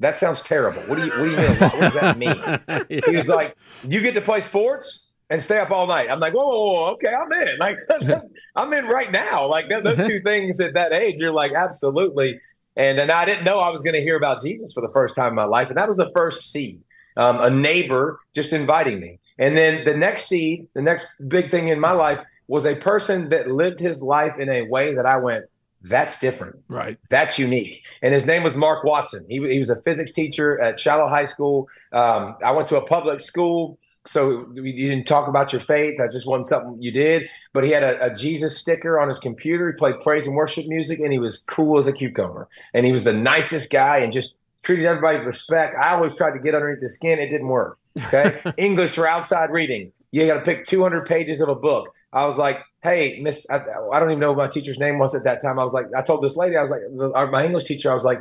"That 0.00 0.18
sounds 0.18 0.42
terrible. 0.42 0.82
What 0.82 0.96
do 0.96 1.06
you 1.06 1.10
What 1.12 1.24
do 1.24 1.30
you 1.30 1.36
mean? 1.36 1.56
What 1.56 1.80
does 1.80 1.94
that 1.94 2.18
mean?" 2.18 3.00
He 3.08 3.16
was 3.16 3.28
like, 3.28 3.56
"You 3.88 4.00
get 4.02 4.14
to 4.14 4.20
play 4.20 4.40
sports." 4.40 5.08
And 5.30 5.42
stay 5.42 5.58
up 5.58 5.70
all 5.70 5.86
night. 5.86 6.10
I'm 6.10 6.20
like, 6.20 6.34
whoa, 6.34 6.46
whoa, 6.46 6.72
whoa 6.74 6.90
okay, 6.90 7.08
I'm 7.08 7.32
in. 7.32 7.56
Like, 7.58 7.78
I'm 8.54 8.70
in 8.74 8.84
right 8.84 9.10
now. 9.10 9.46
Like 9.46 9.66
those 9.70 9.96
two 9.96 10.20
things 10.20 10.60
at 10.60 10.74
that 10.74 10.92
age, 10.92 11.20
you're 11.20 11.32
like, 11.32 11.52
absolutely. 11.52 12.38
And 12.76 12.98
then 12.98 13.10
I 13.10 13.24
didn't 13.24 13.44
know 13.44 13.58
I 13.60 13.70
was 13.70 13.82
going 13.82 13.94
to 13.94 14.00
hear 14.00 14.16
about 14.16 14.42
Jesus 14.42 14.72
for 14.72 14.80
the 14.80 14.92
first 14.92 15.14
time 15.14 15.28
in 15.28 15.34
my 15.34 15.44
life. 15.44 15.68
And 15.68 15.76
that 15.76 15.88
was 15.88 15.96
the 15.96 16.10
first 16.14 16.50
seed, 16.50 16.82
um, 17.16 17.40
a 17.40 17.50
neighbor 17.50 18.20
just 18.34 18.52
inviting 18.52 19.00
me. 19.00 19.18
And 19.38 19.56
then 19.56 19.84
the 19.84 19.96
next 19.96 20.26
seed, 20.26 20.68
the 20.74 20.82
next 20.82 21.28
big 21.28 21.50
thing 21.50 21.68
in 21.68 21.80
my 21.80 21.92
life 21.92 22.18
was 22.48 22.64
a 22.64 22.76
person 22.76 23.28
that 23.30 23.50
lived 23.50 23.80
his 23.80 24.02
life 24.02 24.38
in 24.38 24.48
a 24.48 24.62
way 24.62 24.94
that 24.94 25.06
I 25.06 25.16
went, 25.16 25.46
that's 25.82 26.18
different. 26.20 26.56
Right. 26.68 26.98
That's 27.10 27.38
unique. 27.38 27.81
And 28.02 28.12
his 28.12 28.26
name 28.26 28.42
was 28.42 28.56
Mark 28.56 28.84
Watson. 28.84 29.24
He, 29.28 29.36
he 29.48 29.58
was 29.58 29.70
a 29.70 29.80
physics 29.82 30.12
teacher 30.12 30.60
at 30.60 30.78
Shiloh 30.78 31.08
High 31.08 31.24
School. 31.26 31.68
Um, 31.92 32.36
I 32.44 32.50
went 32.50 32.68
to 32.68 32.76
a 32.76 32.82
public 32.84 33.20
school. 33.20 33.78
So 34.04 34.48
you 34.54 34.88
didn't 34.90 35.06
talk 35.06 35.28
about 35.28 35.52
your 35.52 35.60
faith. 35.60 35.96
That 35.98 36.10
just 36.10 36.26
wasn't 36.26 36.48
something 36.48 36.82
you 36.82 36.90
did. 36.90 37.28
But 37.52 37.64
he 37.64 37.70
had 37.70 37.84
a, 37.84 38.06
a, 38.06 38.14
Jesus 38.14 38.58
sticker 38.58 38.98
on 38.98 39.06
his 39.06 39.20
computer. 39.20 39.70
He 39.70 39.76
played 39.76 40.00
praise 40.00 40.26
and 40.26 40.34
worship 40.34 40.66
music, 40.66 40.98
and 40.98 41.12
he 41.12 41.20
was 41.20 41.38
cool 41.48 41.78
as 41.78 41.86
a 41.86 41.92
cucumber. 41.92 42.48
And 42.74 42.84
he 42.84 42.90
was 42.90 43.04
the 43.04 43.12
nicest 43.12 43.70
guy, 43.70 43.98
and 43.98 44.12
just 44.12 44.34
treated 44.64 44.86
everybody 44.86 45.18
with 45.18 45.28
respect. 45.28 45.76
I 45.76 45.94
always 45.94 46.16
tried 46.16 46.32
to 46.32 46.40
get 46.40 46.54
underneath 46.54 46.80
the 46.80 46.88
skin. 46.88 47.20
It 47.20 47.28
didn't 47.28 47.46
work. 47.46 47.78
Okay, 48.06 48.40
English 48.56 48.96
for 48.96 49.06
outside 49.06 49.50
reading. 49.50 49.92
You 50.10 50.26
got 50.26 50.34
to 50.34 50.40
pick 50.40 50.66
200 50.66 51.06
pages 51.06 51.40
of 51.40 51.48
a 51.48 51.54
book. 51.54 51.94
I 52.12 52.26
was 52.26 52.36
like, 52.36 52.60
hey, 52.82 53.20
Miss, 53.22 53.46
I, 53.48 53.56
I, 53.56 54.00
don't 54.00 54.10
even 54.10 54.20
know 54.20 54.32
what 54.32 54.38
my 54.38 54.48
teacher's 54.48 54.78
name 54.78 54.98
was 54.98 55.14
at 55.14 55.24
that 55.24 55.40
time. 55.40 55.58
I 55.58 55.64
was 55.64 55.72
like, 55.72 55.86
I 55.96 56.02
told 56.02 56.22
this 56.22 56.36
lady, 56.36 56.56
I 56.56 56.60
was 56.60 56.70
like, 56.70 57.30
my 57.30 57.44
English 57.44 57.64
teacher, 57.64 57.90
I 57.90 57.94
was 57.94 58.04
like, 58.04 58.20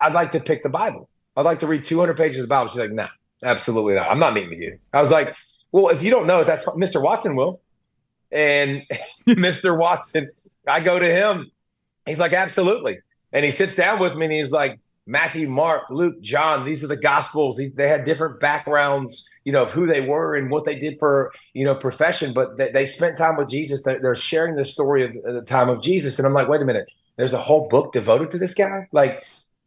I'd 0.00 0.12
like 0.12 0.32
to 0.32 0.40
pick 0.40 0.62
the 0.62 0.68
Bible. 0.68 1.08
I'd 1.36 1.44
like 1.44 1.60
to 1.60 1.66
read 1.66 1.84
200 1.84 2.16
pages 2.16 2.38
of 2.38 2.44
the 2.44 2.48
Bible. 2.48 2.68
She's 2.70 2.80
like, 2.80 2.90
nah. 2.90 3.08
Absolutely 3.42 3.94
not. 3.94 4.10
I'm 4.10 4.18
not 4.18 4.34
meeting 4.34 4.50
with 4.50 4.58
you. 4.58 4.78
I 4.92 5.00
was 5.00 5.10
like, 5.10 5.34
well, 5.70 5.88
if 5.88 6.02
you 6.02 6.10
don't 6.10 6.26
know, 6.26 6.44
that's 6.44 6.64
Mr. 6.66 7.00
Watson 7.00 7.36
will. 7.36 7.60
And 8.32 8.82
Mr. 9.28 9.78
Watson, 9.78 10.30
I 10.66 10.80
go 10.80 10.98
to 10.98 11.08
him. 11.08 11.50
He's 12.06 12.18
like, 12.18 12.32
absolutely. 12.32 12.98
And 13.32 13.44
he 13.44 13.50
sits 13.50 13.76
down 13.76 14.00
with 14.00 14.16
me 14.16 14.26
and 14.26 14.34
he's 14.34 14.52
like, 14.52 14.80
Matthew, 15.08 15.48
Mark, 15.48 15.84
Luke, 15.88 16.20
John, 16.20 16.66
these 16.66 16.84
are 16.84 16.86
the 16.86 16.96
gospels. 16.96 17.58
They 17.74 17.88
had 17.88 18.04
different 18.04 18.40
backgrounds, 18.40 19.26
you 19.44 19.52
know, 19.52 19.62
of 19.62 19.72
who 19.72 19.86
they 19.86 20.02
were 20.02 20.36
and 20.36 20.50
what 20.50 20.66
they 20.66 20.78
did 20.78 20.98
for, 20.98 21.32
you 21.54 21.64
know, 21.64 21.74
profession, 21.74 22.34
but 22.34 22.58
they, 22.58 22.70
they 22.70 22.84
spent 22.84 23.16
time 23.16 23.38
with 23.38 23.48
Jesus. 23.48 23.82
They're, 23.82 24.00
they're 24.00 24.14
sharing 24.14 24.54
the 24.54 24.66
story 24.66 25.04
of 25.04 25.34
the 25.34 25.40
time 25.40 25.70
of 25.70 25.82
Jesus. 25.82 26.18
And 26.18 26.26
I'm 26.26 26.34
like, 26.34 26.46
wait 26.46 26.60
a 26.60 26.66
minute, 26.66 26.92
there's 27.16 27.32
a 27.32 27.38
whole 27.38 27.68
book 27.68 27.94
devoted 27.94 28.30
to 28.32 28.38
this 28.38 28.52
guy? 28.52 28.86
Like, 28.92 29.24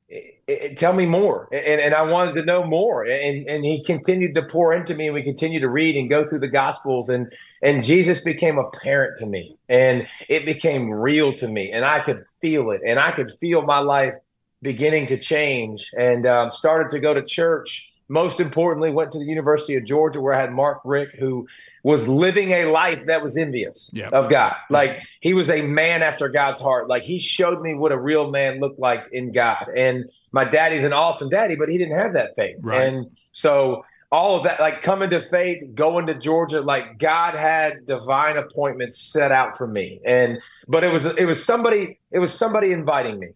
it, 0.09 0.41
it, 0.47 0.77
tell 0.77 0.91
me 0.91 1.05
more 1.05 1.47
and, 1.53 1.79
and 1.79 1.93
i 1.93 2.01
wanted 2.01 2.35
to 2.35 2.43
know 2.43 2.65
more 2.65 3.05
and, 3.05 3.47
and 3.47 3.63
he 3.63 3.81
continued 3.81 4.35
to 4.35 4.43
pour 4.43 4.73
into 4.73 4.93
me 4.93 5.05
and 5.05 5.13
we 5.13 5.23
continued 5.23 5.61
to 5.61 5.69
read 5.69 5.95
and 5.95 6.09
go 6.09 6.27
through 6.27 6.39
the 6.39 6.49
gospels 6.49 7.07
and 7.07 7.31
and 7.63 7.81
jesus 7.81 8.19
became 8.19 8.57
apparent 8.57 9.17
to 9.17 9.25
me 9.25 9.55
and 9.69 10.05
it 10.27 10.43
became 10.43 10.91
real 10.91 11.33
to 11.33 11.47
me 11.47 11.71
and 11.71 11.85
i 11.85 12.01
could 12.01 12.25
feel 12.41 12.71
it 12.71 12.81
and 12.85 12.99
i 12.99 13.09
could 13.11 13.31
feel 13.39 13.61
my 13.61 13.79
life 13.79 14.13
beginning 14.61 15.07
to 15.07 15.17
change 15.17 15.91
and 15.97 16.25
um, 16.27 16.49
started 16.49 16.89
to 16.91 16.99
go 16.99 17.13
to 17.13 17.23
church 17.23 17.91
most 18.11 18.41
importantly, 18.41 18.91
went 18.91 19.13
to 19.13 19.19
the 19.19 19.25
University 19.25 19.75
of 19.75 19.85
Georgia 19.85 20.19
where 20.19 20.33
I 20.33 20.41
had 20.41 20.51
Mark 20.51 20.81
Richt, 20.83 21.15
who 21.17 21.47
was 21.81 22.09
living 22.09 22.51
a 22.51 22.65
life 22.65 23.05
that 23.05 23.23
was 23.23 23.37
envious 23.37 23.89
yep. 23.93 24.11
of 24.11 24.29
God. 24.29 24.53
Like 24.69 25.01
he 25.21 25.33
was 25.33 25.49
a 25.49 25.61
man 25.61 26.03
after 26.03 26.27
God's 26.27 26.59
heart. 26.59 26.89
Like 26.89 27.03
he 27.03 27.19
showed 27.19 27.61
me 27.61 27.73
what 27.73 27.93
a 27.93 27.97
real 27.97 28.29
man 28.29 28.59
looked 28.59 28.79
like 28.79 29.07
in 29.13 29.31
God. 29.31 29.65
And 29.73 30.11
my 30.33 30.43
daddy's 30.43 30.83
an 30.83 30.91
awesome 30.91 31.29
daddy, 31.29 31.55
but 31.55 31.69
he 31.69 31.77
didn't 31.77 31.97
have 31.97 32.11
that 32.11 32.35
faith. 32.35 32.57
Right. 32.59 32.81
And 32.81 33.17
so 33.31 33.85
all 34.11 34.35
of 34.35 34.43
that, 34.43 34.59
like 34.59 34.81
coming 34.81 35.09
to 35.11 35.21
faith, 35.21 35.63
going 35.73 36.07
to 36.07 36.13
Georgia, 36.13 36.59
like 36.59 36.97
God 36.99 37.33
had 37.33 37.85
divine 37.85 38.35
appointments 38.35 38.97
set 38.97 39.31
out 39.31 39.55
for 39.55 39.67
me. 39.67 40.01
And 40.03 40.37
but 40.67 40.83
it 40.83 40.91
was 40.91 41.05
it 41.05 41.25
was 41.25 41.41
somebody 41.41 41.97
it 42.11 42.19
was 42.19 42.33
somebody 42.33 42.73
inviting 42.73 43.19
me 43.19 43.29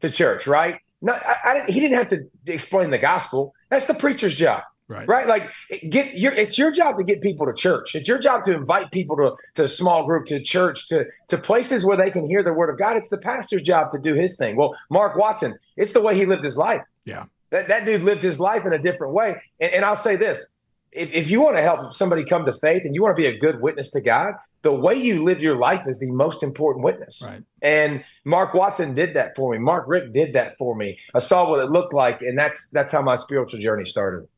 to 0.00 0.10
church, 0.10 0.46
right? 0.46 0.80
No, 1.00 1.12
I, 1.12 1.36
I, 1.44 1.64
he 1.68 1.80
didn't 1.80 1.96
have 1.96 2.08
to 2.08 2.28
explain 2.46 2.90
the 2.90 2.98
gospel. 2.98 3.54
That's 3.70 3.86
the 3.86 3.94
preacher's 3.94 4.34
job. 4.34 4.62
Right. 4.88 5.06
right. 5.06 5.26
Like 5.26 5.50
get 5.90 6.16
your 6.16 6.32
it's 6.32 6.56
your 6.56 6.72
job 6.72 6.96
to 6.96 7.04
get 7.04 7.20
people 7.20 7.44
to 7.44 7.52
church. 7.52 7.94
It's 7.94 8.08
your 8.08 8.18
job 8.18 8.46
to 8.46 8.54
invite 8.54 8.90
people 8.90 9.16
to, 9.16 9.36
to 9.56 9.64
a 9.64 9.68
small 9.68 10.06
group, 10.06 10.24
to 10.26 10.40
church, 10.40 10.88
to, 10.88 11.06
to 11.28 11.36
places 11.36 11.84
where 11.84 11.96
they 11.98 12.10
can 12.10 12.26
hear 12.26 12.42
the 12.42 12.54
word 12.54 12.70
of 12.70 12.78
God. 12.78 12.96
It's 12.96 13.10
the 13.10 13.18
pastor's 13.18 13.62
job 13.62 13.92
to 13.92 13.98
do 13.98 14.14
his 14.14 14.36
thing. 14.36 14.56
Well, 14.56 14.74
Mark 14.88 15.14
Watson, 15.14 15.58
it's 15.76 15.92
the 15.92 16.00
way 16.00 16.16
he 16.16 16.24
lived 16.24 16.42
his 16.42 16.56
life. 16.56 16.80
Yeah. 17.04 17.24
That, 17.50 17.68
that 17.68 17.84
dude 17.84 18.02
lived 18.02 18.22
his 18.22 18.40
life 18.40 18.64
in 18.64 18.72
a 18.72 18.78
different 18.78 19.12
way. 19.12 19.42
And, 19.60 19.72
and 19.74 19.84
I'll 19.84 19.94
say 19.94 20.16
this 20.16 20.56
if, 20.92 21.12
if 21.12 21.30
you 21.30 21.40
want 21.40 21.56
to 21.56 21.62
help 21.62 21.92
somebody 21.92 22.24
come 22.24 22.44
to 22.46 22.54
faith 22.54 22.82
and 22.84 22.94
you 22.94 23.02
want 23.02 23.16
to 23.16 23.20
be 23.20 23.26
a 23.26 23.38
good 23.38 23.60
witness 23.60 23.90
to 23.90 24.00
God, 24.00 24.34
the 24.62 24.72
way 24.72 24.94
you 24.94 25.22
live 25.22 25.40
your 25.40 25.56
life 25.56 25.86
is 25.86 26.00
the 26.00 26.10
most 26.10 26.42
important 26.42 26.84
witness. 26.84 27.22
Right. 27.24 27.42
And 27.62 28.04
Mark 28.24 28.54
Watson 28.54 28.94
did 28.94 29.14
that 29.14 29.36
for 29.36 29.52
me. 29.52 29.58
Mark 29.58 29.84
Richt 29.86 30.12
did 30.12 30.32
that 30.32 30.56
for 30.58 30.74
me. 30.74 30.98
I 31.14 31.18
saw 31.18 31.48
what 31.48 31.60
it 31.60 31.70
looked 31.70 31.94
like, 31.94 32.22
and 32.22 32.36
that's 32.36 32.70
that's 32.70 32.92
how 32.92 33.02
my 33.02 33.16
spiritual 33.16 33.60
journey 33.60 33.84
started. 33.84 34.28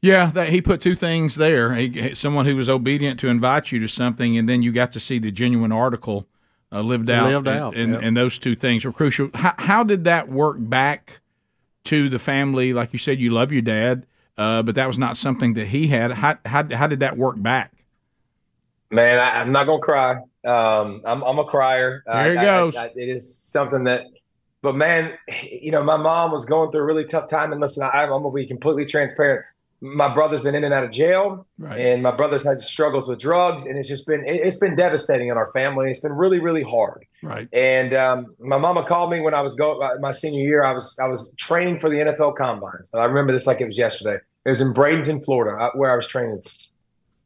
Yeah, 0.00 0.26
that 0.34 0.50
he 0.50 0.60
put 0.60 0.82
two 0.82 0.94
things 0.94 1.34
there. 1.34 1.74
He, 1.74 2.14
someone 2.14 2.46
who 2.46 2.56
was 2.56 2.68
obedient 2.68 3.18
to 3.20 3.28
invite 3.28 3.72
you 3.72 3.80
to 3.80 3.88
something, 3.88 4.36
and 4.36 4.48
then 4.48 4.62
you 4.62 4.70
got 4.70 4.92
to 4.92 5.00
see 5.00 5.18
the 5.18 5.30
genuine 5.30 5.72
article 5.72 6.26
uh, 6.70 6.82
lived 6.82 7.08
out. 7.08 7.30
Lived 7.30 7.48
out, 7.48 7.76
and, 7.76 7.94
yep. 7.94 8.02
and, 8.02 8.16
those 8.16 8.38
two 8.38 8.54
things 8.54 8.84
were 8.84 8.92
crucial. 8.92 9.30
How, 9.32 9.54
how 9.56 9.82
did 9.82 10.04
that 10.04 10.28
work 10.28 10.56
back 10.60 11.20
to 11.84 12.10
the 12.10 12.18
family? 12.18 12.74
Like 12.74 12.92
you 12.92 12.98
said, 12.98 13.18
you 13.18 13.30
love 13.30 13.50
your 13.50 13.62
dad 13.62 14.06
uh, 14.36 14.62
but 14.62 14.74
that 14.74 14.86
was 14.86 14.98
not 14.98 15.16
something 15.16 15.54
that 15.54 15.66
he 15.66 15.86
had. 15.86 16.12
How, 16.12 16.38
how, 16.44 16.68
how 16.74 16.86
did 16.86 17.00
that 17.00 17.16
work 17.16 17.40
back? 17.40 17.72
Man, 18.90 19.18
I, 19.18 19.40
am 19.40 19.50
not 19.50 19.66
gonna 19.66 19.80
cry. 19.80 20.12
Um, 20.44 21.02
I'm, 21.04 21.22
I'm 21.22 21.38
a 21.38 21.44
crier. 21.44 22.02
There 22.06 22.32
it 22.32 22.36
goes. 22.36 22.76
I, 22.76 22.86
it 22.86 23.08
is 23.08 23.36
something 23.36 23.84
that, 23.84 24.06
but 24.62 24.76
man, 24.76 25.16
you 25.42 25.70
know, 25.70 25.82
my 25.82 25.96
mom 25.96 26.30
was 26.30 26.44
going 26.44 26.70
through 26.70 26.82
a 26.82 26.84
really 26.84 27.04
tough 27.04 27.28
time. 27.28 27.52
And 27.52 27.60
listen, 27.60 27.82
I, 27.82 28.02
I'm 28.02 28.08
gonna 28.08 28.30
be 28.30 28.46
completely 28.46 28.86
transparent 28.86 29.46
my 29.84 30.12
brother's 30.12 30.40
been 30.40 30.54
in 30.54 30.64
and 30.64 30.72
out 30.72 30.82
of 30.82 30.90
jail, 30.90 31.46
right. 31.58 31.78
and 31.78 32.02
my 32.02 32.10
brother's 32.10 32.42
had 32.42 32.58
struggles 32.62 33.06
with 33.06 33.18
drugs, 33.18 33.66
and 33.66 33.78
it's 33.78 33.86
just 33.86 34.06
been 34.06 34.24
it, 34.26 34.42
has 34.42 34.56
been 34.56 34.74
devastating 34.74 35.28
in 35.28 35.36
our 35.36 35.52
family. 35.52 35.90
It's 35.90 36.00
been 36.00 36.14
really 36.14 36.40
really 36.40 36.62
hard. 36.62 37.04
Right. 37.22 37.46
And 37.52 37.92
um, 37.92 38.34
my 38.38 38.56
mama 38.56 38.82
called 38.84 39.10
me 39.10 39.20
when 39.20 39.34
I 39.34 39.42
was 39.42 39.54
going 39.54 39.82
uh, 39.82 40.00
my 40.00 40.12
senior 40.12 40.42
year. 40.42 40.64
I 40.64 40.72
was 40.72 40.98
I 40.98 41.06
was 41.06 41.34
training 41.36 41.80
for 41.80 41.90
the 41.90 41.96
NFL 41.96 42.34
Combine. 42.36 42.84
So 42.84 42.98
I 42.98 43.04
remember 43.04 43.34
this 43.34 43.46
like 43.46 43.60
it 43.60 43.66
was 43.66 43.76
yesterday. 43.76 44.16
It 44.46 44.48
was 44.48 44.62
in 44.62 44.72
Bradenton, 44.72 45.22
Florida, 45.22 45.62
uh, 45.62 45.70
where 45.74 45.92
I 45.92 45.96
was 45.96 46.06
training, 46.06 46.42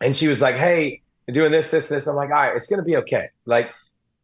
and 0.01 0.17
she 0.17 0.27
was 0.27 0.41
like, 0.41 0.57
"Hey, 0.57 1.03
doing 1.31 1.53
this, 1.53 1.71
this, 1.71 1.89
this." 1.89 2.09
I'm 2.09 2.17
like, 2.17 2.31
"All 2.31 2.37
right, 2.37 2.57
it's 2.57 2.67
gonna 2.67 2.83
be 2.83 2.97
okay." 2.97 3.27
Like, 3.47 3.73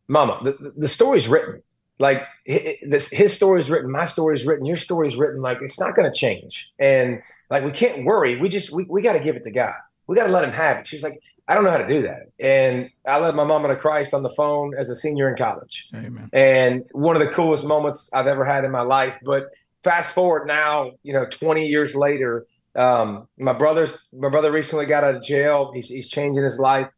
mama, 0.08 0.40
the, 0.42 0.72
the 0.76 0.88
story's 0.88 1.28
written. 1.28 1.62
like 2.00 2.26
this 2.46 3.10
his 3.10 3.32
story 3.32 3.60
is 3.60 3.70
written 3.70 3.88
my 3.88 4.04
story 4.04 4.34
is 4.34 4.44
written 4.44 4.66
your 4.66 4.76
story 4.76 5.06
is 5.06 5.14
written 5.14 5.40
like 5.40 5.58
it's 5.62 5.78
not 5.78 5.94
going 5.94 6.10
to 6.10 6.18
change 6.18 6.72
and 6.80 7.22
like 7.54 7.64
we 7.64 7.70
can't 7.70 8.04
worry 8.04 8.36
we 8.36 8.48
just 8.48 8.72
we, 8.72 8.84
we 8.90 9.00
got 9.00 9.12
to 9.12 9.20
give 9.20 9.36
it 9.36 9.44
to 9.44 9.50
god 9.50 9.74
we 10.08 10.16
got 10.16 10.26
to 10.26 10.32
let 10.32 10.42
him 10.42 10.50
have 10.50 10.78
it 10.78 10.86
she's 10.86 11.04
like 11.04 11.20
i 11.46 11.54
don't 11.54 11.62
know 11.62 11.70
how 11.70 11.76
to 11.76 11.86
do 11.86 12.02
that 12.02 12.22
and 12.40 12.90
i 13.06 13.18
led 13.18 13.34
my 13.36 13.44
mama 13.44 13.68
to 13.68 13.76
christ 13.76 14.12
on 14.12 14.24
the 14.24 14.34
phone 14.34 14.74
as 14.76 14.90
a 14.90 14.96
senior 14.96 15.30
in 15.30 15.36
college 15.36 15.88
Amen. 15.94 16.28
and 16.32 16.82
one 16.92 17.14
of 17.14 17.20
the 17.20 17.32
coolest 17.32 17.64
moments 17.64 18.10
i've 18.12 18.26
ever 18.26 18.44
had 18.44 18.64
in 18.64 18.72
my 18.72 18.80
life 18.80 19.14
but 19.24 19.44
fast 19.84 20.14
forward 20.14 20.46
now 20.48 20.90
you 21.04 21.12
know 21.12 21.26
20 21.26 21.66
years 21.66 21.94
later 21.94 22.46
um, 22.76 23.28
my 23.38 23.52
brother's 23.52 23.96
my 24.12 24.28
brother 24.28 24.50
recently 24.50 24.84
got 24.84 25.04
out 25.04 25.14
of 25.14 25.22
jail 25.22 25.70
he's, 25.72 25.88
he's 25.88 26.08
changing 26.08 26.42
his 26.42 26.58
life 26.58 26.88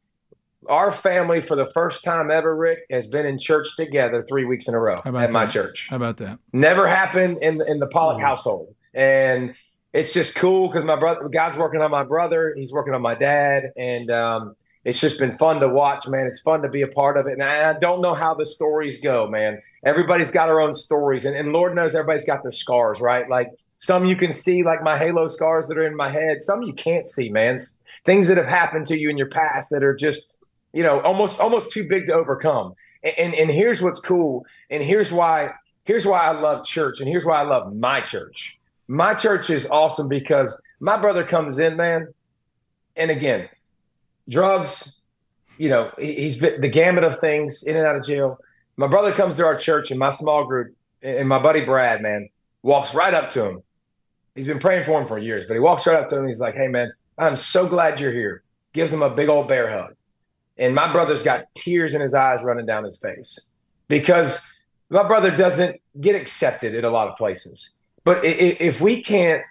our 0.68 0.90
family 0.90 1.40
for 1.40 1.54
the 1.54 1.70
first 1.72 2.02
time 2.02 2.28
ever, 2.28 2.56
Rick, 2.56 2.86
has 2.90 3.06
been 3.06 3.24
in 3.24 3.38
church 3.38 3.76
together 3.76 4.20
three 4.22 4.44
weeks 4.44 4.66
in 4.66 4.74
a 4.74 4.80
row 4.80 5.00
at 5.04 5.12
that? 5.12 5.32
my 5.32 5.46
church. 5.46 5.86
How 5.88 5.96
about 5.96 6.16
that? 6.16 6.40
Never 6.52 6.88
happened 6.88 7.38
in 7.40 7.62
in 7.68 7.78
the 7.78 7.86
Pollack 7.86 8.16
mm-hmm. 8.16 8.26
household, 8.26 8.74
and 8.94 9.54
it's 9.96 10.12
just 10.12 10.34
cool 10.34 10.68
because 10.68 10.84
my 10.84 10.96
brother, 10.96 11.28
God's 11.28 11.56
working 11.56 11.80
on 11.80 11.90
my 11.90 12.04
brother, 12.04 12.54
he's 12.56 12.72
working 12.72 12.94
on 12.94 13.00
my 13.00 13.14
dad, 13.14 13.72
and 13.76 14.10
um, 14.10 14.54
it's 14.84 15.00
just 15.00 15.18
been 15.18 15.32
fun 15.32 15.60
to 15.60 15.68
watch, 15.68 16.06
man. 16.06 16.26
It's 16.26 16.40
fun 16.40 16.62
to 16.62 16.68
be 16.68 16.82
a 16.82 16.88
part 16.88 17.16
of 17.16 17.26
it, 17.26 17.32
and 17.32 17.42
I, 17.42 17.70
I 17.70 17.72
don't 17.78 18.02
know 18.02 18.14
how 18.14 18.34
the 18.34 18.44
stories 18.44 19.00
go, 19.00 19.26
man. 19.26 19.62
Everybody's 19.84 20.30
got 20.30 20.46
their 20.46 20.60
own 20.60 20.74
stories, 20.74 21.24
and, 21.24 21.34
and 21.34 21.52
Lord 21.52 21.74
knows 21.74 21.94
everybody's 21.94 22.26
got 22.26 22.42
their 22.42 22.52
scars, 22.52 23.00
right? 23.00 23.28
Like 23.28 23.48
some 23.78 24.04
you 24.04 24.16
can 24.16 24.32
see, 24.32 24.62
like 24.62 24.82
my 24.82 24.98
halo 24.98 25.28
scars 25.28 25.66
that 25.68 25.78
are 25.78 25.86
in 25.86 25.96
my 25.96 26.10
head. 26.10 26.42
Some 26.42 26.62
you 26.62 26.74
can't 26.74 27.08
see, 27.08 27.30
man. 27.30 27.58
Things 28.04 28.28
that 28.28 28.36
have 28.36 28.46
happened 28.46 28.86
to 28.88 28.98
you 28.98 29.08
in 29.10 29.16
your 29.16 29.28
past 29.28 29.70
that 29.70 29.82
are 29.82 29.94
just 29.94 30.36
you 30.76 30.82
know, 30.82 31.00
almost 31.00 31.40
almost 31.40 31.72
too 31.72 31.88
big 31.88 32.06
to 32.06 32.12
overcome. 32.12 32.74
And, 33.02 33.18
and 33.18 33.34
and 33.34 33.50
here's 33.50 33.80
what's 33.80 33.98
cool, 33.98 34.44
and 34.68 34.82
here's 34.82 35.10
why 35.10 35.52
here's 35.84 36.04
why 36.04 36.20
I 36.20 36.32
love 36.32 36.66
church, 36.66 37.00
and 37.00 37.08
here's 37.08 37.24
why 37.24 37.40
I 37.40 37.44
love 37.44 37.74
my 37.74 38.02
church. 38.02 38.60
My 38.88 39.14
church 39.14 39.50
is 39.50 39.68
awesome 39.68 40.08
because 40.08 40.62
my 40.80 40.96
brother 40.96 41.24
comes 41.24 41.58
in, 41.58 41.76
man, 41.76 42.12
and 42.96 43.10
again, 43.10 43.48
drugs, 44.28 45.00
you 45.58 45.68
know, 45.68 45.90
he's 45.98 46.36
been 46.36 46.60
the 46.60 46.68
gamut 46.68 47.04
of 47.04 47.18
things 47.18 47.62
in 47.62 47.76
and 47.76 47.86
out 47.86 47.96
of 47.96 48.04
jail. 48.04 48.38
My 48.76 48.86
brother 48.86 49.12
comes 49.12 49.36
to 49.36 49.44
our 49.44 49.56
church 49.56 49.90
in 49.90 49.98
my 49.98 50.10
small 50.10 50.44
group, 50.44 50.74
and 51.02 51.28
my 51.28 51.38
buddy 51.38 51.64
Brad, 51.64 52.02
man, 52.02 52.28
walks 52.62 52.94
right 52.94 53.14
up 53.14 53.30
to 53.30 53.44
him. 53.44 53.62
He's 54.34 54.46
been 54.46 54.58
praying 54.58 54.84
for 54.84 55.00
him 55.00 55.08
for 55.08 55.18
years, 55.18 55.46
but 55.46 55.54
he 55.54 55.60
walks 55.60 55.86
right 55.86 55.96
up 55.96 56.08
to 56.10 56.18
him. 56.18 56.26
he's 56.26 56.40
like, 56.40 56.54
"Hey, 56.54 56.68
man, 56.68 56.92
I'm 57.18 57.36
so 57.36 57.66
glad 57.66 58.00
you're 58.00 58.12
here." 58.12 58.42
Gives 58.74 58.92
him 58.92 59.02
a 59.02 59.08
big 59.08 59.28
old 59.30 59.48
bear 59.48 59.70
hug. 59.70 59.94
And 60.58 60.74
my 60.74 60.92
brother's 60.92 61.22
got 61.22 61.44
tears 61.54 61.94
in 61.94 62.00
his 62.00 62.14
eyes 62.14 62.42
running 62.42 62.66
down 62.66 62.84
his 62.84 62.98
face 62.98 63.38
because 63.88 64.40
my 64.90 65.02
brother 65.02 65.34
doesn't 65.34 65.80
get 66.00 66.14
accepted 66.14 66.74
in 66.74 66.84
a 66.84 66.90
lot 66.90 67.08
of 67.08 67.16
places. 67.16 67.72
But 68.06 68.24
if 68.24 68.80
we 68.80 69.02
can't, 69.02 69.42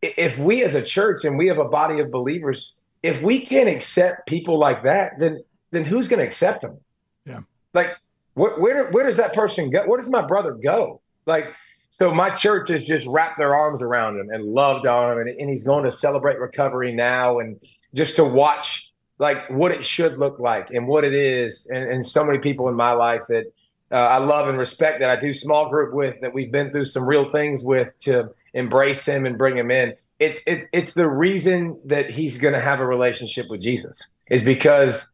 if 0.00 0.38
we 0.38 0.64
as 0.64 0.74
a 0.74 0.82
church 0.82 1.26
and 1.26 1.36
we 1.36 1.46
have 1.48 1.58
a 1.58 1.66
body 1.66 2.00
of 2.00 2.10
believers, 2.10 2.74
if 3.02 3.20
we 3.20 3.44
can't 3.44 3.68
accept 3.68 4.26
people 4.26 4.58
like 4.58 4.82
that, 4.84 5.18
then 5.18 5.44
then 5.72 5.84
who's 5.84 6.08
going 6.08 6.18
to 6.18 6.24
accept 6.24 6.62
them? 6.62 6.80
Yeah. 7.26 7.40
Like 7.74 7.94
where, 8.32 8.58
where 8.58 8.90
where 8.90 9.04
does 9.04 9.18
that 9.18 9.34
person 9.34 9.68
go? 9.68 9.86
Where 9.86 10.00
does 10.00 10.08
my 10.08 10.26
brother 10.26 10.52
go? 10.52 11.02
Like 11.26 11.54
so 11.90 12.14
my 12.14 12.30
church 12.30 12.70
has 12.70 12.86
just 12.86 13.06
wrapped 13.06 13.36
their 13.36 13.54
arms 13.54 13.82
around 13.82 14.18
him 14.18 14.30
and 14.30 14.42
loved 14.42 14.86
on 14.86 15.12
him 15.12 15.18
and, 15.18 15.28
and 15.28 15.50
he's 15.50 15.66
going 15.66 15.84
to 15.84 15.92
celebrate 15.92 16.38
recovery 16.38 16.92
now 16.92 17.40
and 17.40 17.60
just 17.92 18.16
to 18.16 18.24
watch 18.24 18.90
like 19.18 19.50
what 19.50 19.70
it 19.70 19.84
should 19.84 20.16
look 20.16 20.38
like 20.38 20.70
and 20.70 20.88
what 20.88 21.04
it 21.04 21.12
is 21.12 21.68
and, 21.70 21.84
and 21.84 22.06
so 22.06 22.24
many 22.24 22.38
people 22.38 22.70
in 22.70 22.74
my 22.74 22.92
life 22.92 23.20
that 23.28 23.52
uh, 23.92 23.96
I 23.96 24.18
love 24.18 24.48
and 24.48 24.58
respect 24.58 25.00
that 25.00 25.10
I 25.10 25.16
do 25.16 25.32
small 25.32 25.68
group 25.68 25.94
with 25.94 26.20
that 26.22 26.32
we've 26.32 26.50
been 26.50 26.70
through 26.70 26.86
some 26.86 27.06
real 27.06 27.28
things 27.28 27.62
with 27.62 27.98
to 28.00 28.30
embrace 28.54 29.06
him 29.06 29.26
and 29.26 29.36
bring 29.36 29.56
him 29.56 29.70
in. 29.70 29.94
It's 30.18 30.42
it's 30.46 30.66
it's 30.72 30.94
the 30.94 31.08
reason 31.08 31.78
that 31.84 32.10
he's 32.10 32.38
going 32.38 32.54
to 32.54 32.60
have 32.60 32.80
a 32.80 32.86
relationship 32.86 33.46
with 33.50 33.60
Jesus 33.60 34.00
is 34.30 34.42
because 34.42 35.06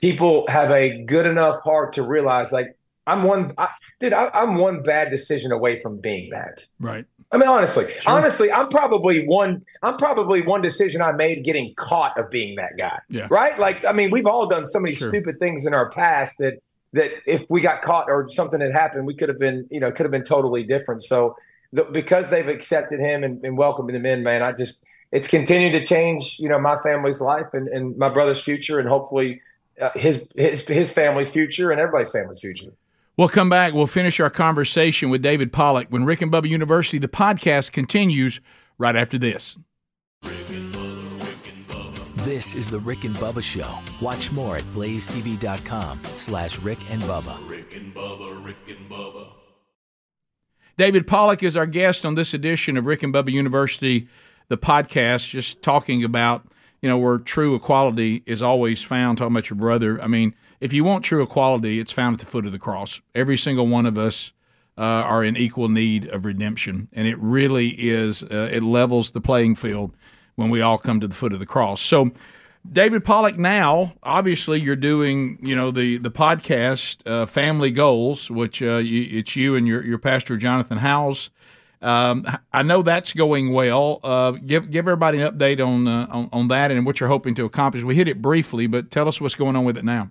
people 0.00 0.44
have 0.48 0.70
a 0.70 1.02
good 1.04 1.26
enough 1.26 1.60
heart 1.62 1.92
to 1.94 2.02
realize 2.02 2.52
like 2.52 2.76
I'm 3.06 3.22
one 3.22 3.52
I, 3.58 3.68
dude 4.00 4.12
I, 4.12 4.30
I'm 4.34 4.56
one 4.56 4.82
bad 4.82 5.10
decision 5.10 5.52
away 5.52 5.80
from 5.80 6.00
being 6.00 6.30
bad. 6.30 6.62
Right. 6.80 7.04
I 7.32 7.36
mean, 7.36 7.48
honestly, 7.48 7.88
sure. 7.92 8.12
honestly, 8.12 8.50
I'm 8.50 8.68
probably 8.70 9.24
one. 9.24 9.64
I'm 9.82 9.96
probably 9.98 10.42
one 10.42 10.62
decision 10.62 11.00
I 11.00 11.12
made 11.12 11.44
getting 11.44 11.74
caught 11.76 12.18
of 12.18 12.28
being 12.28 12.56
that 12.56 12.76
guy. 12.76 12.98
Yeah. 13.08 13.28
Right. 13.30 13.56
Like, 13.56 13.84
I 13.84 13.92
mean, 13.92 14.10
we've 14.10 14.26
all 14.26 14.48
done 14.48 14.66
so 14.66 14.80
many 14.80 14.96
sure. 14.96 15.10
stupid 15.10 15.38
things 15.38 15.64
in 15.64 15.72
our 15.72 15.90
past 15.90 16.38
that 16.38 16.60
that 16.92 17.10
if 17.26 17.46
we 17.50 17.60
got 17.60 17.82
caught 17.82 18.08
or 18.08 18.28
something 18.28 18.60
had 18.60 18.72
happened, 18.72 19.06
we 19.06 19.14
could 19.14 19.28
have 19.28 19.38
been, 19.38 19.66
you 19.70 19.80
know, 19.80 19.92
could 19.92 20.04
have 20.04 20.10
been 20.10 20.24
totally 20.24 20.64
different. 20.64 21.02
So, 21.02 21.36
the, 21.72 21.84
because 21.84 22.30
they've 22.30 22.48
accepted 22.48 22.98
him 22.98 23.22
and, 23.22 23.44
and 23.44 23.56
welcomed 23.56 23.90
him 23.90 24.04
in, 24.04 24.22
man, 24.22 24.42
I 24.42 24.52
just 24.52 24.84
it's 25.12 25.28
continued 25.28 25.72
to 25.72 25.84
change, 25.84 26.38
you 26.38 26.48
know, 26.48 26.58
my 26.58 26.80
family's 26.82 27.20
life 27.20 27.52
and, 27.52 27.68
and 27.68 27.96
my 27.96 28.08
brother's 28.08 28.42
future, 28.42 28.78
and 28.78 28.88
hopefully 28.88 29.40
uh, 29.80 29.90
his 29.94 30.26
his 30.36 30.66
his 30.66 30.92
family's 30.92 31.32
future 31.32 31.70
and 31.70 31.80
everybody's 31.80 32.10
family's 32.10 32.40
future. 32.40 32.72
We'll 33.16 33.28
come 33.28 33.50
back. 33.50 33.74
We'll 33.74 33.86
finish 33.86 34.18
our 34.18 34.30
conversation 34.30 35.10
with 35.10 35.20
David 35.20 35.52
Pollack 35.52 35.88
when 35.90 36.04
Rick 36.04 36.22
and 36.22 36.32
Bubba 36.32 36.48
University, 36.48 36.98
the 36.98 37.08
podcast, 37.08 37.72
continues 37.72 38.40
right 38.78 38.96
after 38.96 39.18
this. 39.18 39.58
This 42.24 42.54
is 42.54 42.68
the 42.68 42.78
Rick 42.80 43.04
and 43.04 43.14
Bubba 43.16 43.42
Show. 43.42 43.78
Watch 44.04 44.30
more 44.30 44.58
at 44.58 44.62
blazetv.com 44.64 46.04
slash 46.04 46.58
Rick 46.58 46.78
and 46.90 47.00
Bubba. 47.04 47.48
Rick 47.48 47.74
and 47.74 47.94
Bubba, 47.94 48.44
Rick 48.44 48.58
and 48.68 48.90
Bubba. 48.90 49.28
David 50.76 51.06
Pollack 51.06 51.42
is 51.42 51.56
our 51.56 51.64
guest 51.64 52.04
on 52.04 52.16
this 52.16 52.34
edition 52.34 52.76
of 52.76 52.84
Rick 52.84 53.02
and 53.02 53.14
Bubba 53.14 53.32
University, 53.32 54.06
the 54.48 54.58
podcast, 54.58 55.30
just 55.30 55.62
talking 55.62 56.04
about, 56.04 56.46
you 56.82 56.90
know, 56.90 56.98
where 56.98 57.16
true 57.16 57.54
equality 57.54 58.22
is 58.26 58.42
always 58.42 58.82
found, 58.82 59.16
talking 59.16 59.34
about 59.34 59.48
your 59.48 59.56
brother. 59.56 59.98
I 60.02 60.06
mean, 60.06 60.34
if 60.60 60.74
you 60.74 60.84
want 60.84 61.06
true 61.06 61.22
equality, 61.22 61.80
it's 61.80 61.90
found 61.90 62.16
at 62.16 62.20
the 62.20 62.30
foot 62.30 62.44
of 62.44 62.52
the 62.52 62.58
cross. 62.58 63.00
Every 63.14 63.38
single 63.38 63.66
one 63.66 63.86
of 63.86 63.96
us 63.96 64.32
uh, 64.76 64.82
are 64.82 65.24
in 65.24 65.38
equal 65.38 65.70
need 65.70 66.06
of 66.08 66.26
redemption, 66.26 66.88
and 66.92 67.08
it 67.08 67.18
really 67.18 67.68
is. 67.68 68.22
Uh, 68.22 68.50
it 68.52 68.62
levels 68.62 69.12
the 69.12 69.22
playing 69.22 69.54
field 69.54 69.94
when 70.40 70.50
we 70.50 70.60
all 70.60 70.78
come 70.78 70.98
to 71.00 71.06
the 71.06 71.14
foot 71.14 71.32
of 71.32 71.38
the 71.38 71.46
cross. 71.46 71.80
So, 71.80 72.10
David 72.70 73.04
Pollack, 73.04 73.38
now 73.38 73.94
obviously 74.02 74.60
you're 74.60 74.76
doing, 74.76 75.38
you 75.40 75.54
know, 75.54 75.70
the 75.70 75.98
the 75.98 76.10
podcast 76.10 77.06
uh, 77.06 77.26
Family 77.26 77.70
Goals, 77.70 78.30
which 78.30 78.62
uh, 78.62 78.76
you, 78.76 79.18
it's 79.18 79.36
you 79.36 79.56
and 79.56 79.66
your 79.66 79.84
your 79.84 79.98
pastor 79.98 80.36
Jonathan 80.36 80.78
Howes. 80.78 81.30
Um, 81.82 82.26
I 82.52 82.62
know 82.62 82.82
that's 82.82 83.14
going 83.14 83.52
well. 83.52 84.00
Uh, 84.02 84.32
give 84.32 84.70
give 84.70 84.86
everybody 84.86 85.22
an 85.22 85.32
update 85.32 85.64
on, 85.66 85.88
uh, 85.88 86.06
on 86.10 86.28
on 86.32 86.48
that 86.48 86.70
and 86.70 86.84
what 86.84 87.00
you're 87.00 87.08
hoping 87.08 87.34
to 87.36 87.44
accomplish. 87.44 87.82
We 87.82 87.94
hit 87.94 88.08
it 88.08 88.20
briefly, 88.20 88.66
but 88.66 88.90
tell 88.90 89.08
us 89.08 89.20
what's 89.20 89.34
going 89.34 89.56
on 89.56 89.64
with 89.64 89.78
it 89.78 89.84
now. 89.84 90.10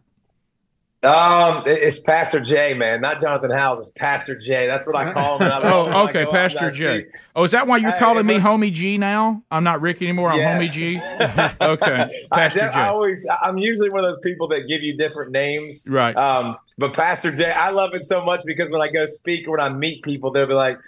Um, 1.01 1.63
it's 1.65 2.01
Pastor 2.01 2.41
J, 2.41 2.73
man, 2.73 2.99
not 2.99 3.21
Jonathan 3.21 3.51
Howes. 3.51 3.79
It's 3.79 3.91
Pastor 3.95 4.37
J. 4.37 4.67
That's 4.67 4.85
what 4.85 4.97
I 4.97 5.13
call 5.13 5.39
him. 5.39 5.49
oh, 5.63 6.09
okay, 6.09 6.25
Pastor 6.25 6.71
J. 6.71 7.05
Oh, 7.37 7.45
is 7.45 7.51
that 7.51 7.67
why 7.67 7.77
you're 7.77 7.93
calling 7.93 8.25
me 8.25 8.37
Homie 8.37 8.73
G 8.73 8.97
now? 8.97 9.41
I'm 9.49 9.63
not 9.63 9.79
Rick 9.79 10.01
anymore. 10.01 10.29
I'm 10.31 10.39
yes. 10.39 10.61
Homie 10.61 10.71
G. 10.73 10.97
okay, 11.61 12.09
Pastor 12.33 12.63
I, 12.63 12.71
J. 12.71 12.77
I 12.77 12.89
always, 12.89 13.25
I'm 13.41 13.57
usually 13.57 13.87
one 13.91 14.03
of 14.03 14.11
those 14.11 14.19
people 14.19 14.49
that 14.49 14.67
give 14.67 14.83
you 14.83 14.97
different 14.97 15.31
names, 15.31 15.87
right? 15.87 16.17
Um, 16.17 16.57
but 16.77 16.93
Pastor 16.93 17.31
J, 17.31 17.49
I 17.49 17.69
love 17.69 17.93
it 17.93 18.03
so 18.03 18.25
much 18.25 18.41
because 18.45 18.69
when 18.69 18.81
I 18.81 18.89
go 18.89 19.05
speak 19.05 19.47
or 19.47 19.51
when 19.51 19.61
I 19.61 19.69
meet 19.69 20.03
people, 20.03 20.31
they'll 20.31 20.47
be 20.47 20.53
like, 20.53 20.79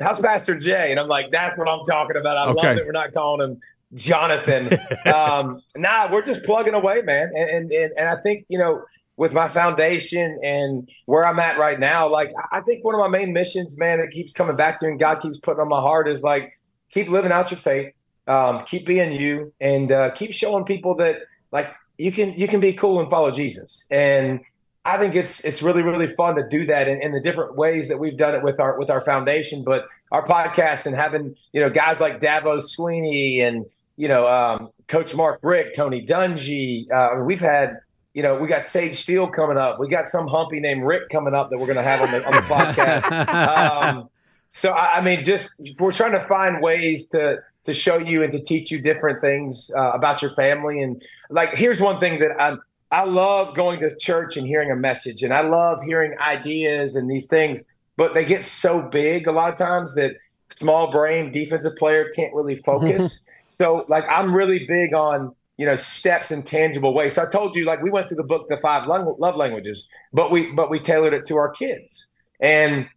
"How's 0.00 0.18
Pastor 0.18 0.58
J?" 0.58 0.90
And 0.90 0.98
I'm 0.98 1.06
like, 1.06 1.30
"That's 1.30 1.60
what 1.60 1.68
I'm 1.68 1.84
talking 1.86 2.16
about." 2.16 2.36
I 2.36 2.50
okay. 2.50 2.54
love 2.54 2.76
that 2.76 2.86
we're 2.86 2.90
not 2.90 3.12
calling 3.12 3.48
him 3.48 3.60
Jonathan. 3.94 4.80
um, 5.14 5.62
nah, 5.76 6.10
we're 6.10 6.26
just 6.26 6.42
plugging 6.42 6.74
away, 6.74 7.02
man, 7.02 7.30
and, 7.36 7.70
and 7.70 7.92
and 7.96 8.08
I 8.08 8.20
think 8.20 8.46
you 8.48 8.58
know 8.58 8.82
with 9.20 9.34
my 9.34 9.50
foundation 9.50 10.40
and 10.42 10.88
where 11.04 11.26
I'm 11.26 11.38
at 11.38 11.58
right 11.58 11.78
now, 11.78 12.08
like 12.08 12.32
I 12.52 12.62
think 12.62 12.82
one 12.82 12.94
of 12.94 13.00
my 13.00 13.18
main 13.18 13.34
missions, 13.34 13.78
man, 13.78 13.98
that 13.98 14.12
keeps 14.12 14.32
coming 14.32 14.56
back 14.56 14.80
to 14.80 14.86
and 14.86 14.98
God 14.98 15.20
keeps 15.20 15.38
putting 15.38 15.60
on 15.60 15.68
my 15.68 15.78
heart 15.78 16.08
is 16.08 16.22
like 16.22 16.54
keep 16.88 17.06
living 17.06 17.30
out 17.30 17.50
your 17.50 17.60
faith, 17.60 17.92
um, 18.26 18.64
keep 18.64 18.86
being 18.86 19.12
you, 19.12 19.52
and 19.60 19.92
uh, 19.92 20.10
keep 20.12 20.32
showing 20.32 20.64
people 20.64 20.94
that 20.96 21.18
like 21.52 21.70
you 21.98 22.10
can 22.10 22.32
you 22.32 22.48
can 22.48 22.60
be 22.60 22.72
cool 22.72 22.98
and 22.98 23.10
follow 23.10 23.30
Jesus. 23.30 23.84
And 23.90 24.40
I 24.86 24.96
think 24.96 25.14
it's 25.14 25.44
it's 25.44 25.62
really 25.62 25.82
really 25.82 26.14
fun 26.14 26.36
to 26.36 26.48
do 26.48 26.64
that 26.64 26.88
in, 26.88 27.02
in 27.02 27.12
the 27.12 27.20
different 27.20 27.56
ways 27.56 27.88
that 27.88 27.98
we've 27.98 28.16
done 28.16 28.34
it 28.34 28.42
with 28.42 28.58
our 28.58 28.78
with 28.78 28.88
our 28.88 29.02
foundation, 29.02 29.64
but 29.66 29.84
our 30.12 30.24
podcast 30.24 30.86
and 30.86 30.96
having 30.96 31.36
you 31.52 31.60
know 31.60 31.68
guys 31.68 32.00
like 32.00 32.20
Dabo 32.20 32.62
Swinney 32.62 33.42
and 33.42 33.66
you 33.98 34.08
know 34.08 34.26
um, 34.26 34.70
Coach 34.88 35.14
Mark 35.14 35.40
Richt, 35.42 35.76
Tony 35.76 36.06
Dungy. 36.06 36.90
Uh, 36.90 37.22
we've 37.22 37.42
had 37.42 37.80
you 38.14 38.22
know, 38.22 38.36
we 38.36 38.48
got 38.48 38.66
Sage 38.66 38.96
Steele 38.96 39.28
coming 39.28 39.56
up. 39.56 39.78
We 39.78 39.88
got 39.88 40.08
some 40.08 40.26
humpy 40.26 40.60
named 40.60 40.84
Rick 40.84 41.10
coming 41.10 41.34
up 41.34 41.50
that 41.50 41.58
we're 41.58 41.66
going 41.66 41.76
to 41.76 41.82
have 41.82 42.00
on 42.00 42.10
the 42.10 42.26
on 42.26 42.32
the 42.34 42.42
podcast. 42.42 43.90
Um, 43.90 44.08
so 44.48 44.72
I 44.72 45.00
mean, 45.00 45.24
just 45.24 45.62
we're 45.78 45.92
trying 45.92 46.12
to 46.12 46.26
find 46.26 46.60
ways 46.60 47.08
to 47.10 47.38
to 47.64 47.72
show 47.72 47.98
you 47.98 48.24
and 48.24 48.32
to 48.32 48.42
teach 48.42 48.70
you 48.70 48.80
different 48.80 49.20
things 49.20 49.70
uh, 49.76 49.92
about 49.92 50.22
your 50.22 50.32
family. 50.32 50.82
And 50.82 51.00
like, 51.30 51.54
here's 51.54 51.80
one 51.80 52.00
thing 52.00 52.18
that 52.18 52.40
I'm 52.40 52.60
I 52.90 53.04
love 53.04 53.54
going 53.54 53.78
to 53.80 53.96
church 53.96 54.36
and 54.36 54.46
hearing 54.46 54.72
a 54.72 54.76
message, 54.76 55.22
and 55.22 55.32
I 55.32 55.42
love 55.42 55.82
hearing 55.82 56.18
ideas 56.18 56.96
and 56.96 57.08
these 57.08 57.26
things, 57.26 57.72
but 57.96 58.14
they 58.14 58.24
get 58.24 58.44
so 58.44 58.82
big 58.82 59.28
a 59.28 59.32
lot 59.32 59.52
of 59.52 59.58
times 59.58 59.94
that 59.94 60.16
small 60.52 60.90
brain 60.90 61.30
defensive 61.30 61.76
player 61.76 62.10
can't 62.16 62.34
really 62.34 62.56
focus. 62.56 63.28
so, 63.50 63.84
like, 63.88 64.04
I'm 64.10 64.34
really 64.34 64.66
big 64.66 64.94
on 64.94 65.32
you 65.60 65.66
know 65.66 65.76
steps 65.76 66.30
in 66.30 66.42
tangible 66.42 66.94
ways. 66.94 67.16
So 67.16 67.22
I 67.22 67.30
told 67.30 67.54
you, 67.54 67.66
like, 67.66 67.82
we 67.82 67.90
went 67.90 68.08
through 68.08 68.16
the 68.16 68.24
book, 68.24 68.48
the 68.48 68.56
five 68.56 68.86
love 68.86 69.36
languages, 69.36 69.86
but 70.10 70.30
we 70.30 70.50
but 70.52 70.70
we 70.70 70.78
tailored 70.78 71.12
it 71.12 71.26
to 71.26 71.36
our 71.36 71.50
kids, 71.50 72.16
and 72.40 72.88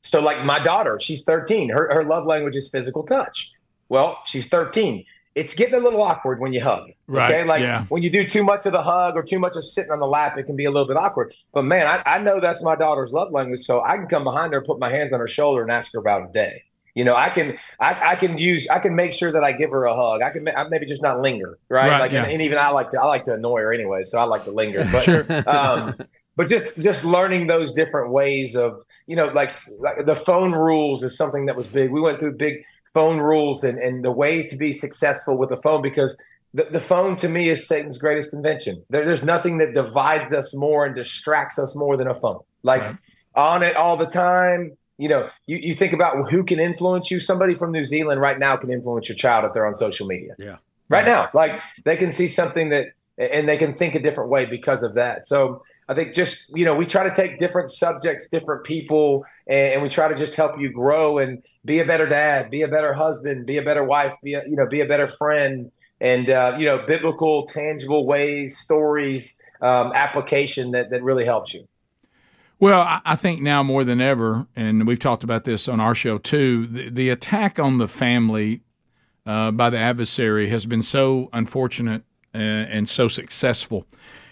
so 0.00 0.20
like 0.22 0.42
my 0.44 0.58
daughter, 0.58 0.98
she's 0.98 1.24
13. 1.24 1.68
Her 1.68 1.92
her 1.92 2.04
love 2.04 2.24
language 2.24 2.56
is 2.56 2.70
physical 2.70 3.04
touch. 3.04 3.52
Well, 3.90 4.18
she's 4.24 4.48
13 4.48 5.04
it's 5.36 5.54
getting 5.54 5.74
a 5.74 5.78
little 5.78 6.02
awkward 6.02 6.40
when 6.40 6.54
you 6.54 6.62
hug. 6.62 6.90
Right. 7.06 7.30
Okay. 7.30 7.44
Like 7.44 7.60
yeah. 7.60 7.84
when 7.90 8.02
you 8.02 8.08
do 8.08 8.26
too 8.26 8.42
much 8.42 8.64
of 8.64 8.72
the 8.72 8.82
hug 8.82 9.16
or 9.16 9.22
too 9.22 9.38
much 9.38 9.54
of 9.54 9.66
sitting 9.66 9.92
on 9.92 10.00
the 10.00 10.06
lap, 10.06 10.38
it 10.38 10.44
can 10.44 10.56
be 10.56 10.64
a 10.64 10.70
little 10.70 10.88
bit 10.88 10.96
awkward. 10.96 11.34
But 11.52 11.64
man, 11.64 11.86
I, 11.86 12.02
I 12.16 12.18
know 12.20 12.40
that's 12.40 12.62
my 12.62 12.74
daughter's 12.74 13.12
love 13.12 13.30
language. 13.32 13.60
So 13.60 13.82
I 13.82 13.98
can 13.98 14.06
come 14.06 14.24
behind 14.24 14.54
her, 14.54 14.62
put 14.62 14.78
my 14.78 14.88
hands 14.88 15.12
on 15.12 15.20
her 15.20 15.28
shoulder 15.28 15.60
and 15.60 15.70
ask 15.70 15.92
her 15.92 15.98
about 15.98 16.30
a 16.30 16.32
day. 16.32 16.64
You 16.96 17.04
know, 17.04 17.14
I 17.14 17.28
can, 17.28 17.56
I, 17.78 18.12
I 18.12 18.16
can 18.16 18.38
use, 18.38 18.66
I 18.68 18.80
can 18.80 18.96
make 18.96 19.12
sure 19.12 19.30
that 19.30 19.44
I 19.44 19.52
give 19.52 19.70
her 19.70 19.84
a 19.84 19.94
hug. 19.94 20.22
I 20.22 20.30
can, 20.30 20.48
I 20.48 20.66
maybe 20.68 20.86
just 20.86 21.02
not 21.02 21.20
linger, 21.20 21.58
right? 21.68 21.88
Right, 21.90 22.00
like, 22.00 22.10
yeah. 22.12 22.22
and, 22.24 22.32
and 22.32 22.42
even 22.42 22.58
I 22.58 22.70
like 22.70 22.90
to, 22.92 23.00
I 23.00 23.06
like 23.06 23.22
to 23.24 23.34
annoy 23.34 23.60
her 23.60 23.72
anyway, 23.72 24.02
so 24.02 24.18
I 24.18 24.24
like 24.24 24.44
to 24.44 24.50
linger. 24.50 24.84
But, 24.92 25.02
Sure. 25.04 25.24
um, 25.48 25.94
but 26.36 26.48
just, 26.48 26.82
just 26.82 27.04
learning 27.04 27.46
those 27.46 27.72
different 27.74 28.10
ways 28.12 28.56
of, 28.56 28.82
you 29.06 29.14
know, 29.14 29.26
like, 29.26 29.50
like 29.80 30.04
the 30.06 30.16
phone 30.16 30.52
rules 30.52 31.02
is 31.02 31.16
something 31.16 31.46
that 31.46 31.54
was 31.56 31.66
big. 31.66 31.90
We 31.92 32.00
went 32.00 32.18
through 32.18 32.32
big 32.38 32.54
phone 32.94 33.18
rules 33.20 33.62
and, 33.62 33.78
and 33.78 34.02
the 34.04 34.10
way 34.10 34.48
to 34.48 34.56
be 34.56 34.72
successful 34.72 35.36
with 35.38 35.50
the 35.50 35.58
phone 35.58 35.82
because 35.82 36.20
the, 36.54 36.64
the 36.64 36.80
phone 36.80 37.16
to 37.16 37.28
me 37.28 37.50
is 37.50 37.68
Satan's 37.68 37.98
greatest 37.98 38.32
invention. 38.32 38.82
There, 38.88 39.04
there's 39.04 39.22
nothing 39.22 39.58
that 39.58 39.74
divides 39.74 40.32
us 40.32 40.54
more 40.56 40.86
and 40.86 40.94
distracts 40.94 41.58
us 41.58 41.76
more 41.76 41.98
than 41.98 42.06
a 42.08 42.18
phone. 42.18 42.40
Like 42.62 42.80
Right. 42.82 42.96
on 43.34 43.62
it 43.62 43.76
all 43.76 43.98
the 43.98 44.06
time. 44.06 44.76
You 44.98 45.08
know, 45.08 45.28
you, 45.46 45.58
you 45.58 45.74
think 45.74 45.92
about 45.92 46.30
who 46.30 46.44
can 46.44 46.58
influence 46.58 47.10
you. 47.10 47.20
Somebody 47.20 47.54
from 47.54 47.72
New 47.72 47.84
Zealand 47.84 48.20
right 48.20 48.38
now 48.38 48.56
can 48.56 48.70
influence 48.70 49.08
your 49.08 49.16
child 49.16 49.44
if 49.44 49.52
they're 49.52 49.66
on 49.66 49.74
social 49.74 50.06
media. 50.06 50.34
Yeah. 50.38 50.56
Right 50.88 51.04
now. 51.04 51.28
Like 51.34 51.60
they 51.84 51.96
can 51.96 52.12
see 52.12 52.28
something 52.28 52.70
that 52.70 52.88
and 53.18 53.48
they 53.48 53.56
can 53.56 53.74
think 53.74 53.94
a 53.94 54.00
different 54.00 54.30
way 54.30 54.46
because 54.46 54.82
of 54.82 54.94
that. 54.94 55.26
So 55.26 55.62
I 55.88 55.94
think 55.94 56.14
just, 56.14 56.56
you 56.56 56.64
know, 56.64 56.74
we 56.74 56.84
try 56.84 57.08
to 57.08 57.14
take 57.14 57.38
different 57.38 57.70
subjects, 57.70 58.28
different 58.28 58.64
people, 58.64 59.24
and, 59.46 59.74
and 59.74 59.82
we 59.82 59.88
try 59.88 60.08
to 60.08 60.14
just 60.14 60.34
help 60.34 60.58
you 60.58 60.70
grow 60.70 61.18
and 61.18 61.42
be 61.64 61.78
a 61.78 61.84
better 61.84 62.06
dad, 62.06 62.50
be 62.50 62.62
a 62.62 62.68
better 62.68 62.92
husband, 62.92 63.46
be 63.46 63.58
a 63.58 63.62
better 63.62 63.84
wife, 63.84 64.14
be 64.22 64.34
a, 64.34 64.42
you 64.48 64.56
know, 64.56 64.66
be 64.66 64.80
a 64.80 64.86
better 64.86 65.06
friend, 65.06 65.70
and 66.00 66.28
uh, 66.28 66.56
you 66.58 66.66
know, 66.66 66.84
biblical, 66.86 67.46
tangible 67.46 68.06
ways, 68.06 68.58
stories, 68.58 69.34
um, 69.62 69.92
application 69.94 70.72
that 70.72 70.90
that 70.90 71.02
really 71.02 71.24
helps 71.24 71.54
you. 71.54 71.66
Well, 72.58 73.00
I- 73.04 73.16
think 73.16 73.42
now 73.42 73.62
more 73.62 73.84
than 73.84 74.00
ever, 74.00 74.46
and 74.56 74.86
we've 74.86 74.98
talked 74.98 75.22
about 75.24 75.44
this 75.44 75.68
on 75.68 75.78
our 75.78 75.94
show 75.94 76.18
too, 76.18 76.66
the, 76.66 76.88
the 76.88 77.08
attack 77.10 77.58
on 77.58 77.78
the 77.78 77.88
family 77.88 78.62
uh, 79.26 79.50
by 79.50 79.68
the 79.70 79.78
adversary 79.78 80.48
has 80.48 80.64
been 80.64 80.82
so 80.82 81.28
unfortunate 81.32 82.02
uh, 82.34 82.38
and 82.38 82.88
so 82.88 83.08
successful. 83.08 83.86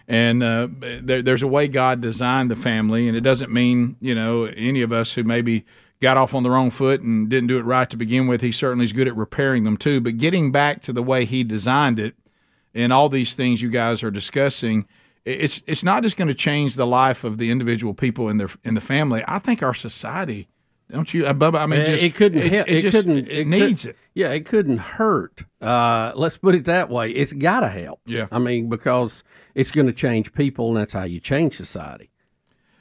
And 0.07 0.43
uh, 0.43 0.69
there, 1.03 1.23
there's 1.23 1.43
a 1.43 1.47
way 1.47 1.67
God 1.67 2.01
designed 2.01 2.51
the 2.51 2.57
family, 2.57 3.09
and 3.09 3.17
it 3.17 3.23
doesn't 3.23 3.51
mean, 3.53 3.97
you 4.01 4.15
know, 4.15 4.45
any 4.45 4.83
of 4.83 4.93
us 4.93 5.15
who 5.15 5.25
maybe 5.25 5.65
got 6.01 6.17
off 6.17 6.35
on 6.35 6.43
the 6.43 6.51
wrong 6.51 6.71
foot 6.71 7.01
and 7.01 7.29
didn't 7.29 7.49
do 7.49 7.59
it 7.59 7.63
right 7.63 7.89
to 7.89 7.97
begin 7.97 8.27
with, 8.27 8.43
he 8.43 8.53
certainly 8.53 8.85
is 8.85 8.93
good 8.93 9.09
at 9.09 9.17
repairing 9.17 9.65
them 9.65 9.77
too. 9.77 10.01
But 10.01 10.19
getting 10.19 10.53
back 10.53 10.83
to 10.83 10.93
the 10.93 11.03
way 11.03 11.25
he 11.25 11.43
designed 11.45 11.99
it, 11.99 12.15
and 12.75 12.93
all 12.93 13.09
these 13.09 13.35
things 13.35 13.63
you 13.63 13.71
guys 13.71 14.03
are 14.03 14.11
discussing, 14.11 14.87
it's 15.25 15.63
it's 15.67 15.83
not 15.83 16.03
just 16.03 16.17
going 16.17 16.29
to 16.29 16.35
change 16.35 16.75
the 16.75 16.87
life 16.87 17.25
of 17.25 17.39
the 17.39 17.51
individual 17.51 17.95
people 17.95 18.29
in 18.29 18.37
their 18.37 18.51
in 18.65 18.75
the 18.75 18.81
family. 18.81 19.23
I 19.27 19.39
think 19.39 19.63
our 19.63 19.75
society, 19.75 20.49
don't 20.91 21.13
you, 21.15 21.27
uh, 21.27 21.33
Bubba? 21.33 21.61
I 21.61 21.67
mean, 21.67 21.81
it, 21.81 21.87
just, 21.87 22.05
it 22.05 22.15
couldn't. 22.15 22.43
It, 22.43 22.53
help- 22.53 22.69
it 22.69 22.77
it, 22.77 22.81
just 22.81 22.97
couldn't. 22.97 23.29
it, 23.29 23.29
could- 23.29 23.47
needs 23.47 23.87
it. 23.87 23.97
Yeah, 24.15 24.31
it 24.31 24.47
couldn't 24.47 24.79
hurt. 24.79 25.43
Uh, 25.61 26.13
let's 26.15 26.37
put 26.37 26.55
it 26.55 26.67
that 26.67 26.89
way. 26.89 27.11
It's 27.11 27.33
got 27.33 27.61
to 27.61 27.69
help. 27.69 28.01
Yeah. 28.07 28.29
I 28.31 28.39
mean, 28.39 28.69
because 28.69 29.25
it's 29.55 29.71
going 29.73 29.87
to 29.89 29.93
change 29.93 30.33
people, 30.33 30.69
and 30.69 30.77
that's 30.77 30.93
how 30.93 31.05
you 31.05 31.19
change 31.21 31.57
society. 31.57 32.11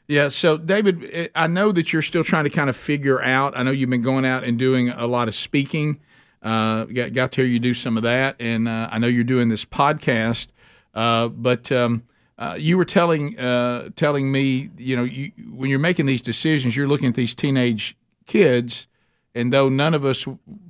Yeah. 0.08 0.30
So, 0.30 0.58
David, 0.58 1.10
eh, 1.12 1.28
I 1.34 1.48
know 1.48 1.72
that 1.72 1.92
you're 1.94 2.02
still 2.02 2.24
trying 2.24 2.44
to 2.44 2.50
kind 2.50 2.70
of 2.70 2.76
figure 2.78 3.22
out. 3.22 3.58
I 3.58 3.64
know 3.64 3.72
you've 3.72 3.90
been 3.90 4.02
going 4.02 4.26
out 4.26 4.44
and 4.44 4.60
doing 4.60 4.90
a 4.90 5.08
lot 5.08 5.28
of 5.28 5.34
speaking. 5.34 6.00
Uh, 6.44 6.84
got, 6.86 7.14
got 7.14 7.32
to 7.32 7.42
hear 7.42 7.50
you 7.50 7.58
do 7.58 7.74
some 7.74 7.96
of 7.96 8.04
that, 8.04 8.36
and 8.40 8.68
uh, 8.68 8.90
I 8.92 9.00
know 9.00 9.08
you're 9.08 9.24
doing 9.24 9.48
this 9.48 9.64
podcast. 9.64 10.48
Uh, 10.94 11.30
but 11.30 11.72
um, 11.72 12.04
uh, 12.38 12.56
you 12.58 12.78
were 12.78 12.86
telling 12.86 13.38
uh, 13.40 13.90
telling 13.96 14.32
me, 14.32 14.70
you 14.78 14.96
know, 14.96 15.04
you, 15.04 15.32
when 15.54 15.70
you're 15.70 15.80
making 15.80 16.06
these 16.06 16.22
decisions, 16.22 16.76
you're 16.76 16.88
looking 16.88 17.10
at 17.10 17.16
these 17.16 17.36
teenage 17.36 17.96
kids, 18.26 18.88
and 19.36 19.54
though 19.54 19.70
none 19.70 19.94
of 19.94 20.04
us 20.06 20.26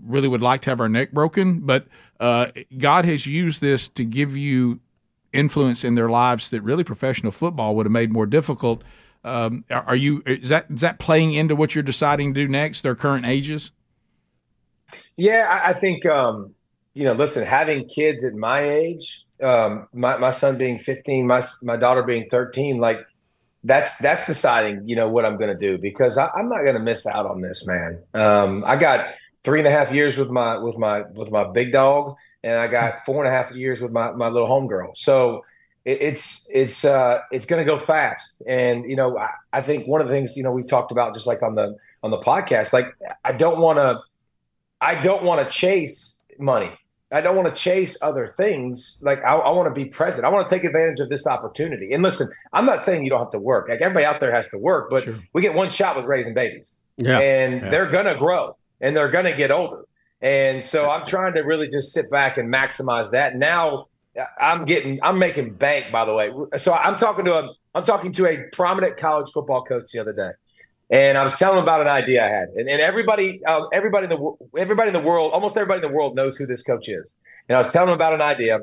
really 0.05 0.28
would 0.28 0.41
like 0.41 0.61
to 0.61 0.70
have 0.70 0.82
our 0.82 0.89
neck 0.89 1.11
broken, 1.11 1.59
but 1.59 1.88
uh, 2.20 2.47
God 2.78 3.05
has 3.05 3.26
used 3.26 3.61
this 3.61 3.88
to 3.89 4.03
give 4.03 4.36
you 4.36 4.80
influence 5.32 5.84
in 5.84 5.95
their 5.95 6.09
lives 6.09 6.49
that 6.51 6.61
really 6.61 6.84
professional 6.84 7.32
football 7.32 7.76
would 7.76 7.86
have 7.86 7.91
made 7.91 8.11
more 8.11 8.26
difficult. 8.26 8.84
Um, 9.24 9.64
are 9.70 9.84
are 9.84 9.95
you 9.95 10.22
is 10.26 10.49
that 10.49 10.68
is 10.70 10.82
that 10.82 10.99
playing 10.99 11.34
into 11.34 11.55
what 11.55 11.76
you're 11.76 11.84
deciding 11.84 12.34
to 12.34 12.41
do 12.41 12.47
next? 12.47 12.82
Their 12.82 12.95
current 12.95 13.26
ages. 13.26 13.72
Yeah, 15.16 15.47
I, 15.49 15.70
I 15.70 15.74
think 15.74 16.05
um, 16.05 16.53
you 16.94 17.04
know. 17.04 17.14
Listen, 17.14 17.46
having 17.46 17.88
kids 17.88 18.24
at 18.24 18.34
my 18.34 18.62
age, 18.62 19.26
um, 19.41 19.88
my 19.94 20.18
my 20.18 20.32
son 20.32 20.58
being 20.58 20.80
15, 20.80 21.26
my 21.28 21.44
my 21.64 21.76
daughter 21.76 22.04
being 22.04 22.28
13, 22.30 22.78
like 22.78 23.00
that's 23.64 23.98
that's 23.98 24.26
deciding. 24.26 24.88
You 24.88 24.96
know 24.96 25.10
what 25.10 25.26
I'm 25.26 25.38
going 25.38 25.56
to 25.56 25.58
do 25.58 25.78
because 25.78 26.18
I, 26.18 26.30
I'm 26.36 26.50
not 26.50 26.64
going 26.64 26.76
to 26.76 26.82
miss 26.82 27.06
out 27.06 27.26
on 27.26 27.41
this, 27.41 27.66
man. 27.68 28.00
Um, 28.14 28.64
I 28.66 28.76
got 28.76 29.14
three 29.44 29.60
and 29.60 29.68
a 29.68 29.72
half 29.72 29.91
years 29.91 30.18
with 30.18 30.30
my 30.30 30.58
with 30.58 30.78
my 30.78 31.04
with 31.14 31.32
my 31.32 31.50
big 31.52 31.72
dog, 31.72 32.16
and 32.44 32.60
I 32.60 32.68
got 32.68 33.06
four 33.06 33.24
and 33.24 33.34
a 33.34 33.38
half 33.38 33.54
years 33.54 33.82
with 33.82 33.91
my 33.91 34.12
my 34.12 34.28
little 34.28 34.48
homegirl. 34.48 34.96
So 34.96 35.44
it, 35.86 36.02
it's 36.02 36.50
it's 36.52 36.86
uh, 36.86 37.20
it's 37.32 37.46
going 37.46 37.66
to 37.66 37.66
go 37.66 37.84
fast, 37.84 38.41
and 38.48 38.86
you 38.89 38.96
know 38.96 39.18
I, 39.18 39.30
I 39.52 39.62
think 39.62 39.88
one 39.88 40.02
of 40.02 40.08
the 40.08 40.14
things 40.14 40.36
you 40.38 40.44
know 40.44 40.52
we've 40.52 40.68
talked 40.68 40.91
about 40.91 41.14
just 41.14 41.28
like 41.28 41.41
on 41.41 41.56
the 41.56 41.78
on 42.02 42.12
the 42.12 42.20
podcast, 42.20 42.74
like 42.74 42.94
I 43.24 43.32
don't 43.32 43.60
want 43.60 43.80
to. 43.80 44.00
I 44.82 44.96
don't 44.96 45.24
want 45.24 45.39
to 45.39 45.50
chase 45.50 46.18
money. 46.38 46.70
I 47.14 47.22
don't 47.22 47.36
want 47.36 47.47
to 47.53 47.59
chase 47.59 47.95
other 48.01 48.28
things. 48.38 48.99
Like 49.03 49.24
I, 49.24 49.36
I 49.36 49.51
want 49.51 49.68
to 49.68 49.74
be 49.74 49.86
present. 49.88 50.26
I 50.26 50.30
want 50.30 50.47
to 50.47 50.53
take 50.53 50.64
advantage 50.64 50.99
of 50.99 51.09
this 51.09 51.28
opportunity. 51.28 51.93
And 51.93 52.01
listen, 52.01 52.28
I'm 52.51 52.66
not 52.66 52.82
saying 52.82 53.03
you 53.03 53.09
don't 53.11 53.20
have 53.20 53.30
to 53.32 53.39
work. 53.39 53.70
Like 53.70 53.82
everybody 53.82 54.05
out 54.05 54.20
there 54.20 54.34
has 54.34 54.49
to 54.49 54.57
work, 54.57 54.89
but 54.89 55.03
Sure. 55.03 55.16
we 55.34 55.41
get 55.41 55.53
one 55.53 55.70
shot 55.70 55.95
with 55.95 56.05
raising 56.05 56.34
babies, 56.34 56.78
Yeah. 56.97 57.20
and 57.20 57.61
yeah. 57.61 57.70
they're 57.70 57.89
gonna 57.89 58.16
grow 58.18 58.57
and 58.82 58.95
they're 58.95 59.11
gonna 59.11 59.36
get 59.36 59.51
older. 59.51 59.86
And 60.22 60.64
so 60.64 60.89
I'm 60.89 61.05
trying 61.05 61.34
to 61.34 61.41
really 61.41 61.68
just 61.68 61.93
sit 61.93 62.09
back 62.09 62.38
and 62.38 62.51
maximize 62.51 63.11
that. 63.11 63.36
Now 63.36 63.88
I'm 64.39 64.66
getting, 64.66 64.99
I'm 65.03 65.20
making 65.20 65.53
bank. 65.55 65.91
By 65.91 66.05
the 66.05 66.14
way, 66.14 66.32
so 66.57 66.74
I'm 66.74 66.97
talking 66.97 67.26
to 67.26 67.34
a, 67.36 67.53
I'm 67.76 67.84
talking 67.84 68.11
to 68.14 68.26
a 68.28 68.43
prominent 68.53 68.97
college 68.97 69.32
football 69.34 69.64
coach 69.64 69.91
the 69.91 69.99
other 69.99 70.14
day 70.14 70.32
and 70.94 71.18
I 71.18 71.24
was 71.24 71.34
telling 71.34 71.58
him 71.58 71.64
about 71.64 71.82
an 71.82 71.88
idea 71.88 72.24
I 72.24 72.30
had, 72.30 72.50
and, 72.50 72.70
and 72.70 72.80
everybody, 72.80 73.44
uh, 73.46 73.66
everybody 73.74 74.04
in 74.06 74.12
the 74.12 74.38
everybody 74.56 74.89
in 74.89 74.94
the 74.94 75.02
world, 75.02 75.34
almost 75.34 75.58
everybody 75.58 75.84
in 75.84 75.91
the 75.91 75.96
world 75.96 76.16
knows 76.16 76.38
who 76.38 76.46
this 76.46 76.62
coach 76.62 76.88
is. 76.88 77.20
And 77.50 77.56
I 77.56 77.60
was 77.60 77.72
telling 77.72 77.89
him 77.89 77.96
about 77.96 78.14
an 78.14 78.22
idea, 78.22 78.60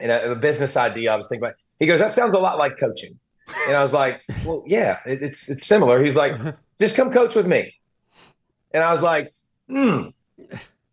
and 0.00 0.10
a, 0.10 0.32
a 0.32 0.34
business 0.34 0.78
idea. 0.78 1.12
I 1.12 1.16
was 1.16 1.28
thinking 1.28 1.44
about. 1.44 1.56
He 1.78 1.86
goes, 1.86 2.00
"That 2.00 2.10
sounds 2.10 2.32
a 2.32 2.38
lot 2.38 2.56
like 2.56 2.80
coaching," 2.80 3.18
and 3.66 3.76
I 3.76 3.82
was 3.82 3.92
like, 3.92 4.22
"Well, 4.46 4.64
yeah, 4.66 5.00
it, 5.04 5.20
it's 5.20 5.50
it's 5.50 5.66
similar." 5.66 6.02
He's 6.02 6.16
like, 6.16 6.32
"Just 6.80 6.96
come 6.96 7.12
coach 7.12 7.34
with 7.34 7.46
me," 7.46 7.74
and 8.72 8.82
I 8.82 8.90
was 8.90 9.02
like, 9.02 9.34
"Hmm, 9.68 10.08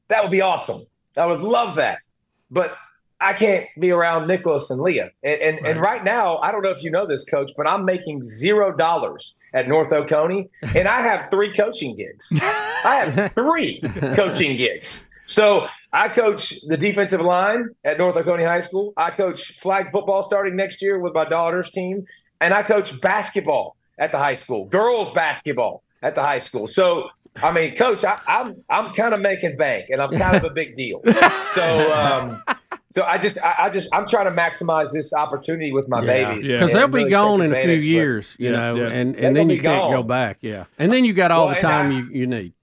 that 0.09 0.23
would 0.23 0.31
be 0.31 0.41
awesome. 0.41 0.81
I 1.15 1.25
would 1.25 1.39
love 1.39 1.75
that," 1.75 1.99
but 2.51 2.77
I 3.21 3.33
can't 3.33 3.67
be 3.77 3.91
around 3.91 4.27
Nicholas 4.27 4.69
and 4.69 4.79
Leah. 4.81 5.11
And 5.23 5.41
and, 5.41 5.65
and 5.65 5.81
right 5.81 6.03
now, 6.03 6.37
I 6.37 6.51
don't 6.51 6.61
know 6.61 6.69
if 6.69 6.83
you 6.83 6.91
know 6.91 7.05
this, 7.05 7.25
coach, 7.25 7.51
but 7.57 7.67
I'm 7.67 7.85
making 7.85 8.23
zero 8.23 8.75
dollars 8.75 9.35
at 9.53 9.67
North 9.67 9.91
Oconee, 9.91 10.49
and 10.75 10.87
I 10.87 11.01
have 11.01 11.29
three 11.29 11.53
coaching 11.53 11.95
gigs. 11.95 12.31
I 12.41 13.05
have 13.05 13.33
three 13.35 13.81
coaching 14.15 14.55
gigs. 14.55 15.05
So 15.25 15.67
I 15.93 16.07
coach 16.07 16.61
the 16.67 16.77
defensive 16.77 17.21
line 17.21 17.69
at 17.83 17.97
North 17.97 18.15
Oconee 18.15 18.43
High 18.43 18.61
School. 18.61 18.93
I 18.97 19.11
coach 19.11 19.59
flag 19.59 19.91
football 19.91 20.23
starting 20.23 20.55
next 20.55 20.81
year 20.81 20.99
with 20.99 21.13
my 21.13 21.25
daughter's 21.25 21.71
team, 21.71 22.05
and 22.41 22.53
I 22.53 22.63
coach 22.63 22.99
basketball 23.01 23.75
at 23.97 24.11
the 24.11 24.17
high 24.17 24.35
school, 24.35 24.65
girls 24.65 25.11
basketball 25.11 25.83
at 26.01 26.15
the 26.15 26.21
high 26.21 26.39
school. 26.39 26.67
So 26.67 27.09
I 27.41 27.51
mean, 27.51 27.75
coach, 27.75 28.03
I, 28.03 28.19
I'm 28.27 28.63
I'm 28.69 28.93
kind 28.93 29.13
of 29.13 29.21
making 29.21 29.57
bank, 29.57 29.89
and 29.89 30.01
I'm 30.01 30.11
kind 30.17 30.35
of 30.37 30.43
a 30.43 30.49
big 30.49 30.75
deal. 30.75 31.01
So 31.55 31.91
um, 31.91 32.43
so 32.91 33.03
I 33.03 33.17
just 33.17 33.43
I, 33.43 33.55
I 33.59 33.69
just 33.69 33.87
I'm 33.93 34.07
trying 34.07 34.25
to 34.25 34.31
maximize 34.41 34.91
this 34.91 35.13
opportunity 35.13 35.71
with 35.71 35.87
my 35.89 36.01
Yeah. 36.01 36.07
babies 36.33 36.47
Because 36.47 36.71
and 36.71 36.79
they'll 36.79 36.87
be 36.87 37.03
take 37.03 37.11
gone 37.11 37.41
in 37.41 37.53
a 37.53 37.61
few 37.63 37.73
years, 37.73 38.35
you 38.39 38.49
Yeah, 38.51 38.55
know, 38.57 38.75
yeah. 38.75 38.87
and, 38.87 39.15
and 39.15 39.35
then 39.35 39.49
you 39.49 39.57
be 39.57 39.61
can't 39.63 39.91
go 39.93 40.03
back. 40.03 40.37
Yeah. 40.41 40.65
And 40.77 40.91
then 40.91 41.05
you 41.05 41.13
got 41.13 41.31
all 41.31 41.47
Well, 41.47 41.55
the 41.55 41.61
time 41.61 41.91
I- 41.91 41.95
you, 41.99 42.09
you 42.21 42.27
need. 42.27 42.53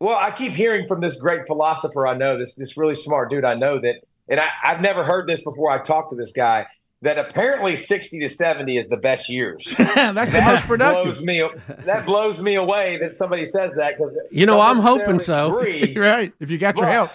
Well, 0.00 0.16
I 0.18 0.30
keep 0.32 0.52
hearing 0.52 0.86
from 0.86 1.00
this 1.00 1.16
great 1.16 1.46
philosopher 1.46 2.06
I 2.06 2.14
know, 2.14 2.36
this 2.38 2.56
this 2.56 2.76
really 2.76 2.94
smart 2.94 3.30
dude 3.30 3.44
I 3.44 3.54
know 3.54 3.78
that, 3.78 3.96
and 4.28 4.40
I, 4.40 4.48
I've 4.62 4.80
never 4.80 5.04
heard 5.04 5.26
this 5.26 5.42
before. 5.44 5.70
I 5.70 5.78
talked 5.82 6.10
to 6.10 6.16
this 6.16 6.32
guy 6.32 6.66
that 7.02 7.18
apparently 7.18 7.76
60 7.76 8.18
to 8.20 8.30
70 8.30 8.76
is 8.78 8.88
the 8.88 8.96
best 8.96 9.28
years. 9.28 9.72
That's 9.78 10.32
the 10.32 10.40
most 10.42 10.64
productive. 10.64 11.04
Blows 11.04 11.22
me, 11.22 11.48
that 11.84 12.06
blows 12.06 12.42
me 12.42 12.54
away 12.54 12.96
that 12.98 13.14
somebody 13.14 13.44
says 13.46 13.76
that 13.76 13.96
because 13.96 14.18
You 14.30 14.46
know, 14.46 14.58
I'm 14.60 14.76
hoping 14.78 15.18
so. 15.20 15.56
Agree, 15.58 15.96
right. 15.96 16.32
If 16.40 16.50
you 16.50 16.56
got 16.58 16.76
your 16.76 16.86
But- 16.86 16.92
help. 16.92 17.10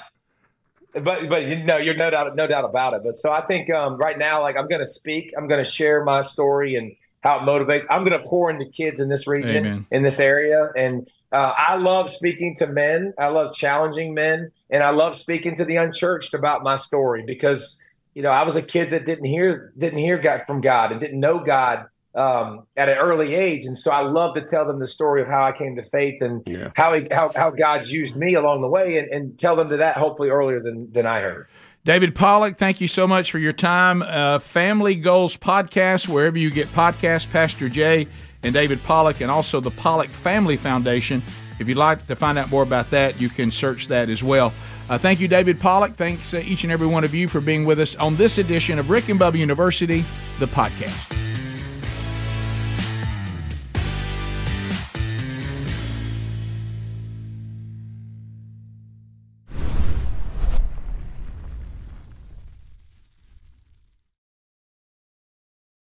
But 0.93 1.29
but 1.29 1.45
you 1.45 1.63
know 1.63 1.77
you're 1.77 1.95
no 1.95 2.09
doubt 2.09 2.35
no 2.35 2.47
doubt 2.47 2.65
about 2.65 2.93
it. 2.93 3.01
But 3.03 3.15
so 3.15 3.31
I 3.31 3.41
think 3.41 3.69
um, 3.69 3.97
right 3.97 4.17
now, 4.17 4.41
like 4.41 4.57
I'm 4.57 4.67
going 4.67 4.81
to 4.81 4.87
speak, 4.87 5.33
I'm 5.37 5.47
going 5.47 5.63
to 5.63 5.69
share 5.69 6.03
my 6.03 6.21
story 6.21 6.75
and 6.75 6.95
how 7.21 7.37
it 7.37 7.41
motivates. 7.41 7.85
I'm 7.89 8.03
going 8.03 8.21
to 8.21 8.27
pour 8.27 8.49
into 8.49 8.65
kids 8.65 8.99
in 8.99 9.09
this 9.09 9.27
region, 9.27 9.65
Amen. 9.65 9.87
in 9.91 10.03
this 10.03 10.19
area, 10.19 10.69
and 10.75 11.07
uh, 11.31 11.53
I 11.57 11.75
love 11.75 12.09
speaking 12.09 12.55
to 12.57 12.67
men. 12.67 13.13
I 13.19 13.27
love 13.27 13.53
challenging 13.53 14.13
men, 14.13 14.51
and 14.69 14.83
I 14.83 14.89
love 14.89 15.15
speaking 15.15 15.55
to 15.55 15.65
the 15.65 15.75
unchurched 15.75 16.33
about 16.33 16.63
my 16.63 16.77
story 16.77 17.23
because 17.25 17.81
you 18.15 18.23
know 18.23 18.29
I 18.31 18.43
was 18.43 18.55
a 18.55 18.61
kid 18.61 18.89
that 18.91 19.05
didn't 19.05 19.25
hear 19.25 19.73
didn't 19.77 19.99
hear 19.99 20.17
God 20.17 20.43
from 20.47 20.61
God 20.61 20.91
and 20.91 20.99
didn't 20.99 21.19
know 21.19 21.43
God 21.43 21.85
um, 22.15 22.63
at 22.75 22.89
an 22.89 22.97
early 22.97 23.35
age, 23.35 23.65
and 23.65 23.77
so 23.77 23.91
I 23.91 24.01
love 24.01 24.33
to 24.35 24.41
tell 24.41 24.65
them 24.65 24.79
the 24.79 24.87
story 24.87 25.21
of 25.21 25.27
how 25.27 25.43
I 25.43 25.51
came 25.51 25.75
to 25.75 25.83
faith 25.83 26.21
and 26.21 26.41
Yeah. 26.47 26.71
how 26.75 26.93
he, 26.93 27.07
how 27.11 27.31
how 27.35 27.51
God's 27.51 27.91
used 27.91 28.15
me 28.15 28.33
along 28.33 28.61
the 28.61 28.67
way, 28.67 28.97
and, 28.97 29.07
and 29.09 29.37
tell 29.39 29.55
them 29.55 29.69
to 29.69 29.77
that 29.77 29.97
hopefully 29.97 30.29
earlier 30.29 30.59
than 30.59 30.91
than 30.91 31.05
I 31.05 31.19
heard. 31.21 31.47
David 31.85 32.13
Pollack, 32.13 32.57
thank 32.57 32.81
you 32.81 32.87
so 32.87 33.07
much 33.07 33.31
for 33.31 33.39
your 33.39 33.53
time. 33.53 34.01
Uh, 34.01 34.39
Family 34.39 34.95
Goals 34.95 35.37
Podcast, 35.37 36.07
wherever 36.09 36.37
you 36.37 36.51
get 36.51 36.67
podcasts, 36.73 37.29
Pastor 37.31 37.69
Jay 37.69 38.07
and 38.43 38.53
David 38.53 38.83
Pollack, 38.83 39.21
and 39.21 39.31
also 39.31 39.59
the 39.59 39.71
Pollack 39.71 40.09
Family 40.09 40.57
Foundation. 40.57 41.21
If 41.59 41.67
you'd 41.67 41.77
like 41.77 42.05
to 42.07 42.15
find 42.15 42.37
out 42.37 42.49
more 42.49 42.63
about 42.63 42.89
that, 42.91 43.19
you 43.19 43.29
can 43.29 43.51
search 43.51 43.87
that 43.87 44.09
as 44.09 44.23
well. 44.23 44.53
Uh, 44.89 44.97
thank 44.97 45.19
you, 45.19 45.27
David 45.27 45.59
Pollack. 45.59 45.95
Thanks, 45.95 46.33
uh, 46.33 46.37
each 46.45 46.63
and 46.63 46.71
every 46.71 46.87
one 46.87 47.03
of 47.03 47.13
you, 47.13 47.27
for 47.27 47.41
being 47.41 47.65
with 47.65 47.79
us 47.79 47.95
on 47.95 48.15
this 48.15 48.37
edition 48.39 48.79
of 48.79 48.89
Rick 48.89 49.09
and 49.09 49.19
Bubba 49.19 49.37
University, 49.37 50.03
the 50.39 50.47
podcast. 50.47 51.15